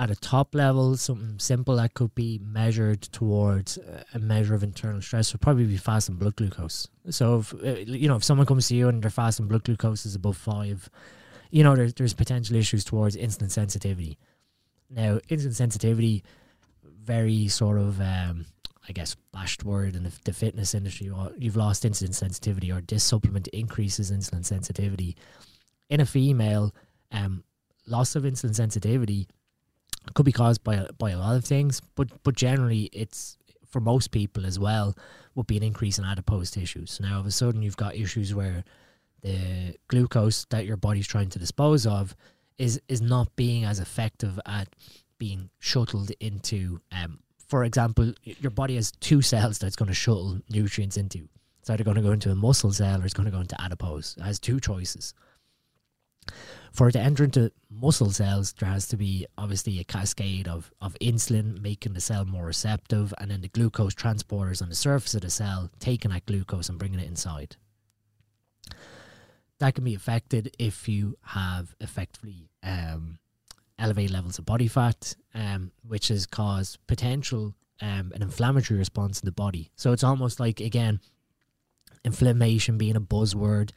at 0.00 0.10
a 0.10 0.16
top 0.16 0.54
level, 0.54 0.96
something 0.96 1.38
simple 1.38 1.76
that 1.76 1.92
could 1.92 2.14
be 2.14 2.40
measured 2.42 3.02
towards 3.02 3.78
a 4.14 4.18
measure 4.18 4.54
of 4.54 4.62
internal 4.62 5.02
stress 5.02 5.30
would 5.34 5.42
probably 5.42 5.66
be 5.66 5.76
fasting 5.76 6.16
blood 6.16 6.36
glucose. 6.36 6.88
So, 7.10 7.40
if 7.40 7.52
uh, 7.52 7.80
you 7.80 8.08
know, 8.08 8.16
if 8.16 8.24
someone 8.24 8.46
comes 8.46 8.66
to 8.68 8.74
you 8.74 8.88
and 8.88 9.02
their 9.02 9.10
fasting 9.10 9.46
blood 9.46 9.64
glucose 9.64 10.06
is 10.06 10.14
above 10.14 10.38
five, 10.38 10.88
you 11.50 11.62
know, 11.62 11.76
there's 11.76 11.92
there's 11.92 12.14
potential 12.14 12.56
issues 12.56 12.82
towards 12.82 13.14
insulin 13.14 13.50
sensitivity. 13.50 14.16
Now, 14.88 15.18
insulin 15.28 15.54
sensitivity, 15.54 16.24
very 16.82 17.48
sort 17.48 17.78
of, 17.78 18.00
um, 18.00 18.46
I 18.88 18.92
guess, 18.92 19.16
bashed 19.34 19.64
word 19.64 19.96
in 19.96 20.04
the, 20.04 20.12
the 20.24 20.32
fitness 20.32 20.74
industry. 20.74 21.12
You've 21.36 21.56
lost 21.56 21.82
insulin 21.82 22.14
sensitivity, 22.14 22.72
or 22.72 22.80
this 22.80 23.04
supplement 23.04 23.48
increases 23.48 24.10
insulin 24.10 24.46
sensitivity. 24.46 25.18
In 25.90 26.00
a 26.00 26.06
female, 26.06 26.74
um, 27.12 27.44
loss 27.86 28.16
of 28.16 28.22
insulin 28.22 28.54
sensitivity 28.54 29.28
could 30.14 30.26
be 30.26 30.32
caused 30.32 30.64
by 30.64 30.86
by 30.98 31.10
a 31.10 31.18
lot 31.18 31.36
of 31.36 31.44
things, 31.44 31.80
but 31.94 32.08
but 32.22 32.34
generally 32.34 32.88
it's 32.92 33.36
for 33.66 33.80
most 33.80 34.10
people 34.10 34.44
as 34.44 34.58
well 34.58 34.96
would 35.34 35.46
be 35.46 35.56
an 35.56 35.62
increase 35.62 35.98
in 35.98 36.04
adipose 36.04 36.50
tissues. 36.50 36.92
So 36.92 37.04
now 37.04 37.14
all 37.14 37.20
of 37.20 37.26
a 37.26 37.30
sudden 37.30 37.62
you've 37.62 37.76
got 37.76 37.94
issues 37.94 38.34
where 38.34 38.64
the 39.22 39.76
glucose 39.88 40.46
that 40.46 40.66
your 40.66 40.76
body's 40.76 41.06
trying 41.06 41.28
to 41.30 41.38
dispose 41.38 41.86
of 41.86 42.16
is 42.58 42.80
is 42.88 43.00
not 43.00 43.34
being 43.36 43.64
as 43.64 43.78
effective 43.78 44.40
at 44.46 44.68
being 45.18 45.50
shuttled 45.58 46.10
into 46.20 46.80
um 46.92 47.20
for 47.46 47.64
example 47.64 48.12
your 48.24 48.50
body 48.50 48.76
has 48.76 48.90
two 49.00 49.22
cells 49.22 49.58
that's 49.58 49.76
going 49.76 49.88
to 49.88 49.94
shuttle 49.94 50.40
nutrients 50.50 50.96
into. 50.96 51.28
It's 51.60 51.68
either 51.68 51.84
going 51.84 51.96
to 51.96 52.02
go 52.02 52.12
into 52.12 52.30
a 52.30 52.34
muscle 52.34 52.72
cell 52.72 53.02
or 53.02 53.04
it's 53.04 53.12
going 53.12 53.26
to 53.26 53.30
go 53.30 53.40
into 53.40 53.60
adipose. 53.60 54.16
It 54.16 54.22
has 54.22 54.40
two 54.40 54.60
choices 54.60 55.12
for 56.72 56.88
it 56.88 56.92
to 56.92 57.00
enter 57.00 57.24
into 57.24 57.52
muscle 57.68 58.10
cells, 58.10 58.52
there 58.58 58.68
has 58.68 58.86
to 58.88 58.96
be 58.96 59.26
obviously 59.36 59.80
a 59.80 59.84
cascade 59.84 60.46
of, 60.48 60.72
of 60.80 60.96
insulin 61.00 61.60
making 61.60 61.94
the 61.94 62.00
cell 62.00 62.24
more 62.24 62.46
receptive, 62.46 63.12
and 63.18 63.30
then 63.30 63.40
the 63.40 63.48
glucose 63.48 63.94
transporters 63.94 64.62
on 64.62 64.68
the 64.68 64.74
surface 64.74 65.14
of 65.14 65.22
the 65.22 65.30
cell 65.30 65.70
taking 65.78 66.10
that 66.10 66.26
glucose 66.26 66.68
and 66.68 66.78
bringing 66.78 67.00
it 67.00 67.08
inside. 67.08 67.56
That 69.58 69.74
can 69.74 69.84
be 69.84 69.94
affected 69.94 70.54
if 70.58 70.88
you 70.88 71.18
have 71.22 71.74
effectively 71.80 72.48
um, 72.62 73.18
elevated 73.78 74.12
levels 74.12 74.38
of 74.38 74.46
body 74.46 74.68
fat, 74.68 75.14
um, 75.34 75.72
which 75.86 76.08
has 76.08 76.26
caused 76.26 76.78
potential 76.86 77.54
um, 77.82 78.12
an 78.14 78.22
inflammatory 78.22 78.78
response 78.78 79.20
in 79.20 79.26
the 79.26 79.32
body. 79.32 79.70
So 79.74 79.92
it's 79.92 80.04
almost 80.04 80.38
like 80.38 80.60
again, 80.60 81.00
inflammation 82.04 82.78
being 82.78 82.96
a 82.96 83.00
buzzword. 83.00 83.70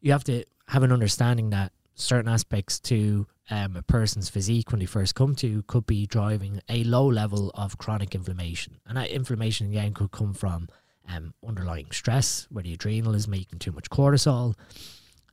You 0.00 0.12
have 0.12 0.24
to 0.24 0.44
have 0.70 0.84
an 0.84 0.92
understanding 0.92 1.50
that 1.50 1.72
certain 1.96 2.30
aspects 2.32 2.78
to 2.78 3.26
um, 3.50 3.76
a 3.76 3.82
person's 3.82 4.28
physique 4.28 4.70
when 4.70 4.78
they 4.78 4.86
first 4.86 5.16
come 5.16 5.34
to 5.34 5.62
could 5.64 5.84
be 5.84 6.06
driving 6.06 6.60
a 6.68 6.84
low 6.84 7.06
level 7.06 7.50
of 7.54 7.76
chronic 7.76 8.14
inflammation. 8.14 8.80
And 8.86 8.96
that 8.96 9.10
inflammation 9.10 9.66
again 9.66 9.94
could 9.94 10.12
come 10.12 10.32
from 10.32 10.68
um, 11.12 11.34
underlying 11.46 11.88
stress, 11.90 12.46
where 12.50 12.62
the 12.62 12.74
adrenal 12.74 13.16
is 13.16 13.26
making 13.26 13.58
too 13.58 13.72
much 13.72 13.90
cortisol, 13.90 14.54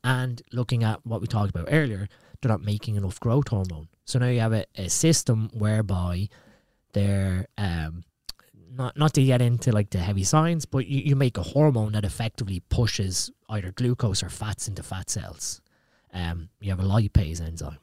and 0.04 0.42
looking 0.52 0.84
at 0.84 1.06
what 1.06 1.22
we 1.22 1.28
talked 1.28 1.52
about 1.52 1.70
earlier, 1.72 2.08
they're 2.42 2.50
not 2.50 2.64
making 2.64 2.96
enough 2.96 3.20
growth 3.20 3.50
hormone. 3.50 3.90
So 4.06 4.18
now 4.18 4.30
you 4.30 4.40
have 4.40 4.54
a, 4.54 4.66
a 4.76 4.90
system 4.90 5.52
whereby 5.54 6.30
they're 6.94 7.48
um, 7.60 8.06
not 8.78 8.98
not 8.98 9.14
to 9.14 9.24
get 9.24 9.42
into 9.42 9.72
like 9.72 9.90
the 9.90 10.00
heavy 10.00 10.24
science, 10.24 10.66
but 10.66 10.88
you, 10.88 11.00
you 11.00 11.16
make 11.16 11.38
a 11.38 11.44
hormone 11.44 11.94
that 11.94 12.06
effectively 12.06 12.62
pushes 12.70 13.32
either 13.50 13.72
glucose 13.72 14.24
or 14.24 14.30
fats 14.30 14.68
into 14.68 14.84
fat 14.84 15.10
cells. 15.10 15.62
Um, 16.14 16.50
you 16.60 16.70
have 16.70 16.80
a 16.80 16.84
lipase 16.84 17.42
enzyme, 17.42 17.80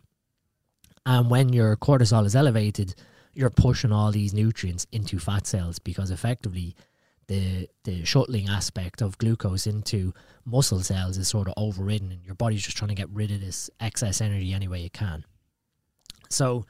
and 1.04 1.30
when 1.30 1.52
your 1.52 1.76
cortisol 1.76 2.24
is 2.24 2.36
elevated, 2.36 2.94
you're 3.34 3.50
pushing 3.50 3.92
all 3.92 4.12
these 4.12 4.32
nutrients 4.32 4.86
into 4.92 5.18
fat 5.18 5.46
cells 5.46 5.78
because 5.78 6.10
effectively 6.10 6.74
the 7.26 7.68
the 7.84 8.04
shuttling 8.04 8.48
aspect 8.48 9.02
of 9.02 9.18
glucose 9.18 9.66
into 9.66 10.12
muscle 10.44 10.80
cells 10.80 11.18
is 11.18 11.28
sort 11.28 11.48
of 11.48 11.54
overridden, 11.56 12.12
and 12.12 12.24
your 12.24 12.34
body's 12.34 12.62
just 12.62 12.76
trying 12.76 12.88
to 12.88 12.94
get 12.94 13.10
rid 13.10 13.30
of 13.30 13.40
this 13.40 13.70
excess 13.80 14.20
energy 14.20 14.52
any 14.52 14.68
way 14.68 14.84
it 14.84 14.92
can. 14.92 15.24
So 16.30 16.66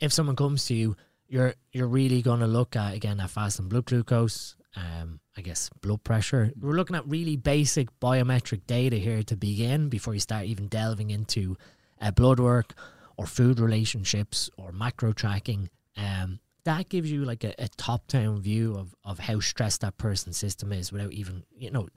if 0.00 0.12
someone 0.12 0.36
comes 0.36 0.66
to 0.66 0.74
you, 0.74 0.96
you're 1.28 1.54
you're 1.72 1.88
really 1.88 2.22
going 2.22 2.40
to 2.40 2.46
look 2.46 2.76
at 2.76 2.94
again 2.94 3.16
that 3.18 3.30
fasting 3.30 3.68
blood 3.68 3.86
glucose, 3.86 4.56
um, 4.76 5.20
I 5.36 5.40
guess 5.40 5.70
blood 5.80 6.04
pressure. 6.04 6.52
We're 6.58 6.72
looking 6.74 6.96
at 6.96 7.08
really 7.08 7.36
basic 7.36 7.88
biometric 8.00 8.66
data 8.66 8.96
here 8.96 9.22
to 9.24 9.36
begin 9.36 9.88
before 9.88 10.14
you 10.14 10.20
start 10.20 10.46
even 10.46 10.68
delving 10.68 11.10
into 11.10 11.56
uh, 12.00 12.10
blood 12.10 12.40
work 12.40 12.74
or 13.16 13.26
food 13.26 13.60
relationships 13.60 14.50
or 14.56 14.72
macro 14.72 15.12
tracking. 15.12 15.70
Um, 15.96 16.40
that 16.64 16.88
gives 16.88 17.10
you 17.10 17.24
like 17.24 17.44
a, 17.44 17.54
a 17.58 17.68
top 17.68 18.08
down 18.08 18.40
view 18.40 18.74
of, 18.74 18.94
of 19.04 19.18
how 19.18 19.40
stressed 19.40 19.82
that 19.82 19.98
person's 19.98 20.36
system 20.36 20.72
is 20.72 20.90
without 20.90 21.12
even, 21.12 21.44
you 21.56 21.70
know, 21.70 21.88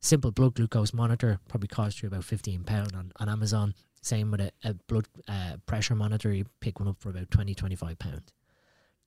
simple 0.00 0.30
blood 0.30 0.54
glucose 0.54 0.92
monitor 0.92 1.38
probably 1.48 1.68
costs 1.68 2.02
you 2.02 2.08
about 2.08 2.22
£15 2.22 2.94
on, 2.96 3.12
on 3.18 3.28
Amazon. 3.28 3.74
Same 4.00 4.30
with 4.30 4.40
a, 4.40 4.50
a 4.64 4.74
blood 4.88 5.06
uh, 5.28 5.56
pressure 5.66 5.94
monitor, 5.94 6.32
you 6.32 6.44
pick 6.60 6.80
one 6.80 6.88
up 6.88 6.96
for 7.00 7.10
about 7.10 7.30
20 7.30 7.54
£25. 7.54 8.22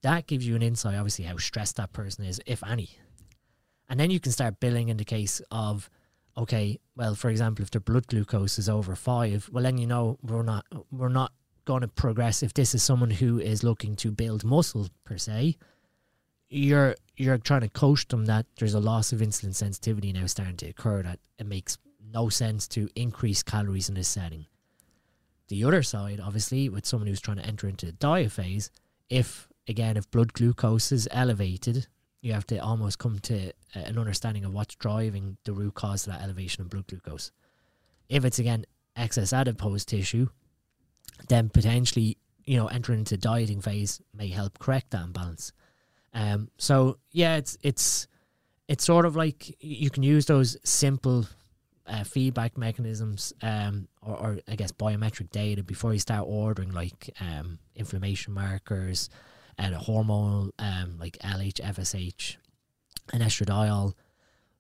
That 0.03 0.27
gives 0.27 0.47
you 0.47 0.55
an 0.55 0.61
insight, 0.61 0.95
obviously, 0.95 1.25
how 1.25 1.37
stressed 1.37 1.77
that 1.77 1.93
person 1.93 2.25
is, 2.25 2.39
if 2.45 2.63
any. 2.63 2.97
And 3.89 3.99
then 3.99 4.11
you 4.11 4.19
can 4.19 4.31
start 4.31 4.59
billing 4.59 4.89
in 4.89 4.97
the 4.97 5.05
case 5.05 5.41
of, 5.49 5.89
okay, 6.37 6.79
well, 6.95 7.15
for 7.15 7.29
example, 7.29 7.63
if 7.63 7.71
their 7.71 7.81
blood 7.81 8.07
glucose 8.07 8.59
is 8.59 8.69
over 8.69 8.95
five, 8.95 9.49
well, 9.51 9.63
then 9.63 9.77
you 9.77 9.87
know 9.87 10.17
we're 10.21 10.43
not 10.43 10.65
we're 10.91 11.09
not 11.09 11.31
going 11.65 11.81
to 11.81 11.87
progress. 11.87 12.43
If 12.43 12.53
this 12.53 12.75
is 12.75 12.83
someone 12.83 13.11
who 13.11 13.39
is 13.39 13.63
looking 13.63 13.95
to 13.97 14.11
build 14.11 14.43
muscle 14.43 14.89
per 15.03 15.17
se, 15.17 15.57
you're 16.49 16.95
you're 17.15 17.37
trying 17.37 17.61
to 17.61 17.69
coach 17.69 18.07
them 18.07 18.25
that 18.25 18.45
there's 18.59 18.73
a 18.73 18.79
loss 18.79 19.11
of 19.11 19.19
insulin 19.19 19.55
sensitivity 19.55 20.13
now 20.13 20.25
starting 20.27 20.57
to 20.57 20.69
occur. 20.69 21.01
That 21.01 21.19
it 21.39 21.45
makes 21.45 21.77
no 22.13 22.29
sense 22.29 22.67
to 22.69 22.89
increase 22.95 23.43
calories 23.43 23.89
in 23.89 23.95
this 23.95 24.07
setting. 24.07 24.45
The 25.47 25.63
other 25.63 25.81
side, 25.83 26.19
obviously, 26.19 26.67
with 26.69 26.85
someone 26.85 27.07
who's 27.07 27.21
trying 27.21 27.37
to 27.37 27.45
enter 27.45 27.67
into 27.67 27.85
the 27.85 27.93
diet 27.93 28.33
phase, 28.33 28.69
if 29.09 29.47
again 29.67 29.97
if 29.97 30.09
blood 30.11 30.33
glucose 30.33 30.91
is 30.91 31.07
elevated 31.11 31.87
you 32.21 32.33
have 32.33 32.47
to 32.47 32.57
almost 32.57 32.99
come 32.99 33.19
to 33.19 33.51
an 33.73 33.97
understanding 33.97 34.43
of 34.43 34.53
what's 34.53 34.75
driving 34.75 35.37
the 35.45 35.53
root 35.53 35.75
cause 35.75 36.05
of 36.05 36.13
that 36.13 36.23
elevation 36.23 36.61
of 36.61 36.69
blood 36.69 36.87
glucose. 36.87 37.31
If 38.09 38.25
it's 38.25 38.39
again 38.39 38.65
excess 38.95 39.33
adipose 39.33 39.85
tissue, 39.85 40.27
then 41.29 41.49
potentially 41.49 42.17
you 42.43 42.57
know 42.57 42.67
entering 42.67 42.99
into 42.99 43.17
dieting 43.17 43.61
phase 43.61 44.01
may 44.13 44.27
help 44.27 44.59
correct 44.59 44.91
that 44.91 45.03
imbalance. 45.03 45.51
Um, 46.13 46.49
so 46.57 46.97
yeah, 47.11 47.35
it's 47.35 47.57
it's 47.61 48.07
it's 48.67 48.83
sort 48.83 49.05
of 49.05 49.15
like 49.15 49.55
you 49.61 49.89
can 49.89 50.03
use 50.03 50.25
those 50.25 50.57
simple 50.63 51.27
uh, 51.85 52.03
feedback 52.03 52.57
mechanisms 52.57 53.31
um, 53.41 53.87
or, 54.01 54.17
or, 54.17 54.39
I 54.45 54.55
guess 54.57 54.73
biometric 54.73 55.29
data 55.29 55.63
before 55.63 55.93
you 55.93 55.99
start 55.99 56.25
ordering 56.27 56.73
like 56.73 57.15
um, 57.21 57.59
inflammation 57.75 58.33
markers, 58.33 59.09
and 59.57 59.73
a 59.73 59.79
hormone 59.79 60.51
um, 60.59 60.97
like 60.99 61.17
LH, 61.19 61.61
FSH, 61.61 62.37
and 63.13 63.23
estradiol. 63.23 63.93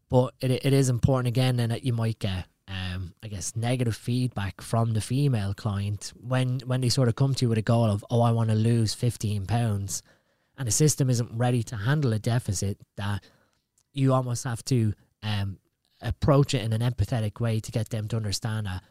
But 0.09 0.33
it, 0.39 0.65
it 0.65 0.73
is 0.73 0.89
important 0.89 1.27
again, 1.27 1.59
and 1.59 1.71
that 1.71 1.83
you 1.83 1.93
might 1.93 2.19
get, 2.19 2.45
um, 2.67 3.13
I 3.21 3.27
guess, 3.27 3.55
negative 3.55 3.95
feedback 3.95 4.61
from 4.61 4.93
the 4.93 5.01
female 5.01 5.53
client 5.53 6.13
when 6.15 6.59
when 6.65 6.81
they 6.81 6.89
sort 6.89 7.09
of 7.09 7.15
come 7.15 7.35
to 7.35 7.45
you 7.45 7.49
with 7.49 7.57
a 7.57 7.63
goal 7.63 7.85
of, 7.85 8.05
oh, 8.09 8.21
I 8.21 8.31
want 8.31 8.49
to 8.49 8.55
lose 8.55 8.93
fifteen 8.93 9.45
pounds, 9.45 10.01
and 10.57 10.67
the 10.67 10.71
system 10.71 11.09
isn't 11.09 11.37
ready 11.37 11.63
to 11.63 11.75
handle 11.75 12.13
a 12.13 12.19
deficit. 12.19 12.77
That 12.95 13.23
you 13.93 14.13
almost 14.13 14.45
have 14.45 14.63
to 14.65 14.93
um, 15.23 15.59
approach 16.01 16.53
it 16.53 16.63
in 16.63 16.73
an 16.73 16.81
empathetic 16.81 17.39
way 17.39 17.59
to 17.59 17.71
get 17.71 17.89
them 17.89 18.07
to 18.07 18.15
understand 18.15 18.67
that. 18.67 18.83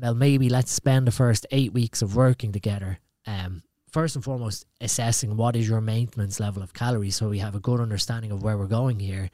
Well, 0.00 0.14
maybe 0.14 0.48
let's 0.50 0.72
spend 0.72 1.06
the 1.06 1.12
first 1.12 1.46
eight 1.50 1.72
weeks 1.72 2.02
of 2.02 2.16
working 2.16 2.52
together 2.52 2.98
um, 3.26 3.62
first 3.90 4.16
and 4.16 4.24
foremost 4.24 4.66
assessing 4.80 5.36
what 5.36 5.56
is 5.56 5.68
your 5.68 5.80
maintenance 5.80 6.40
level 6.40 6.62
of 6.62 6.74
calories 6.74 7.16
so 7.16 7.28
we 7.28 7.38
have 7.38 7.54
a 7.54 7.60
good 7.60 7.80
understanding 7.80 8.32
of 8.32 8.42
where 8.42 8.58
we're 8.58 8.66
going 8.66 9.00
here. 9.00 9.30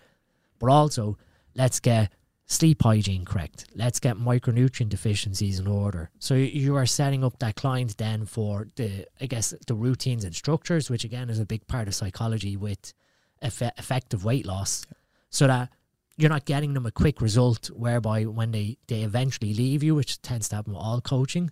But 0.59 0.71
also, 0.71 1.19
let's 1.55 1.81
get 1.81 2.13
sleep 2.47 2.83
hygiene 2.83 3.25
correct. 3.25 3.67
Let's 3.75 3.99
get 3.99 4.17
micronutrient 4.17 4.91
deficiencies 4.91 5.59
in 5.59 5.67
order. 5.67 6.11
So 6.19 6.35
you 6.35 6.77
are 6.77 6.87
setting 6.87 7.25
up 7.25 7.39
that 7.39 7.57
client 7.57 7.97
then 7.97 8.27
for 8.27 8.69
the, 8.77 9.07
I 9.21 9.27
guess, 9.27 9.55
the 9.67 9.75
routines 9.75 10.25
and 10.25 10.35
structures, 10.35 10.91
which 10.91 11.05
again 11.05 11.31
is 11.31 11.41
a 11.41 11.47
big 11.47 11.67
part 11.67 11.89
of 11.89 11.95
psychology 11.95 12.57
with 12.57 12.93
eff- 13.41 13.63
effective 13.79 14.25
weight 14.25 14.47
loss, 14.47 14.87
so 15.31 15.47
that 15.47 15.71
you're 16.17 16.31
not 16.31 16.45
getting 16.45 16.75
them 16.75 16.87
a 16.87 16.91
quick 16.91 17.21
result 17.21 17.71
whereby 17.71 18.25
when 18.25 18.53
they, 18.53 18.77
they 18.87 19.01
eventually 19.01 19.55
leave 19.55 19.83
you, 19.83 19.95
which 19.95 20.21
tends 20.21 20.49
to 20.51 20.57
happen 20.57 20.75
with 20.75 20.83
all 20.83 21.01
coaching, 21.01 21.51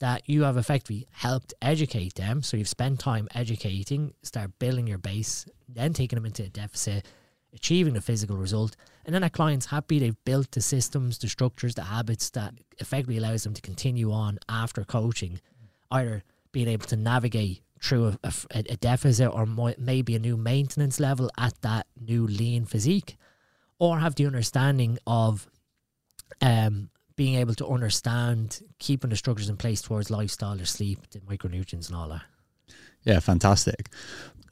that 0.00 0.28
you 0.28 0.42
have 0.42 0.56
effectively 0.56 1.06
helped 1.12 1.54
educate 1.62 2.14
them. 2.14 2.42
So 2.42 2.56
you've 2.56 2.68
spent 2.68 2.98
time 2.98 3.28
educating, 3.34 4.14
start 4.22 4.58
building 4.58 4.86
your 4.86 4.98
base, 4.98 5.46
then 5.68 5.92
taking 5.92 6.16
them 6.16 6.26
into 6.26 6.42
a 6.42 6.48
deficit, 6.48 7.06
achieving 7.52 7.94
the 7.94 8.00
physical 8.00 8.36
result. 8.36 8.76
And 9.04 9.14
then 9.14 9.22
a 9.22 9.30
client's 9.30 9.66
happy 9.66 9.98
they've 9.98 10.24
built 10.24 10.50
the 10.52 10.62
systems, 10.62 11.18
the 11.18 11.28
structures, 11.28 11.74
the 11.74 11.82
habits 11.82 12.30
that 12.30 12.54
effectively 12.78 13.18
allows 13.18 13.44
them 13.44 13.54
to 13.54 13.60
continue 13.60 14.10
on 14.10 14.38
after 14.48 14.84
coaching, 14.84 15.40
either 15.90 16.22
being 16.52 16.68
able 16.68 16.86
to 16.86 16.96
navigate 16.96 17.62
through 17.82 18.16
a, 18.22 18.32
a, 18.54 18.58
a 18.58 18.76
deficit 18.76 19.30
or 19.32 19.46
maybe 19.78 20.14
a 20.14 20.18
new 20.18 20.36
maintenance 20.36 21.00
level 21.00 21.30
at 21.38 21.60
that 21.62 21.86
new 22.00 22.26
lean 22.26 22.64
physique, 22.64 23.16
or 23.78 23.98
have 23.98 24.14
the 24.14 24.26
understanding 24.26 24.98
of 25.06 25.48
um, 26.40 26.90
being 27.20 27.34
able 27.34 27.54
to 27.54 27.66
understand 27.66 28.62
keeping 28.78 29.10
the 29.10 29.14
structures 29.14 29.50
in 29.50 29.54
place 29.54 29.82
towards 29.82 30.10
lifestyle 30.10 30.58
or 30.58 30.64
sleep, 30.64 30.98
the 31.10 31.18
micronutrients 31.20 31.88
and 31.88 31.94
all 31.94 32.08
that. 32.08 32.22
Yeah, 33.02 33.20
fantastic. 33.20 33.90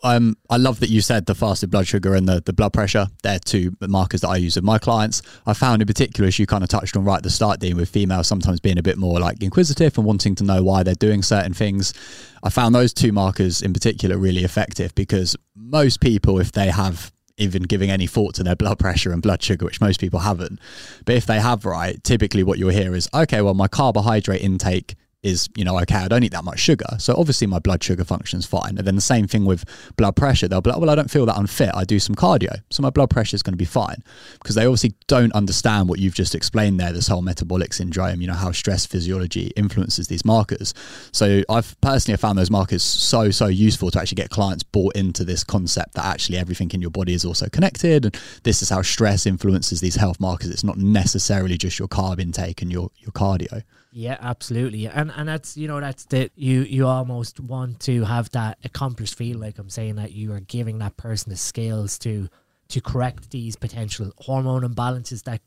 Um, 0.02 0.36
I 0.50 0.58
love 0.58 0.78
that 0.80 0.90
you 0.90 1.00
said 1.00 1.24
the 1.24 1.34
fasted 1.34 1.70
blood 1.70 1.86
sugar 1.86 2.14
and 2.14 2.28
the, 2.28 2.42
the 2.44 2.52
blood 2.52 2.74
pressure. 2.74 3.06
They're 3.22 3.38
two 3.38 3.74
markers 3.80 4.20
that 4.20 4.28
I 4.28 4.36
use 4.36 4.56
with 4.56 4.66
my 4.66 4.76
clients. 4.76 5.22
I 5.46 5.54
found 5.54 5.80
in 5.80 5.86
particular, 5.86 6.28
as 6.28 6.38
you 6.38 6.44
kind 6.44 6.62
of 6.62 6.68
touched 6.68 6.94
on 6.94 7.04
right 7.04 7.16
at 7.16 7.22
the 7.22 7.30
start, 7.30 7.58
dealing 7.58 7.78
with 7.78 7.88
females 7.88 8.28
sometimes 8.28 8.60
being 8.60 8.76
a 8.76 8.82
bit 8.82 8.98
more 8.98 9.18
like 9.18 9.42
inquisitive 9.42 9.96
and 9.96 10.06
wanting 10.06 10.34
to 10.34 10.44
know 10.44 10.62
why 10.62 10.82
they're 10.82 10.94
doing 10.94 11.22
certain 11.22 11.54
things. 11.54 11.94
I 12.42 12.50
found 12.50 12.74
those 12.74 12.92
two 12.92 13.12
markers 13.12 13.62
in 13.62 13.72
particular 13.72 14.18
really 14.18 14.44
effective 14.44 14.94
because 14.94 15.34
most 15.56 16.02
people, 16.02 16.38
if 16.38 16.52
they 16.52 16.68
have 16.68 17.12
even 17.38 17.62
giving 17.62 17.90
any 17.90 18.06
thought 18.06 18.34
to 18.34 18.42
their 18.42 18.56
blood 18.56 18.78
pressure 18.78 19.12
and 19.12 19.22
blood 19.22 19.42
sugar, 19.42 19.64
which 19.64 19.80
most 19.80 20.00
people 20.00 20.20
haven't. 20.20 20.60
But 21.04 21.14
if 21.14 21.26
they 21.26 21.40
have, 21.40 21.64
right, 21.64 22.02
typically 22.04 22.42
what 22.42 22.58
you'll 22.58 22.70
hear 22.70 22.94
is, 22.94 23.08
okay, 23.14 23.40
well, 23.40 23.54
my 23.54 23.68
carbohydrate 23.68 24.42
intake 24.42 24.96
is, 25.28 25.48
you 25.56 25.64
know, 25.64 25.78
okay, 25.80 25.96
I 25.96 26.08
don't 26.08 26.24
eat 26.24 26.32
that 26.32 26.44
much 26.44 26.58
sugar. 26.58 26.86
So 26.98 27.14
obviously 27.16 27.46
my 27.46 27.58
blood 27.58 27.82
sugar 27.82 28.04
function's 28.04 28.46
fine. 28.46 28.78
And 28.78 28.86
then 28.86 28.94
the 28.94 29.00
same 29.00 29.26
thing 29.26 29.44
with 29.44 29.64
blood 29.96 30.16
pressure. 30.16 30.48
They'll 30.48 30.60
be 30.60 30.70
like, 30.70 30.80
well, 30.80 30.90
I 30.90 30.94
don't 30.94 31.10
feel 31.10 31.26
that 31.26 31.38
unfit. 31.38 31.70
I 31.74 31.84
do 31.84 31.98
some 31.98 32.14
cardio. 32.14 32.60
So 32.70 32.82
my 32.82 32.90
blood 32.90 33.10
pressure 33.10 33.34
is 33.34 33.42
going 33.42 33.52
to 33.52 33.58
be 33.58 33.64
fine. 33.64 34.02
Because 34.40 34.54
they 34.54 34.66
obviously 34.66 34.94
don't 35.06 35.32
understand 35.32 35.88
what 35.88 35.98
you've 35.98 36.14
just 36.14 36.34
explained 36.34 36.80
there, 36.80 36.92
this 36.92 37.08
whole 37.08 37.22
metabolic 37.22 37.72
syndrome, 37.72 38.20
you 38.20 38.26
know, 38.26 38.34
how 38.34 38.52
stress 38.52 38.86
physiology 38.86 39.52
influences 39.56 40.08
these 40.08 40.24
markers. 40.24 40.74
So 41.12 41.42
I've 41.48 41.78
personally 41.80 42.16
found 42.16 42.38
those 42.38 42.50
markers 42.50 42.82
so, 42.82 43.30
so 43.30 43.46
useful 43.46 43.90
to 43.92 44.00
actually 44.00 44.16
get 44.16 44.30
clients 44.30 44.62
bought 44.62 44.96
into 44.96 45.24
this 45.24 45.44
concept 45.44 45.94
that 45.94 46.04
actually 46.04 46.38
everything 46.38 46.70
in 46.72 46.80
your 46.80 46.90
body 46.90 47.12
is 47.12 47.24
also 47.24 47.48
connected. 47.48 48.06
And 48.06 48.20
this 48.42 48.62
is 48.62 48.70
how 48.70 48.82
stress 48.82 49.26
influences 49.26 49.80
these 49.80 49.96
health 49.96 50.20
markers. 50.20 50.50
It's 50.50 50.64
not 50.64 50.78
necessarily 50.78 51.56
just 51.56 51.78
your 51.78 51.88
carb 51.88 52.20
intake 52.20 52.62
and 52.62 52.72
your, 52.72 52.90
your 52.98 53.12
cardio. 53.12 53.62
Yeah, 53.98 54.16
absolutely. 54.20 54.86
And 54.86 55.10
and 55.16 55.28
that's 55.28 55.56
you 55.56 55.66
know 55.66 55.80
that's 55.80 56.04
that 56.04 56.30
you 56.36 56.60
you 56.60 56.86
almost 56.86 57.40
want 57.40 57.80
to 57.80 58.04
have 58.04 58.30
that 58.30 58.56
accomplished 58.62 59.16
feel 59.16 59.38
like 59.38 59.58
I'm 59.58 59.68
saying 59.68 59.96
that 59.96 60.12
you 60.12 60.32
are 60.34 60.38
giving 60.38 60.78
that 60.78 60.96
person 60.96 61.30
the 61.30 61.36
skills 61.36 61.98
to 62.00 62.28
to 62.68 62.80
correct 62.80 63.32
these 63.32 63.56
potential 63.56 64.12
hormone 64.18 64.62
imbalances 64.62 65.24
that 65.24 65.40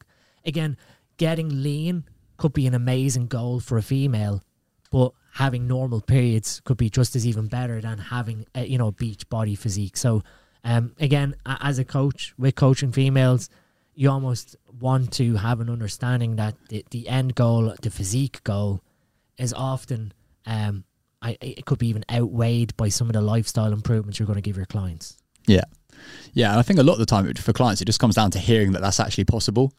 again 0.46 0.76
getting 1.16 1.64
lean 1.64 2.04
could 2.36 2.52
be 2.52 2.68
an 2.68 2.74
amazing 2.74 3.28
goal 3.28 3.62
for 3.62 3.78
a 3.78 3.82
female 3.82 4.44
but 4.92 5.14
having 5.36 5.66
normal 5.66 6.02
periods 6.02 6.60
could 6.66 6.76
be 6.76 6.90
just 6.90 7.16
as 7.16 7.26
even 7.26 7.48
better 7.48 7.80
than 7.80 8.00
having 8.00 8.46
a, 8.54 8.66
you 8.66 8.78
know 8.78 8.92
beach 8.92 9.30
body 9.30 9.56
physique 9.56 9.96
so 9.96 10.22
um 10.66 10.94
again 11.00 11.36
as 11.46 11.80
a 11.80 11.86
coach 11.86 12.34
with 12.38 12.56
coaching 12.56 12.92
females 12.92 13.50
you 14.02 14.10
almost 14.10 14.56
want 14.80 15.14
to 15.14 15.36
have 15.36 15.60
an 15.60 15.70
understanding 15.70 16.38
that 16.38 16.56
the, 16.70 16.84
the 16.90 17.08
end 17.08 17.36
goal, 17.36 17.72
the 17.84 17.92
physique 17.92 18.44
goal, 18.44 18.82
is 19.38 19.54
often 19.54 20.12
um, 20.48 20.84
I, 21.22 21.38
it 21.40 21.68
could 21.68 21.78
be 21.78 21.90
even 21.90 22.04
outweighed 22.12 22.76
by 22.78 22.90
some 22.90 23.06
of 23.06 23.14
the 23.14 23.22
lifestyle 23.22 23.72
improvements 23.72 24.18
you're 24.18 24.26
going 24.26 24.38
to 24.38 24.42
give 24.42 24.58
your 24.58 24.66
clients. 24.66 25.18
Yeah, 25.46 25.66
yeah, 26.34 26.50
and 26.50 26.60
I 26.60 26.64
think 26.64 26.80
a 26.80 26.84
lot 26.84 26.94
of 26.94 27.00
the 27.00 27.06
time 27.06 27.32
for 27.36 27.54
clients, 27.54 27.80
it 27.80 27.86
just 27.86 28.00
comes 28.00 28.16
down 28.16 28.32
to 28.32 28.40
hearing 28.40 28.72
that 28.72 28.82
that's 28.82 29.00
actually 29.00 29.26
possible. 29.26 29.72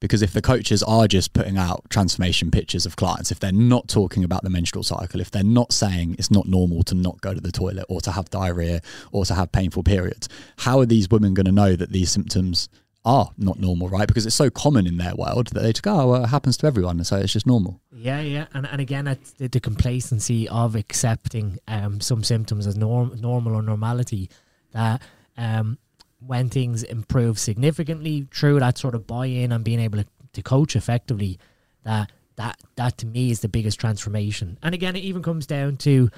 Because 0.00 0.22
if 0.22 0.32
the 0.32 0.42
coaches 0.42 0.82
are 0.84 1.06
just 1.06 1.32
putting 1.32 1.56
out 1.56 1.82
transformation 1.88 2.50
pictures 2.50 2.86
of 2.86 2.96
clients, 2.96 3.32
if 3.32 3.38
they're 3.38 3.50
not 3.52 3.88
talking 3.88 4.22
about 4.22 4.42
the 4.42 4.50
menstrual 4.50 4.84
cycle, 4.84 5.20
if 5.20 5.30
they're 5.30 5.42
not 5.42 5.72
saying 5.72 6.14
it's 6.18 6.30
not 6.30 6.46
normal 6.46 6.84
to 6.84 6.94
not 6.94 7.20
go 7.20 7.34
to 7.34 7.40
the 7.40 7.50
toilet 7.50 7.84
or 7.88 8.00
to 8.02 8.12
have 8.12 8.30
diarrhea 8.30 8.80
or 9.10 9.24
to 9.24 9.34
have 9.34 9.50
painful 9.50 9.82
periods, 9.82 10.28
how 10.58 10.78
are 10.78 10.86
these 10.86 11.10
women 11.10 11.34
going 11.34 11.46
to 11.46 11.52
know 11.52 11.74
that 11.74 11.90
these 11.90 12.12
symptoms 12.12 12.68
are 13.08 13.30
not 13.38 13.58
normal, 13.58 13.88
right? 13.88 14.06
Because 14.06 14.26
it's 14.26 14.36
so 14.36 14.50
common 14.50 14.86
in 14.86 14.98
their 14.98 15.14
world 15.14 15.48
that 15.48 15.62
they 15.62 15.72
just 15.72 15.82
go, 15.82 15.98
oh, 15.98 16.06
well, 16.08 16.24
it 16.24 16.28
happens 16.28 16.58
to 16.58 16.66
everyone, 16.66 17.02
so 17.04 17.16
it's 17.16 17.32
just 17.32 17.46
normal. 17.46 17.80
Yeah, 17.90 18.20
yeah, 18.20 18.46
and 18.52 18.66
and 18.66 18.80
again, 18.80 19.06
it's 19.08 19.32
the, 19.32 19.48
the 19.48 19.60
complacency 19.60 20.48
of 20.48 20.76
accepting 20.76 21.58
um, 21.66 22.00
some 22.00 22.22
symptoms 22.22 22.66
as 22.66 22.76
norm, 22.76 23.18
normal 23.18 23.54
or 23.54 23.62
normality. 23.62 24.28
That 24.72 25.00
um, 25.38 25.78
when 26.20 26.50
things 26.50 26.82
improve 26.82 27.38
significantly 27.38 28.28
through 28.30 28.60
that 28.60 28.76
sort 28.76 28.94
of 28.94 29.06
buy-in 29.06 29.52
and 29.52 29.64
being 29.64 29.80
able 29.80 29.98
to, 29.98 30.06
to 30.34 30.42
coach 30.42 30.76
effectively, 30.76 31.38
that 31.84 32.12
that 32.36 32.60
that 32.76 32.98
to 32.98 33.06
me 33.06 33.30
is 33.30 33.40
the 33.40 33.48
biggest 33.48 33.80
transformation. 33.80 34.58
And 34.62 34.74
again, 34.74 34.96
it 34.96 35.04
even 35.04 35.22
comes 35.22 35.46
down 35.46 35.78
to 35.78 36.10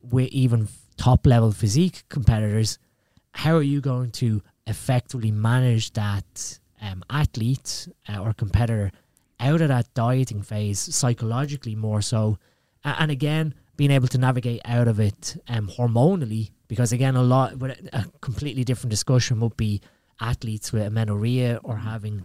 with 0.00 0.28
even 0.28 0.68
top 0.96 1.26
level 1.26 1.50
physique 1.50 2.04
competitors, 2.08 2.78
how 3.32 3.56
are 3.56 3.62
you 3.62 3.80
going 3.80 4.12
to 4.12 4.42
effectively 4.66 5.30
manage 5.30 5.92
that 5.92 6.58
um, 6.80 7.04
athlete 7.10 7.88
uh, 8.08 8.18
or 8.18 8.32
competitor 8.32 8.90
out 9.40 9.60
of 9.60 9.68
that 9.68 9.92
dieting 9.94 10.42
phase 10.42 10.78
psychologically 10.78 11.74
more 11.74 12.02
so, 12.02 12.38
and 12.84 13.10
again 13.10 13.54
being 13.76 13.90
able 13.90 14.08
to 14.08 14.18
navigate 14.18 14.62
out 14.64 14.88
of 14.88 14.98
it 14.98 15.36
um, 15.48 15.68
hormonally 15.68 16.50
because 16.68 16.92
again 16.92 17.14
a 17.14 17.22
lot 17.22 17.52
a 17.92 18.04
completely 18.20 18.64
different 18.64 18.90
discussion 18.90 19.40
would 19.40 19.56
be 19.56 19.80
athletes 20.20 20.72
with 20.72 20.82
amenorrhea 20.82 21.60
or 21.62 21.76
having 21.76 22.24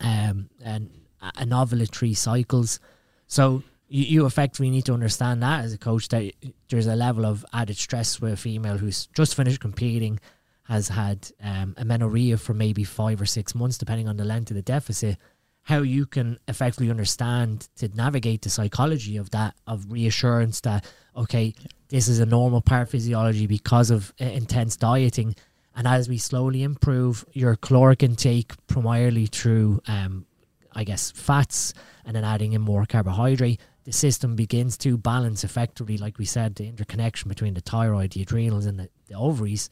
um 0.00 0.48
an 0.64 0.90
anovulatory 1.36 2.16
cycles. 2.16 2.80
So 3.26 3.62
you, 3.88 4.04
you 4.04 4.26
effectively 4.26 4.70
need 4.70 4.86
to 4.86 4.94
understand 4.94 5.42
that 5.42 5.64
as 5.64 5.72
a 5.72 5.78
coach 5.78 6.08
that 6.08 6.32
there's 6.68 6.86
a 6.86 6.96
level 6.96 7.26
of 7.26 7.44
added 7.52 7.76
stress 7.76 8.20
with 8.20 8.32
a 8.32 8.36
female 8.36 8.78
who's 8.78 9.06
just 9.14 9.34
finished 9.34 9.60
competing 9.60 10.18
has 10.64 10.88
had 10.88 11.30
um, 11.42 11.74
amenorrhea 11.76 12.36
for 12.36 12.54
maybe 12.54 12.84
five 12.84 13.20
or 13.20 13.26
six 13.26 13.54
months 13.54 13.78
depending 13.78 14.08
on 14.08 14.16
the 14.16 14.24
length 14.24 14.50
of 14.50 14.56
the 14.56 14.62
deficit 14.62 15.16
how 15.64 15.78
you 15.78 16.06
can 16.06 16.38
effectively 16.48 16.90
understand 16.90 17.68
to 17.76 17.88
navigate 17.94 18.42
the 18.42 18.50
psychology 18.50 19.16
of 19.16 19.30
that 19.30 19.54
of 19.66 19.90
reassurance 19.90 20.60
that 20.60 20.84
okay 21.16 21.54
this 21.92 22.08
is 22.08 22.20
a 22.20 22.26
normal 22.26 22.62
part 22.62 22.88
physiology 22.88 23.46
because 23.46 23.90
of 23.90 24.14
uh, 24.18 24.24
intense 24.24 24.78
dieting. 24.78 25.36
And 25.76 25.86
as 25.86 26.08
we 26.08 26.16
slowly 26.16 26.62
improve 26.62 27.22
your 27.34 27.54
caloric 27.54 28.02
intake 28.02 28.54
primarily 28.66 29.26
through 29.26 29.80
um, 29.86 30.26
i 30.74 30.84
guess 30.84 31.10
fats 31.10 31.74
and 32.06 32.16
then 32.16 32.24
adding 32.24 32.54
in 32.54 32.62
more 32.62 32.86
carbohydrate 32.86 33.60
the 33.84 33.92
system 33.92 34.34
begins 34.36 34.78
to 34.78 34.96
balance 34.96 35.44
effectively 35.44 35.98
like 35.98 36.16
we 36.16 36.24
said 36.24 36.54
the 36.54 36.66
interconnection 36.66 37.28
between 37.28 37.52
the 37.52 37.60
thyroid 37.60 38.12
the 38.12 38.22
adrenals 38.22 38.64
and 38.64 38.78
the, 38.78 38.88
the 39.08 39.14
ovaries 39.14 39.68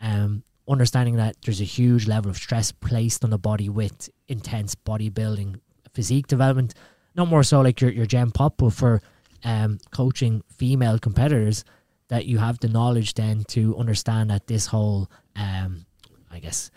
um, 0.00 0.42
understanding 0.68 1.16
that 1.16 1.36
there's 1.42 1.60
a 1.60 1.64
huge 1.64 2.06
level 2.06 2.30
of 2.30 2.36
stress 2.36 2.72
placed 2.72 3.24
on 3.24 3.30
the 3.30 3.38
body 3.38 3.68
with 3.68 4.10
intense 4.28 4.74
bodybuilding 4.74 5.60
physique 5.92 6.26
development. 6.26 6.74
Not 7.14 7.28
more 7.28 7.42
so 7.42 7.60
like 7.60 7.80
your 7.80 7.90
your 7.90 8.06
Gen 8.06 8.30
Pop, 8.30 8.56
but 8.58 8.72
for 8.72 9.00
um, 9.44 9.78
coaching 9.90 10.42
female 10.48 10.98
competitors, 10.98 11.64
that 12.08 12.26
you 12.26 12.38
have 12.38 12.58
the 12.58 12.68
knowledge 12.68 13.14
then 13.14 13.44
to 13.44 13.76
understand 13.76 14.30
that 14.30 14.46
this 14.46 14.66
whole, 14.66 15.10
um, 15.36 15.86
I 16.30 16.38
guess, 16.38 16.70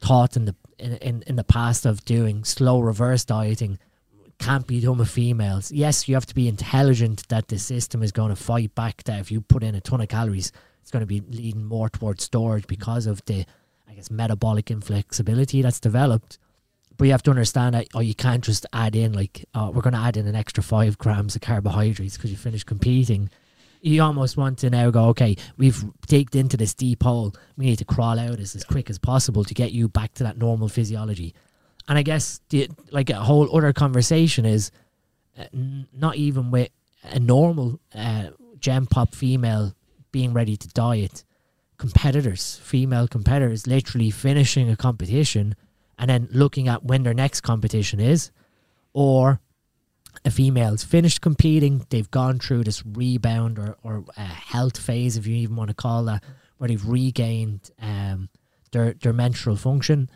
thought 0.00 0.36
in 0.36 0.46
the 0.46 0.54
in 0.78 1.22
in 1.26 1.36
the 1.36 1.44
past 1.44 1.86
of 1.86 2.04
doing 2.04 2.44
slow 2.44 2.80
reverse 2.80 3.24
dieting 3.24 3.78
can't 4.38 4.66
be 4.66 4.80
done 4.80 4.98
with 4.98 5.08
females. 5.08 5.70
Yes, 5.70 6.08
you 6.08 6.14
have 6.14 6.26
to 6.26 6.34
be 6.34 6.48
intelligent 6.48 7.28
that 7.28 7.48
the 7.48 7.58
system 7.58 8.02
is 8.02 8.12
going 8.12 8.30
to 8.30 8.36
fight 8.36 8.74
back. 8.74 9.04
That 9.04 9.20
if 9.20 9.30
you 9.30 9.40
put 9.40 9.62
in 9.62 9.74
a 9.74 9.80
ton 9.80 10.00
of 10.00 10.08
calories, 10.08 10.52
it's 10.84 10.90
going 10.90 11.00
to 11.00 11.06
be 11.06 11.22
leading 11.30 11.64
more 11.64 11.88
towards 11.88 12.24
storage 12.24 12.66
because 12.66 13.06
of 13.06 13.24
the, 13.24 13.46
I 13.88 13.94
guess, 13.94 14.10
metabolic 14.10 14.70
inflexibility 14.70 15.62
that's 15.62 15.80
developed. 15.80 16.36
But 16.98 17.06
you 17.06 17.12
have 17.12 17.22
to 17.22 17.30
understand 17.30 17.74
that, 17.74 17.86
oh, 17.94 18.00
you 18.00 18.14
can't 18.14 18.44
just 18.44 18.66
add 18.70 18.94
in 18.94 19.14
like, 19.14 19.46
oh, 19.54 19.70
we're 19.70 19.80
going 19.80 19.94
to 19.94 20.00
add 20.00 20.18
in 20.18 20.26
an 20.26 20.34
extra 20.34 20.62
five 20.62 20.98
grams 20.98 21.34
of 21.36 21.40
carbohydrates 21.40 22.18
because 22.18 22.30
you 22.30 22.36
finished 22.36 22.66
competing. 22.66 23.30
You 23.80 24.02
almost 24.02 24.36
want 24.36 24.58
to 24.58 24.68
now 24.68 24.90
go, 24.90 25.06
okay, 25.06 25.36
we've 25.56 25.82
digged 26.06 26.36
into 26.36 26.58
this 26.58 26.74
deep 26.74 27.02
hole. 27.02 27.34
We 27.56 27.64
need 27.64 27.78
to 27.78 27.86
crawl 27.86 28.18
out 28.18 28.38
as, 28.38 28.54
as 28.54 28.62
quick 28.62 28.90
as 28.90 28.98
possible 28.98 29.42
to 29.42 29.54
get 29.54 29.72
you 29.72 29.88
back 29.88 30.12
to 30.14 30.24
that 30.24 30.36
normal 30.36 30.68
physiology. 30.68 31.32
And 31.88 31.96
I 31.96 32.02
guess 32.02 32.42
the, 32.50 32.68
like 32.90 33.08
a 33.08 33.16
whole 33.16 33.56
other 33.56 33.72
conversation 33.72 34.44
is 34.44 34.70
uh, 35.38 35.44
n- 35.54 35.88
not 35.94 36.16
even 36.16 36.50
with 36.50 36.68
a 37.04 37.18
normal 37.18 37.80
uh, 37.94 38.32
Gen 38.58 38.84
Pop 38.84 39.14
female 39.14 39.74
being 40.14 40.32
ready 40.32 40.56
to 40.56 40.68
diet, 40.68 41.24
competitors, 41.76 42.60
female 42.62 43.08
competitors, 43.08 43.66
literally 43.66 44.10
finishing 44.10 44.70
a 44.70 44.76
competition 44.76 45.56
and 45.98 46.08
then 46.08 46.28
looking 46.30 46.68
at 46.68 46.84
when 46.84 47.02
their 47.02 47.12
next 47.14 47.40
competition 47.40 47.98
is, 47.98 48.30
or 48.92 49.40
a 50.24 50.30
female's 50.30 50.84
finished 50.84 51.20
competing, 51.20 51.84
they've 51.90 52.12
gone 52.12 52.38
through 52.38 52.62
this 52.62 52.86
rebound 52.86 53.58
or, 53.58 53.76
or 53.82 54.04
a 54.16 54.20
health 54.22 54.78
phase, 54.78 55.16
if 55.16 55.26
you 55.26 55.34
even 55.34 55.56
want 55.56 55.66
to 55.66 55.74
call 55.74 56.04
that, 56.04 56.22
where 56.58 56.68
they've 56.68 56.88
regained 56.88 57.72
um, 57.82 58.28
their, 58.70 58.94
their 58.94 59.12
menstrual 59.12 59.56
function, 59.56 60.08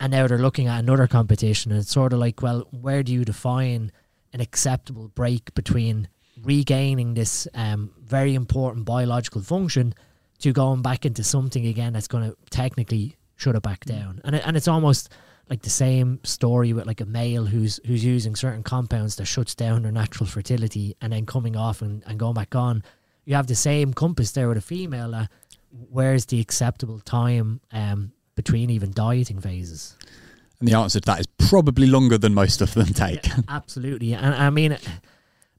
and 0.00 0.10
now 0.10 0.26
they're 0.26 0.36
looking 0.38 0.66
at 0.66 0.80
another 0.80 1.06
competition. 1.06 1.70
And 1.70 1.80
it's 1.80 1.92
sort 1.92 2.12
of 2.12 2.18
like, 2.18 2.42
well, 2.42 2.66
where 2.72 3.04
do 3.04 3.12
you 3.12 3.24
define 3.24 3.92
an 4.32 4.40
acceptable 4.40 5.06
break 5.14 5.54
between 5.54 6.08
regaining 6.42 7.14
this 7.14 7.48
um, 7.54 7.90
very 8.02 8.34
important 8.34 8.84
biological 8.84 9.40
function 9.40 9.94
to 10.40 10.52
going 10.52 10.82
back 10.82 11.06
into 11.06 11.22
something 11.24 11.66
again 11.66 11.92
that's 11.92 12.08
going 12.08 12.30
to 12.30 12.36
technically 12.50 13.16
shut 13.36 13.54
it 13.54 13.62
back 13.62 13.84
mm. 13.84 13.96
down. 13.96 14.20
And 14.24 14.36
it, 14.36 14.42
and 14.46 14.56
it's 14.56 14.68
almost 14.68 15.10
like 15.48 15.62
the 15.62 15.70
same 15.70 16.20
story 16.24 16.72
with 16.72 16.86
like 16.86 17.00
a 17.00 17.06
male 17.06 17.44
who's 17.44 17.78
who's 17.86 18.04
using 18.04 18.34
certain 18.34 18.62
compounds 18.62 19.16
that 19.16 19.26
shuts 19.26 19.54
down 19.54 19.82
their 19.82 19.92
natural 19.92 20.26
fertility 20.26 20.96
and 21.00 21.12
then 21.12 21.26
coming 21.26 21.56
off 21.56 21.82
and, 21.82 22.02
and 22.06 22.18
going 22.18 22.34
back 22.34 22.54
on. 22.54 22.82
You 23.24 23.36
have 23.36 23.46
the 23.46 23.54
same 23.54 23.94
compass 23.94 24.32
there 24.32 24.48
with 24.48 24.58
a 24.58 24.62
female. 24.62 25.14
Uh, 25.14 25.26
where's 25.90 26.26
the 26.26 26.40
acceptable 26.40 27.00
time 27.00 27.60
um, 27.72 28.12
between 28.34 28.70
even 28.70 28.92
dieting 28.92 29.40
phases? 29.40 29.96
And 30.60 30.68
the 30.68 30.74
answer 30.74 31.00
to 31.00 31.06
that 31.06 31.20
is 31.20 31.26
probably 31.38 31.86
longer 31.86 32.16
than 32.16 32.34
most 32.34 32.60
of 32.60 32.74
them 32.74 32.86
take. 32.86 33.26
Yeah, 33.26 33.38
absolutely. 33.48 34.14
And 34.14 34.34
I 34.34 34.50
mean, 34.50 34.76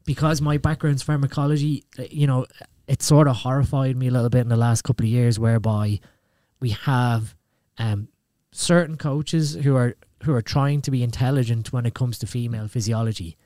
because 0.06 0.39
my 0.39 0.58
background's 0.58 1.03
pharmacology, 1.03 1.84
you 2.10 2.28
know, 2.28 2.45
it 2.88 3.01
sort 3.01 3.28
of 3.28 3.38
horrified 3.38 3.97
me 3.97 4.08
a 4.08 4.12
little 4.12 4.30
bit 4.30 4.41
in 4.41 4.49
the 4.49 4.56
last 4.56 4.84
couple 4.84 5.06
of 5.06 5.10
years, 5.10 5.39
whereby 5.39 5.99
we 6.60 6.70
have 6.70 7.36
um, 7.78 8.08
certain 8.51 8.97
coaches 8.97 9.56
who 9.56 9.76
are 9.76 9.95
who 10.24 10.34
are 10.34 10.41
trying 10.41 10.82
to 10.82 10.91
be 10.91 11.03
intelligent 11.03 11.74
when 11.74 11.86
it 11.86 11.93
comes 11.93 12.18
to 12.20 12.28
female 12.28 12.68
physiology. 12.68 13.38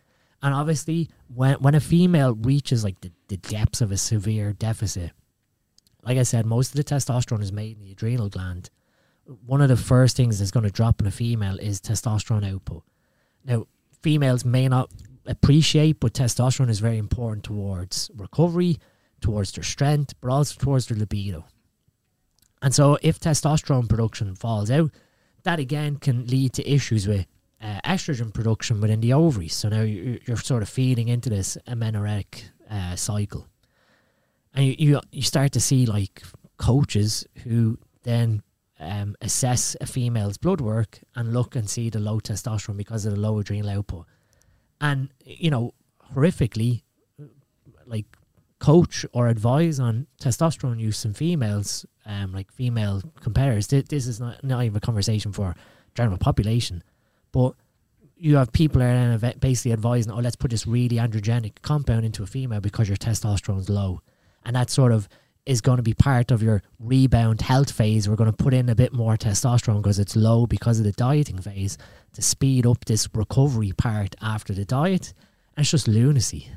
And 0.42 0.54
obviously, 0.54 1.10
when 1.34 1.56
when 1.56 1.76
a 1.76 1.80
female 1.80 2.36
reaches 2.36 2.84
like 2.84 3.00
the, 3.02 3.12
the 3.28 3.38
depths 3.38 3.82
of 3.82 3.92
a 3.92 3.98
severe 3.98 4.54
deficit, 4.54 5.12
like 6.04 6.18
I 6.18 6.24
said, 6.24 6.46
most 6.46 6.72
of 6.72 6.76
the 6.76 6.84
testosterone 6.84 7.42
is 7.42 7.52
made 7.52 7.78
in 7.78 7.84
the 7.84 7.92
adrenal 7.92 8.30
gland. 8.30 8.70
One 9.46 9.62
of 9.62 9.70
the 9.70 9.78
first 9.78 10.18
things 10.18 10.40
that's 10.40 10.52
going 10.52 10.66
to 10.66 10.72
drop 10.72 11.00
in 11.00 11.08
a 11.08 11.12
female 11.12 11.58
is 11.60 11.80
testosterone 11.80 12.52
output. 12.52 12.84
Now, 13.46 13.68
females 14.02 14.44
may 14.44 14.68
not 14.68 14.92
appreciate, 15.30 16.00
but 16.00 16.14
testosterone 16.14 16.70
is 16.70 16.80
very 16.80 16.98
important 16.98 17.44
towards 17.46 18.10
recovery, 18.16 18.78
towards 19.22 19.52
their 19.52 19.64
strength, 19.64 20.14
but 20.20 20.32
also 20.32 20.60
towards 20.60 20.88
their 20.88 20.98
libido. 20.98 21.46
And 22.62 22.74
so, 22.74 22.98
if 23.02 23.20
testosterone 23.20 23.88
production 23.88 24.36
falls 24.36 24.70
out, 24.70 24.92
that 25.44 25.60
again 25.60 25.98
can 25.98 26.28
lead 26.28 26.54
to 26.54 26.70
issues 26.70 27.08
with 27.08 27.26
uh, 27.62 27.80
estrogen 27.86 28.34
production 28.34 28.82
within 28.82 29.00
the 29.00 29.14
ovaries. 29.14 29.56
So 29.56 29.70
now 29.70 29.82
you're, 29.82 30.18
you're 30.26 30.38
sort 30.38 30.64
of 30.64 30.70
feeding 30.70 31.08
into 31.08 31.30
this 31.30 31.58
amenorrheic 31.68 32.50
uh, 32.70 32.96
cycle, 32.96 33.48
and 34.54 34.66
you, 34.66 34.76
you 34.78 35.02
you 35.12 35.22
start 35.22 35.54
to 35.54 35.62
see 35.62 35.86
like 35.86 36.24
coaches 36.58 37.26
who 37.44 37.78
then 38.04 38.44
um, 38.80 39.16
assess 39.22 39.78
a 39.80 39.86
female's 39.86 40.38
blood 40.38 40.60
work 40.60 41.00
and 41.16 41.34
look 41.34 41.56
and 41.56 41.70
see 41.70 41.90
the 41.90 42.00
low 42.00 42.20
testosterone 42.20 42.78
because 42.78 43.06
of 43.06 43.14
the 43.14 43.20
low 43.20 43.40
adrenal 43.40 43.70
output 43.70 44.06
and 44.82 45.10
you 45.26 45.50
know 45.50 45.74
horrifically 46.14 46.84
like 47.86 48.06
coach 48.60 49.06
or 49.14 49.28
advise 49.28 49.80
on 49.80 50.06
testosterone 50.22 50.80
use 50.80 51.06
in 51.06 51.14
females 51.14 51.86
um 52.06 52.34
like 52.34 52.52
female 52.52 53.02
competitors 53.22 53.68
this 53.68 54.06
is 54.08 54.20
not, 54.20 54.44
not 54.44 54.64
even 54.64 54.76
a 54.76 54.82
conversation 54.82 55.32
for 55.32 55.56
general 55.96 56.18
population. 56.18 56.84
But 57.32 57.54
you 58.16 58.36
have 58.36 58.52
people 58.52 58.82
are 58.82 59.18
basically 59.40 59.74
advising 59.74 60.12
oh 60.12 60.18
let's 60.18 60.36
put 60.36 60.52
this 60.52 60.68
really 60.68 60.98
androgenic 60.98 61.62
compound 61.62 62.06
into 62.06 62.24
a 62.24 62.28
female 62.28 62.62
because 62.62 62.88
your 62.88 62.98
testosterone's 62.98 63.70
low. 63.70 64.02
And 64.46 64.56
that 64.56 64.70
sort 64.70 64.92
of 64.92 65.08
is 65.50 65.62
going 65.62 65.78
to 65.78 65.84
be 65.84 65.96
part 65.96 66.30
of 66.30 66.44
your 66.44 66.62
rebound 66.78 67.42
health 67.42 67.72
phase. 67.72 68.08
We're 68.08 68.16
going 68.16 68.32
to 68.32 68.38
put 68.38 68.54
in 68.54 68.70
a 68.70 68.76
bit 68.76 68.94
more 68.94 69.18
testosterone 69.18 69.82
because 69.82 69.98
it's 69.98 70.16
low 70.16 70.46
because 70.46 70.78
of 70.78 70.86
the 70.86 70.92
dieting 70.92 71.42
phase 71.42 71.76
to 72.14 72.22
speed 72.22 72.68
up 72.68 72.86
this 72.86 73.10
recovery 73.16 73.72
part 73.72 74.16
after 74.22 74.54
the 74.54 74.64
diet. 74.64 75.14
And 75.58 75.64
it's 75.64 75.72
just 75.72 75.88
lunacy. 75.88 76.52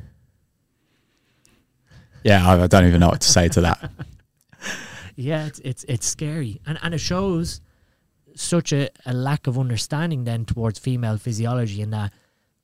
Yeah, 2.23 2.47
I 2.47 2.67
don't 2.67 2.87
even 2.87 3.01
know 3.01 3.09
what 3.09 3.23
to 3.23 3.29
say 3.29 3.49
to 3.49 3.63
that. 3.63 3.91
yeah, 5.17 5.47
it's, 5.47 5.59
it's 5.61 5.85
it's 5.89 6.07
scary, 6.07 6.61
and 6.67 6.79
and 6.83 6.95
it 6.95 6.99
shows 6.99 7.61
such 8.37 8.73
a, 8.73 8.91
a 9.07 9.15
lack 9.15 9.47
of 9.47 9.59
understanding 9.59 10.25
then 10.25 10.45
towards 10.45 10.79
female 10.79 11.17
physiology 11.17 11.83
and 11.83 11.93
that 11.93 12.13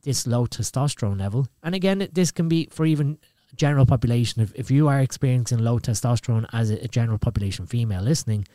this 0.02 0.26
low 0.26 0.46
testosterone 0.46 1.18
level. 1.18 1.48
And 1.62 1.74
again, 1.74 2.06
this 2.12 2.30
can 2.30 2.48
be 2.48 2.68
for 2.70 2.86
even 2.86 3.18
general 3.56 3.86
population. 3.86 4.42
If, 4.42 4.52
if 4.54 4.70
you 4.70 4.88
are 4.88 5.00
experiencing 5.00 5.58
low 5.58 5.78
testosterone 5.78 6.46
as 6.52 6.70
a, 6.70 6.84
a 6.84 6.88
general 6.88 7.18
population 7.18 7.66
female 7.66 8.02
listening, 8.02 8.46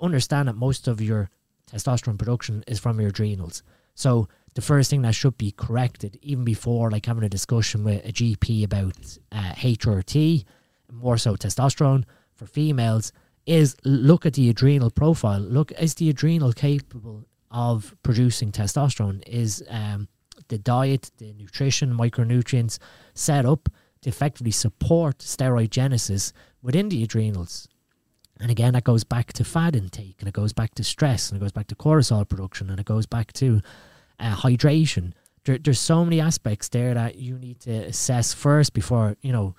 understand 0.00 0.48
that 0.48 0.56
most 0.56 0.88
of 0.88 1.00
your 1.00 1.30
testosterone 1.70 2.18
production 2.18 2.64
is 2.66 2.78
from 2.78 3.00
your 3.00 3.10
adrenals. 3.10 3.62
So 3.94 4.28
the 4.54 4.62
first 4.62 4.90
thing 4.90 5.02
that 5.02 5.14
should 5.14 5.38
be 5.38 5.52
corrected, 5.52 6.18
even 6.22 6.44
before 6.44 6.90
like 6.90 7.06
having 7.06 7.24
a 7.24 7.28
discussion 7.28 7.84
with 7.84 8.04
a 8.04 8.12
GP 8.12 8.64
about 8.64 8.96
uh, 9.32 9.52
HRT, 9.56 10.44
more 10.92 11.18
so 11.18 11.36
testosterone 11.36 12.04
for 12.34 12.46
females, 12.46 13.12
is 13.46 13.76
look 13.84 14.24
at 14.26 14.34
the 14.34 14.48
adrenal 14.48 14.90
profile. 14.90 15.40
Look, 15.40 15.72
is 15.72 15.94
the 15.94 16.08
adrenal 16.08 16.52
capable 16.52 17.24
of 17.50 17.94
producing 18.02 18.52
testosterone? 18.52 19.22
Is 19.26 19.62
um, 19.68 20.08
the 20.48 20.58
diet, 20.58 21.10
the 21.18 21.32
nutrition, 21.34 21.92
micronutrients 21.92 22.78
set 23.14 23.44
up 23.44 23.68
to 24.04 24.10
effectively 24.10 24.52
support 24.52 25.18
steroidogenesis 25.18 26.32
within 26.62 26.88
the 26.88 27.02
adrenals? 27.02 27.68
And 28.40 28.50
again, 28.50 28.72
that 28.72 28.84
goes 28.84 29.04
back 29.04 29.32
to 29.34 29.44
fat 29.44 29.76
intake, 29.76 30.16
and 30.20 30.28
it 30.28 30.34
goes 30.34 30.52
back 30.52 30.74
to 30.76 30.84
stress, 30.84 31.30
and 31.30 31.36
it 31.36 31.44
goes 31.44 31.52
back 31.52 31.66
to 31.68 31.74
cortisol 31.74 32.28
production, 32.28 32.70
and 32.70 32.80
it 32.80 32.86
goes 32.86 33.06
back 33.06 33.32
to 33.34 33.60
uh, 34.18 34.34
hydration. 34.34 35.12
There, 35.44 35.58
there's 35.58 35.80
so 35.80 36.04
many 36.04 36.20
aspects 36.20 36.68
there 36.68 36.94
that 36.94 37.16
you 37.16 37.38
need 37.38 37.60
to 37.60 37.70
assess 37.70 38.32
first 38.32 38.72
before 38.72 39.16
you 39.20 39.32
know 39.32 39.54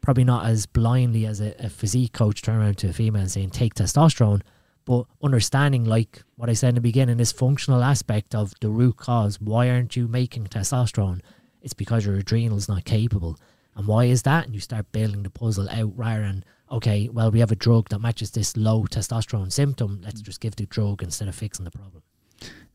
probably 0.00 0.24
not 0.24 0.46
as 0.46 0.66
blindly 0.66 1.26
as 1.26 1.40
a, 1.40 1.54
a 1.58 1.68
physique 1.68 2.12
coach 2.12 2.42
turn 2.42 2.60
around 2.60 2.78
to 2.78 2.88
a 2.88 2.92
female 2.92 3.22
and 3.22 3.30
saying 3.30 3.50
take 3.50 3.74
testosterone, 3.74 4.40
but 4.84 5.04
understanding 5.20 5.84
like 5.84 6.22
what 6.36 6.48
I 6.48 6.52
said 6.52 6.70
in 6.70 6.74
the 6.76 6.80
beginning, 6.80 7.16
this 7.16 7.32
functional 7.32 7.82
aspect 7.82 8.34
of 8.34 8.52
the 8.60 8.68
root 8.68 8.98
cause. 8.98 9.40
Why 9.40 9.68
aren't 9.68 9.96
you 9.96 10.06
making 10.06 10.46
testosterone? 10.46 11.22
It's 11.60 11.74
because 11.74 12.06
your 12.06 12.16
adrenal's 12.16 12.68
not 12.68 12.84
capable. 12.84 13.36
And 13.76 13.86
why 13.86 14.06
is 14.06 14.22
that? 14.22 14.46
And 14.46 14.54
you 14.54 14.60
start 14.60 14.90
building 14.92 15.22
the 15.22 15.30
puzzle 15.30 15.68
out 15.68 15.92
rather 15.96 16.22
than 16.22 16.44
okay, 16.70 17.08
well 17.12 17.30
we 17.30 17.40
have 17.40 17.52
a 17.52 17.56
drug 17.56 17.88
that 17.90 18.00
matches 18.00 18.32
this 18.32 18.56
low 18.56 18.84
testosterone 18.84 19.52
symptom. 19.52 20.00
Let's 20.02 20.20
just 20.20 20.40
give 20.40 20.56
the 20.56 20.66
drug 20.66 21.02
instead 21.02 21.28
of 21.28 21.34
fixing 21.34 21.64
the 21.64 21.70
problem. 21.70 22.02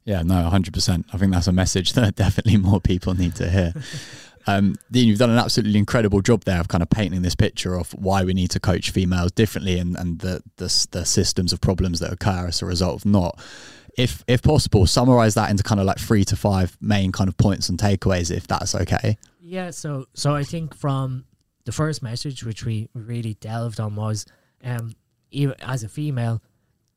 Yeah, 0.04 0.24
no, 0.24 0.50
100%. 0.52 1.06
I 1.14 1.18
think 1.18 1.32
that's 1.32 1.48
a 1.48 1.52
message 1.52 1.94
that 1.94 2.16
definitely 2.16 2.58
more 2.58 2.82
people 2.82 3.14
need 3.14 3.36
to 3.36 3.50
hear. 3.50 3.74
Um, 4.48 4.76
Dean, 4.90 5.08
you've 5.08 5.20
done 5.20 5.30
an 5.30 5.38
absolutely 5.38 5.78
incredible 5.78 6.22
job 6.22 6.46
there 6.46 6.60
of 6.60 6.68
kind 6.68 6.82
of 6.82 6.90
painting 6.90 7.22
this 7.22 7.36
picture 7.36 7.76
of 7.76 7.92
why 7.92 8.24
we 8.24 8.34
need 8.34 8.50
to 8.52 8.60
coach 8.60 8.90
females 8.90 9.32
differently 9.32 9.78
and, 9.78 9.96
and 9.96 10.20
the, 10.20 10.42
the, 10.58 10.88
the 10.92 11.06
systems 11.06 11.54
of 11.54 11.62
problems 11.62 12.00
that 12.00 12.12
occur 12.12 12.48
as 12.48 12.62
a 12.62 12.66
result 12.66 12.96
of 12.96 13.06
not. 13.06 13.40
If 13.98 14.24
if 14.26 14.42
possible, 14.42 14.88
summarize 14.88 15.34
that 15.34 15.52
into 15.52 15.64
kind 15.64 15.80
of 15.80 15.86
like 15.86 16.00
three 16.00 16.24
to 16.26 16.36
five 16.36 16.78
main 16.80 17.12
kind 17.12 17.28
of 17.28 17.38
points 17.38 17.68
and 17.68 17.78
takeaways, 17.78 18.36
if 18.36 18.48
that's 18.48 18.74
okay. 18.74 19.18
Yeah. 19.52 19.72
So 19.72 20.06
so 20.14 20.34
I 20.34 20.44
think 20.44 20.74
from 20.74 21.26
the 21.66 21.72
first 21.72 22.02
message, 22.02 22.44
which 22.44 22.66
we 22.66 22.88
really 22.94 23.34
delved 23.36 23.80
on, 23.80 23.96
was 23.96 24.26
um, 24.64 24.96
as 25.62 25.84
a 25.84 25.90
female, 25.90 26.42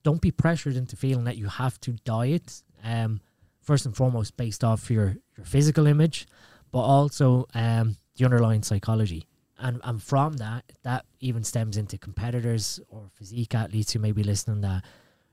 don't 0.03 0.21
be 0.21 0.31
pressured 0.31 0.77
into 0.77 0.97
feeling 0.97 1.25
that 1.25 1.37
you 1.37 1.49
have 1.49 1.81
to 1.81 1.93
diet. 2.05 2.63
Um, 2.83 3.21
first 3.61 3.87
and 3.87 3.97
foremost, 3.97 4.37
based 4.37 4.63
off 4.63 4.91
your 4.91 5.17
your 5.37 5.45
physical 5.45 5.87
image 5.87 6.27
but 6.75 6.81
also 6.81 7.47
um, 7.55 7.97
the 8.17 8.25
underlying 8.25 8.65
psychology. 8.65 9.29
And, 9.61 9.81
and 9.85 10.03
from 10.03 10.33
that, 10.39 10.65
that 10.83 11.05
even 11.21 11.45
stems 11.45 11.77
into 11.77 11.97
competitors 11.97 12.81
or 12.89 13.05
physique 13.15 13.55
athletes 13.55 13.93
who 13.93 14.01
may 14.01 14.11
be 14.11 14.25
listening 14.25 14.63
that 14.63 14.83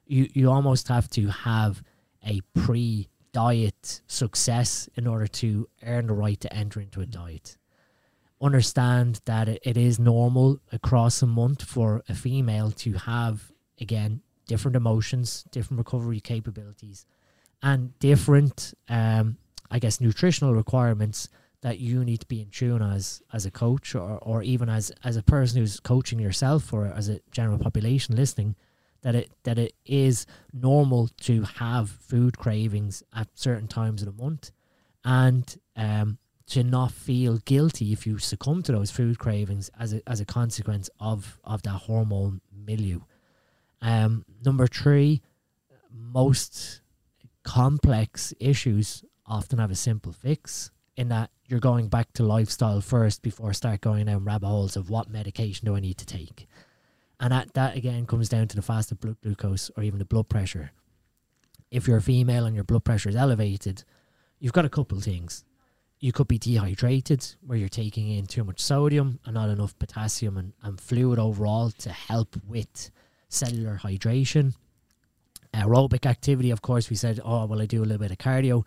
you, 0.05 0.29
you 0.35 0.51
almost 0.51 0.87
have 0.89 1.09
to 1.09 1.29
have 1.29 1.81
a 2.23 2.41
pre 2.53 3.07
diet 3.33 4.01
success 4.07 4.89
in 4.95 5.07
order 5.07 5.27
to 5.27 5.67
earn 5.85 6.07
the 6.07 6.13
right 6.13 6.39
to 6.39 6.53
enter 6.53 6.81
into 6.81 7.01
a 7.01 7.05
diet. 7.05 7.57
Understand 8.41 9.21
that 9.25 9.47
it, 9.47 9.77
is 9.77 9.99
normal 9.99 10.59
across 10.71 11.21
a 11.21 11.27
month 11.27 11.63
for 11.63 12.03
a 12.09 12.15
female 12.15 12.71
to 12.71 12.93
have, 12.93 13.51
again, 13.79 14.21
different 14.47 14.75
emotions, 14.75 15.45
different 15.51 15.77
recovery 15.77 16.19
capabilities, 16.19 17.05
and 17.61 17.97
different 17.99 18.73
um, 18.89 19.37
I 19.71 19.79
guess, 19.79 20.01
nutritional 20.01 20.53
requirements 20.53 21.29
that 21.61 21.79
you 21.79 22.03
need 22.03 22.19
to 22.19 22.25
be 22.25 22.41
in 22.41 22.49
tune 22.49 22.81
as 22.81 23.21
as 23.31 23.45
a 23.45 23.51
coach 23.51 23.95
or, 23.95 24.19
or 24.21 24.43
even 24.43 24.67
as 24.67 24.91
as 25.03 25.15
a 25.15 25.23
person 25.23 25.59
who's 25.59 25.79
coaching 25.79 26.19
yourself 26.19 26.73
or 26.73 26.87
as 26.87 27.07
a 27.07 27.21
general 27.31 27.57
population 27.57 28.15
listening 28.15 28.55
that 29.01 29.15
it 29.15 29.31
that 29.43 29.57
it 29.57 29.73
is 29.85 30.25
normal 30.53 31.09
to 31.21 31.43
have 31.43 31.89
food 31.89 32.37
cravings 32.37 33.03
at 33.15 33.27
certain 33.35 33.67
times 33.67 34.01
of 34.01 34.15
the 34.15 34.23
month 34.23 34.51
and 35.03 35.57
um, 35.75 36.17
to 36.47 36.63
not 36.63 36.91
feel 36.91 37.37
guilty 37.37 37.91
if 37.91 38.05
you 38.05 38.17
succumb 38.17 38.61
to 38.61 38.71
those 38.71 38.91
food 38.91 39.17
cravings 39.17 39.69
as 39.79 39.93
a, 39.93 40.01
as 40.07 40.19
a 40.19 40.25
consequence 40.25 40.89
of 40.99 41.39
of 41.43 41.61
that 41.63 41.69
hormone 41.69 42.41
milieu 42.53 42.99
um, 43.81 44.25
number 44.43 44.67
three 44.67 45.21
most 45.91 46.81
complex 47.43 48.33
issues 48.39 49.03
often 49.25 49.59
have 49.59 49.71
a 49.71 49.75
simple 49.75 50.11
fix 50.11 50.71
in 50.97 51.09
that 51.09 51.31
you're 51.47 51.59
going 51.59 51.87
back 51.87 52.11
to 52.13 52.23
lifestyle 52.23 52.81
first 52.81 53.21
before 53.21 53.53
start 53.53 53.81
going 53.81 54.05
down 54.05 54.23
rabbit 54.23 54.47
holes 54.47 54.75
of 54.75 54.89
what 54.89 55.09
medication 55.09 55.65
do 55.65 55.75
I 55.75 55.79
need 55.79 55.97
to 55.97 56.05
take. 56.05 56.47
And 57.21 57.31
that, 57.31 57.53
that 57.53 57.77
again 57.77 58.05
comes 58.05 58.27
down 58.27 58.49
to 58.49 58.55
the 58.57 58.61
fasted 58.61 58.99
blood 58.99 59.15
glucose 59.21 59.71
or 59.77 59.83
even 59.83 59.99
the 59.99 60.05
blood 60.05 60.27
pressure. 60.27 60.71
If 61.69 61.87
you're 61.87 61.97
a 61.97 62.01
female 62.01 62.45
and 62.45 62.55
your 62.55 62.65
blood 62.65 62.83
pressure 62.83 63.07
is 63.07 63.15
elevated, 63.15 63.85
you've 64.39 64.51
got 64.51 64.65
a 64.65 64.69
couple 64.69 64.97
of 64.97 65.05
things. 65.05 65.45
You 65.99 66.11
could 66.11 66.27
be 66.27 66.39
dehydrated, 66.39 67.25
where 67.45 67.57
you're 67.57 67.69
taking 67.69 68.09
in 68.09 68.25
too 68.25 68.43
much 68.43 68.59
sodium 68.59 69.19
and 69.23 69.35
not 69.35 69.49
enough 69.49 69.77
potassium 69.79 70.35
and, 70.35 70.51
and 70.63 70.81
fluid 70.81 71.19
overall 71.19 71.69
to 71.69 71.91
help 71.91 72.35
with 72.45 72.89
cellular 73.29 73.79
hydration. 73.81 74.55
Aerobic 75.53 76.05
activity, 76.05 76.49
of 76.49 76.61
course, 76.61 76.89
we 76.89 76.95
said, 76.95 77.21
oh, 77.23 77.45
well, 77.45 77.61
I 77.61 77.67
do 77.67 77.83
a 77.83 77.85
little 77.85 77.99
bit 77.99 78.11
of 78.11 78.17
cardio 78.17 78.65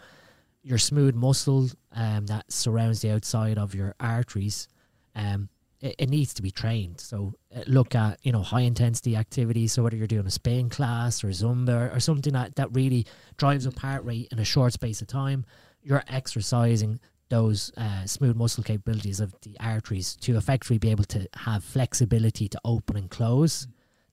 your 0.64 0.78
smooth 0.78 1.14
muscle 1.14 1.68
um, 1.94 2.26
that 2.26 2.50
surrounds 2.50 3.02
the 3.02 3.11
outside 3.11 3.59
of 3.59 3.74
your 3.74 3.94
arteries, 4.00 4.66
um, 5.14 5.48
it, 5.85 5.95
it 5.99 6.09
needs 6.09 6.32
to 6.35 6.43
be 6.43 6.51
trained. 6.51 7.01
So 7.01 7.35
uh, 7.55 7.61
look 7.66 7.95
at 7.95 8.18
you 8.22 8.32
know 8.32 8.43
high 8.43 8.62
intensity 8.62 9.14
activities. 9.16 9.72
So 9.72 9.82
whether 9.82 9.97
you're 9.97 10.07
doing 10.07 10.26
a 10.26 10.30
spin 10.30 10.70
class 10.70 11.22
or 11.22 11.28
Zumba 11.28 11.95
or 11.95 12.01
something 12.01 12.32
that 12.32 12.57
that 12.57 12.74
really 12.74 13.07
drives 13.37 13.66
up 13.66 13.78
heart 13.78 14.05
rate 14.05 14.28
in 14.32 14.39
a 14.39 14.45
short 14.45 14.72
space 14.72 15.03
of 15.03 15.09
time, 15.09 15.45
you're 15.82 16.03
exercising 16.09 16.99
those 17.28 17.72
uh, 17.76 18.05
smooth 18.07 18.37
muscle 18.37 18.64
capabilities 18.64 19.20
of 19.20 19.35
the 19.43 19.57
arteries 19.61 20.16
to 20.16 20.37
effectively 20.37 20.78
be 20.78 20.91
able 20.91 21.05
to 21.05 21.28
have 21.35 21.64
flexibility 21.64 22.49
to 22.49 22.61
open 22.64 22.97
and 22.97 23.11
close 23.11 23.66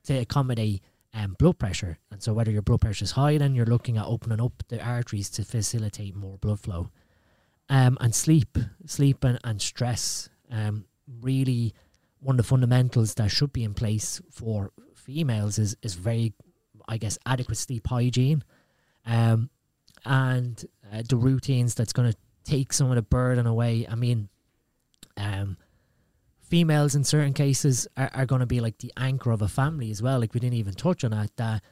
to 0.03 0.17
accommodate 0.17 0.81
um, 1.13 1.35
blood 1.37 1.59
pressure. 1.59 1.97
And 2.09 2.21
so, 2.21 2.33
whether 2.33 2.51
your 2.51 2.61
blood 2.61 2.81
pressure 2.81 3.03
is 3.03 3.11
high, 3.11 3.37
then 3.37 3.55
you're 3.55 3.65
looking 3.65 3.97
at 3.97 4.05
opening 4.05 4.41
up 4.41 4.63
the 4.67 4.83
arteries 4.83 5.29
to 5.31 5.43
facilitate 5.43 6.15
more 6.15 6.37
blood 6.37 6.59
flow. 6.59 6.89
Um, 7.69 7.97
and 8.01 8.13
sleep, 8.13 8.57
sleep 8.85 9.23
and, 9.23 9.39
and 9.45 9.61
stress, 9.61 10.29
um, 10.51 10.85
really 11.21 11.73
one 12.19 12.35
of 12.35 12.37
the 12.37 12.43
fundamentals 12.43 13.15
that 13.15 13.31
should 13.31 13.51
be 13.51 13.63
in 13.63 13.73
place 13.73 14.21
for 14.31 14.71
females 14.95 15.57
is 15.57 15.75
is 15.81 15.95
very, 15.95 16.33
I 16.87 16.97
guess, 16.97 17.17
adequate 17.25 17.57
sleep 17.57 17.87
hygiene, 17.87 18.43
um, 19.05 19.49
and 20.05 20.63
uh, 20.91 21.01
the 21.07 21.17
routines 21.17 21.75
that's 21.75 21.93
going 21.93 22.11
to 22.11 22.17
take 22.43 22.73
some 22.73 22.89
of 22.89 22.95
the 22.95 23.01
burden 23.01 23.47
away. 23.47 23.87
I 23.89 23.95
mean, 23.95 24.29
um, 25.17 25.57
females 26.41 26.95
in 26.95 27.03
certain 27.03 27.33
cases 27.33 27.87
are, 27.97 28.11
are 28.13 28.25
going 28.25 28.41
to 28.41 28.45
be 28.45 28.59
like 28.59 28.77
the 28.79 28.91
anchor 28.97 29.31
of 29.31 29.41
a 29.41 29.47
family 29.47 29.89
as 29.91 30.01
well. 30.01 30.19
Like 30.19 30.33
we 30.33 30.39
didn't 30.39 30.55
even 30.55 30.73
touch 30.73 31.03
on 31.03 31.11
that. 31.11 31.35
That 31.37 31.63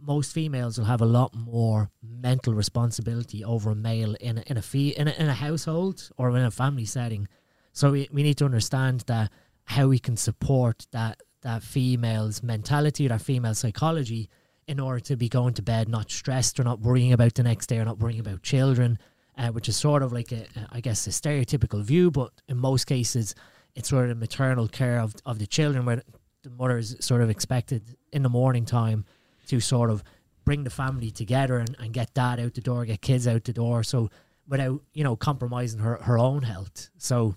most 0.00 0.32
females 0.32 0.78
will 0.78 0.86
have 0.86 1.00
a 1.00 1.06
lot 1.06 1.34
more 1.34 1.90
mental 2.02 2.54
responsibility 2.54 3.44
over 3.44 3.70
a 3.70 3.74
male 3.74 4.16
in 4.20 4.38
a, 4.38 4.42
in 4.46 4.56
a 4.56 4.62
fee 4.62 4.90
in 4.90 5.06
a, 5.06 5.12
in 5.12 5.28
a 5.28 5.34
household 5.34 6.10
or 6.16 6.30
in 6.30 6.42
a 6.42 6.50
family 6.50 6.84
setting. 6.84 7.28
So 7.72 7.92
we, 7.92 8.08
we 8.12 8.22
need 8.22 8.38
to 8.38 8.44
understand 8.44 9.00
that 9.06 9.30
how 9.64 9.88
we 9.88 9.98
can 9.98 10.16
support 10.16 10.86
that 10.92 11.22
that 11.42 11.62
female's 11.62 12.42
mentality, 12.42 13.08
that 13.08 13.20
female 13.20 13.54
psychology, 13.54 14.28
in 14.68 14.78
order 14.78 15.00
to 15.00 15.16
be 15.16 15.28
going 15.28 15.54
to 15.54 15.62
bed 15.62 15.88
not 15.88 16.10
stressed 16.10 16.60
or 16.60 16.64
not 16.64 16.80
worrying 16.80 17.12
about 17.12 17.34
the 17.34 17.42
next 17.42 17.66
day 17.66 17.78
or 17.78 17.84
not 17.84 17.98
worrying 17.98 18.20
about 18.20 18.42
children, 18.42 18.98
uh, 19.36 19.48
which 19.48 19.68
is 19.68 19.76
sort 19.76 20.02
of 20.02 20.12
like 20.12 20.30
a, 20.30 20.46
I 20.70 20.80
guess 20.80 21.06
a 21.06 21.10
stereotypical 21.10 21.82
view, 21.82 22.10
but 22.10 22.30
in 22.48 22.56
most 22.58 22.84
cases 22.84 23.34
it's 23.74 23.88
sort 23.88 24.04
of 24.04 24.10
the 24.10 24.14
maternal 24.14 24.68
care 24.68 25.00
of, 25.00 25.14
of 25.26 25.38
the 25.38 25.46
children 25.46 25.84
where 25.84 26.02
the 26.42 26.50
mother 26.50 26.78
is 26.78 26.96
sort 27.00 27.22
of 27.22 27.30
expected 27.30 27.96
in 28.12 28.22
the 28.22 28.28
morning 28.28 28.64
time 28.64 29.04
to 29.46 29.60
sort 29.60 29.90
of 29.90 30.04
bring 30.44 30.64
the 30.64 30.70
family 30.70 31.10
together 31.10 31.58
and, 31.58 31.76
and 31.78 31.92
get 31.92 32.14
dad 32.14 32.38
out 32.38 32.54
the 32.54 32.60
door, 32.60 32.84
get 32.84 33.00
kids 33.00 33.26
out 33.26 33.44
the 33.44 33.52
door. 33.52 33.82
So 33.82 34.10
without, 34.46 34.82
you 34.92 35.02
know, 35.04 35.16
compromising 35.16 35.80
her, 35.80 35.96
her 36.02 36.18
own 36.18 36.42
health. 36.42 36.90
So 36.98 37.36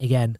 again, 0.00 0.36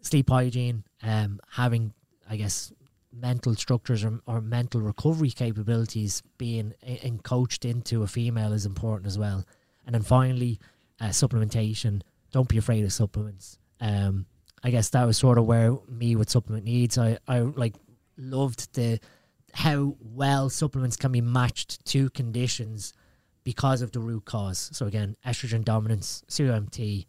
sleep 0.00 0.30
hygiene, 0.30 0.84
um, 1.02 1.40
having, 1.50 1.92
I 2.28 2.36
guess, 2.36 2.72
mental 3.12 3.54
structures 3.54 4.04
or, 4.04 4.20
or 4.26 4.40
mental 4.40 4.80
recovery 4.80 5.30
capabilities 5.30 6.22
being 6.38 6.72
in, 6.82 7.18
coached 7.18 7.64
into 7.64 8.02
a 8.02 8.06
female 8.06 8.52
is 8.52 8.66
important 8.66 9.06
as 9.06 9.18
well. 9.18 9.44
And 9.84 9.94
then 9.94 10.02
finally, 10.02 10.58
uh, 11.00 11.06
supplementation. 11.06 12.02
Don't 12.30 12.48
be 12.48 12.58
afraid 12.58 12.84
of 12.84 12.92
supplements. 12.92 13.58
Um, 13.80 14.26
I 14.62 14.70
guess 14.70 14.90
that 14.90 15.04
was 15.04 15.18
sort 15.18 15.38
of 15.38 15.44
where 15.44 15.76
me 15.88 16.16
with 16.16 16.30
supplement 16.30 16.64
needs. 16.64 16.96
I, 16.96 17.18
I 17.26 17.40
like 17.40 17.74
loved 18.16 18.72
the 18.74 19.00
how 19.54 19.96
well 20.00 20.48
supplements 20.48 20.96
can 20.96 21.12
be 21.12 21.20
matched 21.20 21.84
to 21.86 22.08
conditions 22.10 22.94
because 23.44 23.82
of 23.82 23.92
the 23.92 24.00
root 24.00 24.24
cause. 24.24 24.70
So 24.72 24.86
again, 24.86 25.16
estrogen 25.26 25.64
dominance, 25.64 26.22
COMT, 26.28 27.06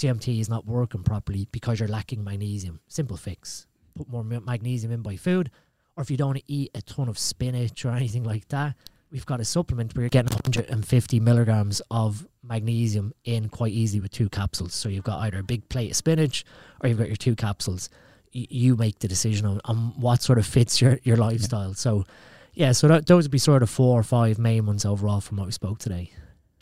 COMT 0.00 0.40
is 0.40 0.48
not 0.48 0.66
working 0.66 1.02
properly 1.02 1.46
because 1.52 1.78
you're 1.78 1.88
lacking 1.88 2.24
magnesium. 2.24 2.80
Simple 2.88 3.16
fix. 3.16 3.66
Put 3.94 4.08
more 4.08 4.24
magnesium 4.24 4.92
in 4.92 5.02
by 5.02 5.16
food, 5.16 5.50
or 5.96 6.02
if 6.02 6.10
you 6.10 6.16
don't 6.16 6.42
eat 6.46 6.70
a 6.74 6.82
ton 6.82 7.08
of 7.08 7.18
spinach 7.18 7.84
or 7.84 7.90
anything 7.96 8.24
like 8.24 8.48
that, 8.48 8.76
we've 9.10 9.26
got 9.26 9.40
a 9.40 9.44
supplement 9.44 9.94
where 9.94 10.02
you're 10.02 10.08
getting 10.10 10.30
150 10.30 11.20
milligrams 11.20 11.82
of 11.90 12.26
magnesium 12.42 13.12
in 13.24 13.48
quite 13.48 13.72
easily 13.72 14.00
with 14.00 14.12
two 14.12 14.28
capsules. 14.28 14.72
So 14.72 14.88
you've 14.88 15.04
got 15.04 15.20
either 15.20 15.38
a 15.38 15.42
big 15.42 15.68
plate 15.68 15.90
of 15.90 15.96
spinach 15.96 16.44
or 16.80 16.88
you've 16.88 16.98
got 16.98 17.08
your 17.08 17.16
two 17.16 17.36
capsules 17.36 17.90
you 18.32 18.76
make 18.76 18.98
the 19.00 19.08
decision 19.08 19.46
on, 19.46 19.60
on 19.64 19.76
what 19.96 20.22
sort 20.22 20.38
of 20.38 20.46
fits 20.46 20.80
your, 20.80 20.98
your 21.02 21.16
lifestyle. 21.16 21.68
Yeah. 21.68 21.74
So, 21.74 22.04
yeah, 22.54 22.72
so 22.72 22.88
that, 22.88 23.06
those 23.06 23.24
would 23.24 23.32
be 23.32 23.38
sort 23.38 23.62
of 23.62 23.70
four 23.70 23.98
or 23.98 24.02
five 24.02 24.38
main 24.38 24.66
ones 24.66 24.84
overall 24.84 25.20
from 25.20 25.38
what 25.38 25.46
we 25.46 25.52
spoke 25.52 25.78
today. 25.78 26.12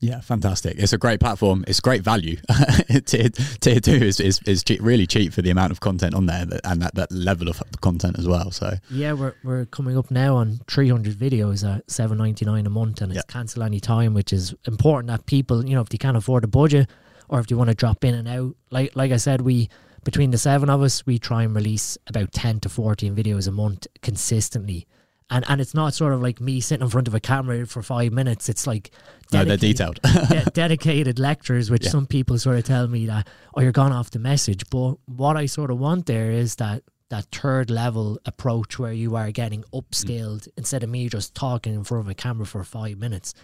yeah, 0.00 0.20
fantastic. 0.20 0.76
It's 0.78 0.92
a 0.92 0.98
great 0.98 1.18
platform. 1.18 1.64
It's 1.66 1.80
great 1.80 2.02
value. 2.02 2.36
tier, 3.04 3.30
tier 3.30 3.80
two 3.80 3.92
is, 3.92 4.20
is, 4.20 4.40
is 4.46 4.62
cheap, 4.62 4.80
really 4.80 5.06
cheap 5.06 5.32
for 5.32 5.42
the 5.42 5.50
amount 5.50 5.72
of 5.72 5.80
content 5.80 6.14
on 6.14 6.26
there 6.26 6.46
and 6.64 6.82
that, 6.82 6.94
that 6.94 7.10
level 7.10 7.48
of 7.48 7.60
content 7.80 8.16
as 8.16 8.28
well. 8.28 8.52
So 8.52 8.74
yeah, 8.90 9.12
we're, 9.12 9.34
we're 9.42 9.64
coming 9.66 9.98
up 9.98 10.10
now 10.10 10.36
on 10.36 10.60
300 10.68 11.14
videos 11.14 11.68
at 11.68 11.86
7.99 11.88 12.66
a 12.66 12.70
month 12.70 13.00
and 13.00 13.10
it's 13.10 13.16
yeah. 13.16 13.32
cancel 13.32 13.64
any 13.64 13.80
time, 13.80 14.14
which 14.14 14.32
is 14.32 14.54
important 14.66 15.08
that 15.08 15.26
people, 15.26 15.66
you 15.66 15.74
know, 15.74 15.80
if 15.80 15.88
they 15.88 15.98
can't 15.98 16.16
afford 16.16 16.44
a 16.44 16.48
budget 16.48 16.88
or 17.28 17.40
if 17.40 17.48
they 17.48 17.56
want 17.56 17.68
to 17.68 17.74
drop 17.74 18.04
in 18.04 18.14
and 18.14 18.28
out, 18.28 18.54
like, 18.70 18.94
like 18.94 19.10
I 19.10 19.16
said, 19.16 19.40
we, 19.40 19.68
between 20.04 20.30
the 20.30 20.38
seven 20.38 20.70
of 20.70 20.80
us, 20.80 21.04
we 21.06 21.18
try 21.18 21.42
and 21.42 21.56
release 21.56 21.98
about 22.06 22.30
10 22.32 22.60
to 22.60 22.68
14 22.68 23.16
videos 23.16 23.48
a 23.48 23.52
month 23.52 23.88
consistently 24.00 24.86
and 25.30 25.44
and 25.48 25.60
it's 25.60 25.74
not 25.74 25.94
sort 25.94 26.12
of 26.12 26.22
like 26.22 26.40
me 26.40 26.60
sitting 26.60 26.84
in 26.84 26.90
front 26.90 27.08
of 27.08 27.14
a 27.14 27.20
camera 27.20 27.66
for 27.66 27.82
five 27.82 28.12
minutes. 28.12 28.48
It's 28.48 28.66
like 28.66 28.90
no, 29.32 29.44
they're 29.44 29.56
detailed, 29.56 30.00
de- 30.02 30.50
dedicated 30.54 31.18
lectures, 31.18 31.70
which 31.70 31.84
yeah. 31.84 31.90
some 31.90 32.06
people 32.06 32.38
sort 32.38 32.56
of 32.56 32.64
tell 32.64 32.88
me 32.88 33.06
that 33.06 33.28
oh 33.54 33.60
you're 33.60 33.72
gone 33.72 33.92
off 33.92 34.10
the 34.10 34.18
message. 34.18 34.68
But 34.70 34.94
what 35.06 35.36
I 35.36 35.46
sort 35.46 35.70
of 35.70 35.78
want 35.78 36.06
there 36.06 36.30
is 36.30 36.56
that 36.56 36.82
that 37.10 37.26
third 37.32 37.70
level 37.70 38.18
approach 38.26 38.78
where 38.78 38.92
you 38.92 39.16
are 39.16 39.30
getting 39.30 39.64
upskilled 39.72 40.42
mm. 40.42 40.48
instead 40.56 40.82
of 40.82 40.90
me 40.90 41.08
just 41.08 41.34
talking 41.34 41.74
in 41.74 41.84
front 41.84 42.04
of 42.04 42.10
a 42.10 42.14
camera 42.14 42.46
for 42.46 42.62
five 42.64 42.98
minutes. 42.98 43.34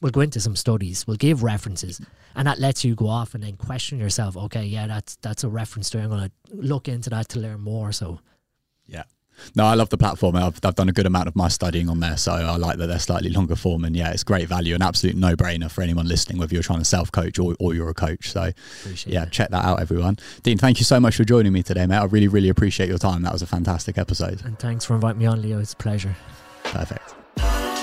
We'll 0.00 0.12
go 0.12 0.20
into 0.20 0.40
some 0.40 0.56
studies. 0.56 1.06
We'll 1.06 1.16
give 1.16 1.42
references, 1.42 2.00
and 2.34 2.46
that 2.46 2.58
lets 2.58 2.84
you 2.84 2.94
go 2.94 3.08
off 3.08 3.34
and 3.34 3.42
then 3.42 3.56
question 3.56 3.98
yourself. 3.98 4.36
Okay, 4.36 4.64
yeah, 4.64 4.86
that's 4.86 5.16
that's 5.16 5.44
a 5.44 5.48
reference 5.48 5.88
there. 5.90 6.02
I'm 6.02 6.10
going 6.10 6.28
to 6.28 6.32
look 6.54 6.88
into 6.88 7.08
that 7.10 7.28
to 7.30 7.38
learn 7.38 7.60
more. 7.60 7.92
So, 7.92 8.20
yeah, 8.86 9.04
no, 9.54 9.64
I 9.64 9.74
love 9.74 9.88
the 9.88 9.98
platform. 9.98 10.36
I've, 10.36 10.58
I've 10.64 10.74
done 10.74 10.88
a 10.88 10.92
good 10.92 11.06
amount 11.06 11.28
of 11.28 11.36
my 11.36 11.48
studying 11.48 11.88
on 11.88 12.00
there, 12.00 12.16
so 12.16 12.32
I 12.32 12.56
like 12.56 12.78
that 12.78 12.86
they're 12.86 12.98
slightly 12.98 13.30
longer 13.30 13.56
form. 13.56 13.84
And 13.84 13.96
yeah, 13.96 14.12
it's 14.12 14.24
great 14.24 14.48
value, 14.48 14.74
an 14.74 14.82
absolute 14.82 15.16
no 15.16 15.36
brainer 15.36 15.70
for 15.70 15.82
anyone 15.82 16.06
listening, 16.06 16.38
whether 16.38 16.54
you're 16.54 16.62
trying 16.62 16.80
to 16.80 16.84
self 16.84 17.12
coach 17.12 17.38
or, 17.38 17.54
or 17.60 17.74
you're 17.74 17.88
a 17.88 17.94
coach. 17.94 18.30
So 18.30 18.50
appreciate 18.82 19.12
yeah, 19.12 19.26
check 19.26 19.50
that 19.50 19.64
out, 19.64 19.80
everyone. 19.80 20.18
Dean, 20.42 20.58
thank 20.58 20.78
you 20.78 20.84
so 20.84 21.00
much 21.00 21.16
for 21.16 21.24
joining 21.24 21.52
me 21.52 21.62
today, 21.62 21.86
mate. 21.86 21.98
I 21.98 22.04
really, 22.04 22.28
really 22.28 22.48
appreciate 22.48 22.88
your 22.88 22.98
time. 22.98 23.22
That 23.22 23.32
was 23.32 23.42
a 23.42 23.46
fantastic 23.46 23.98
episode. 23.98 24.44
And 24.44 24.58
thanks 24.58 24.84
for 24.84 24.94
inviting 24.94 25.18
me 25.18 25.26
on, 25.26 25.42
Leo. 25.42 25.58
It's 25.58 25.72
a 25.72 25.76
pleasure. 25.76 26.16
Perfect. 26.64 27.73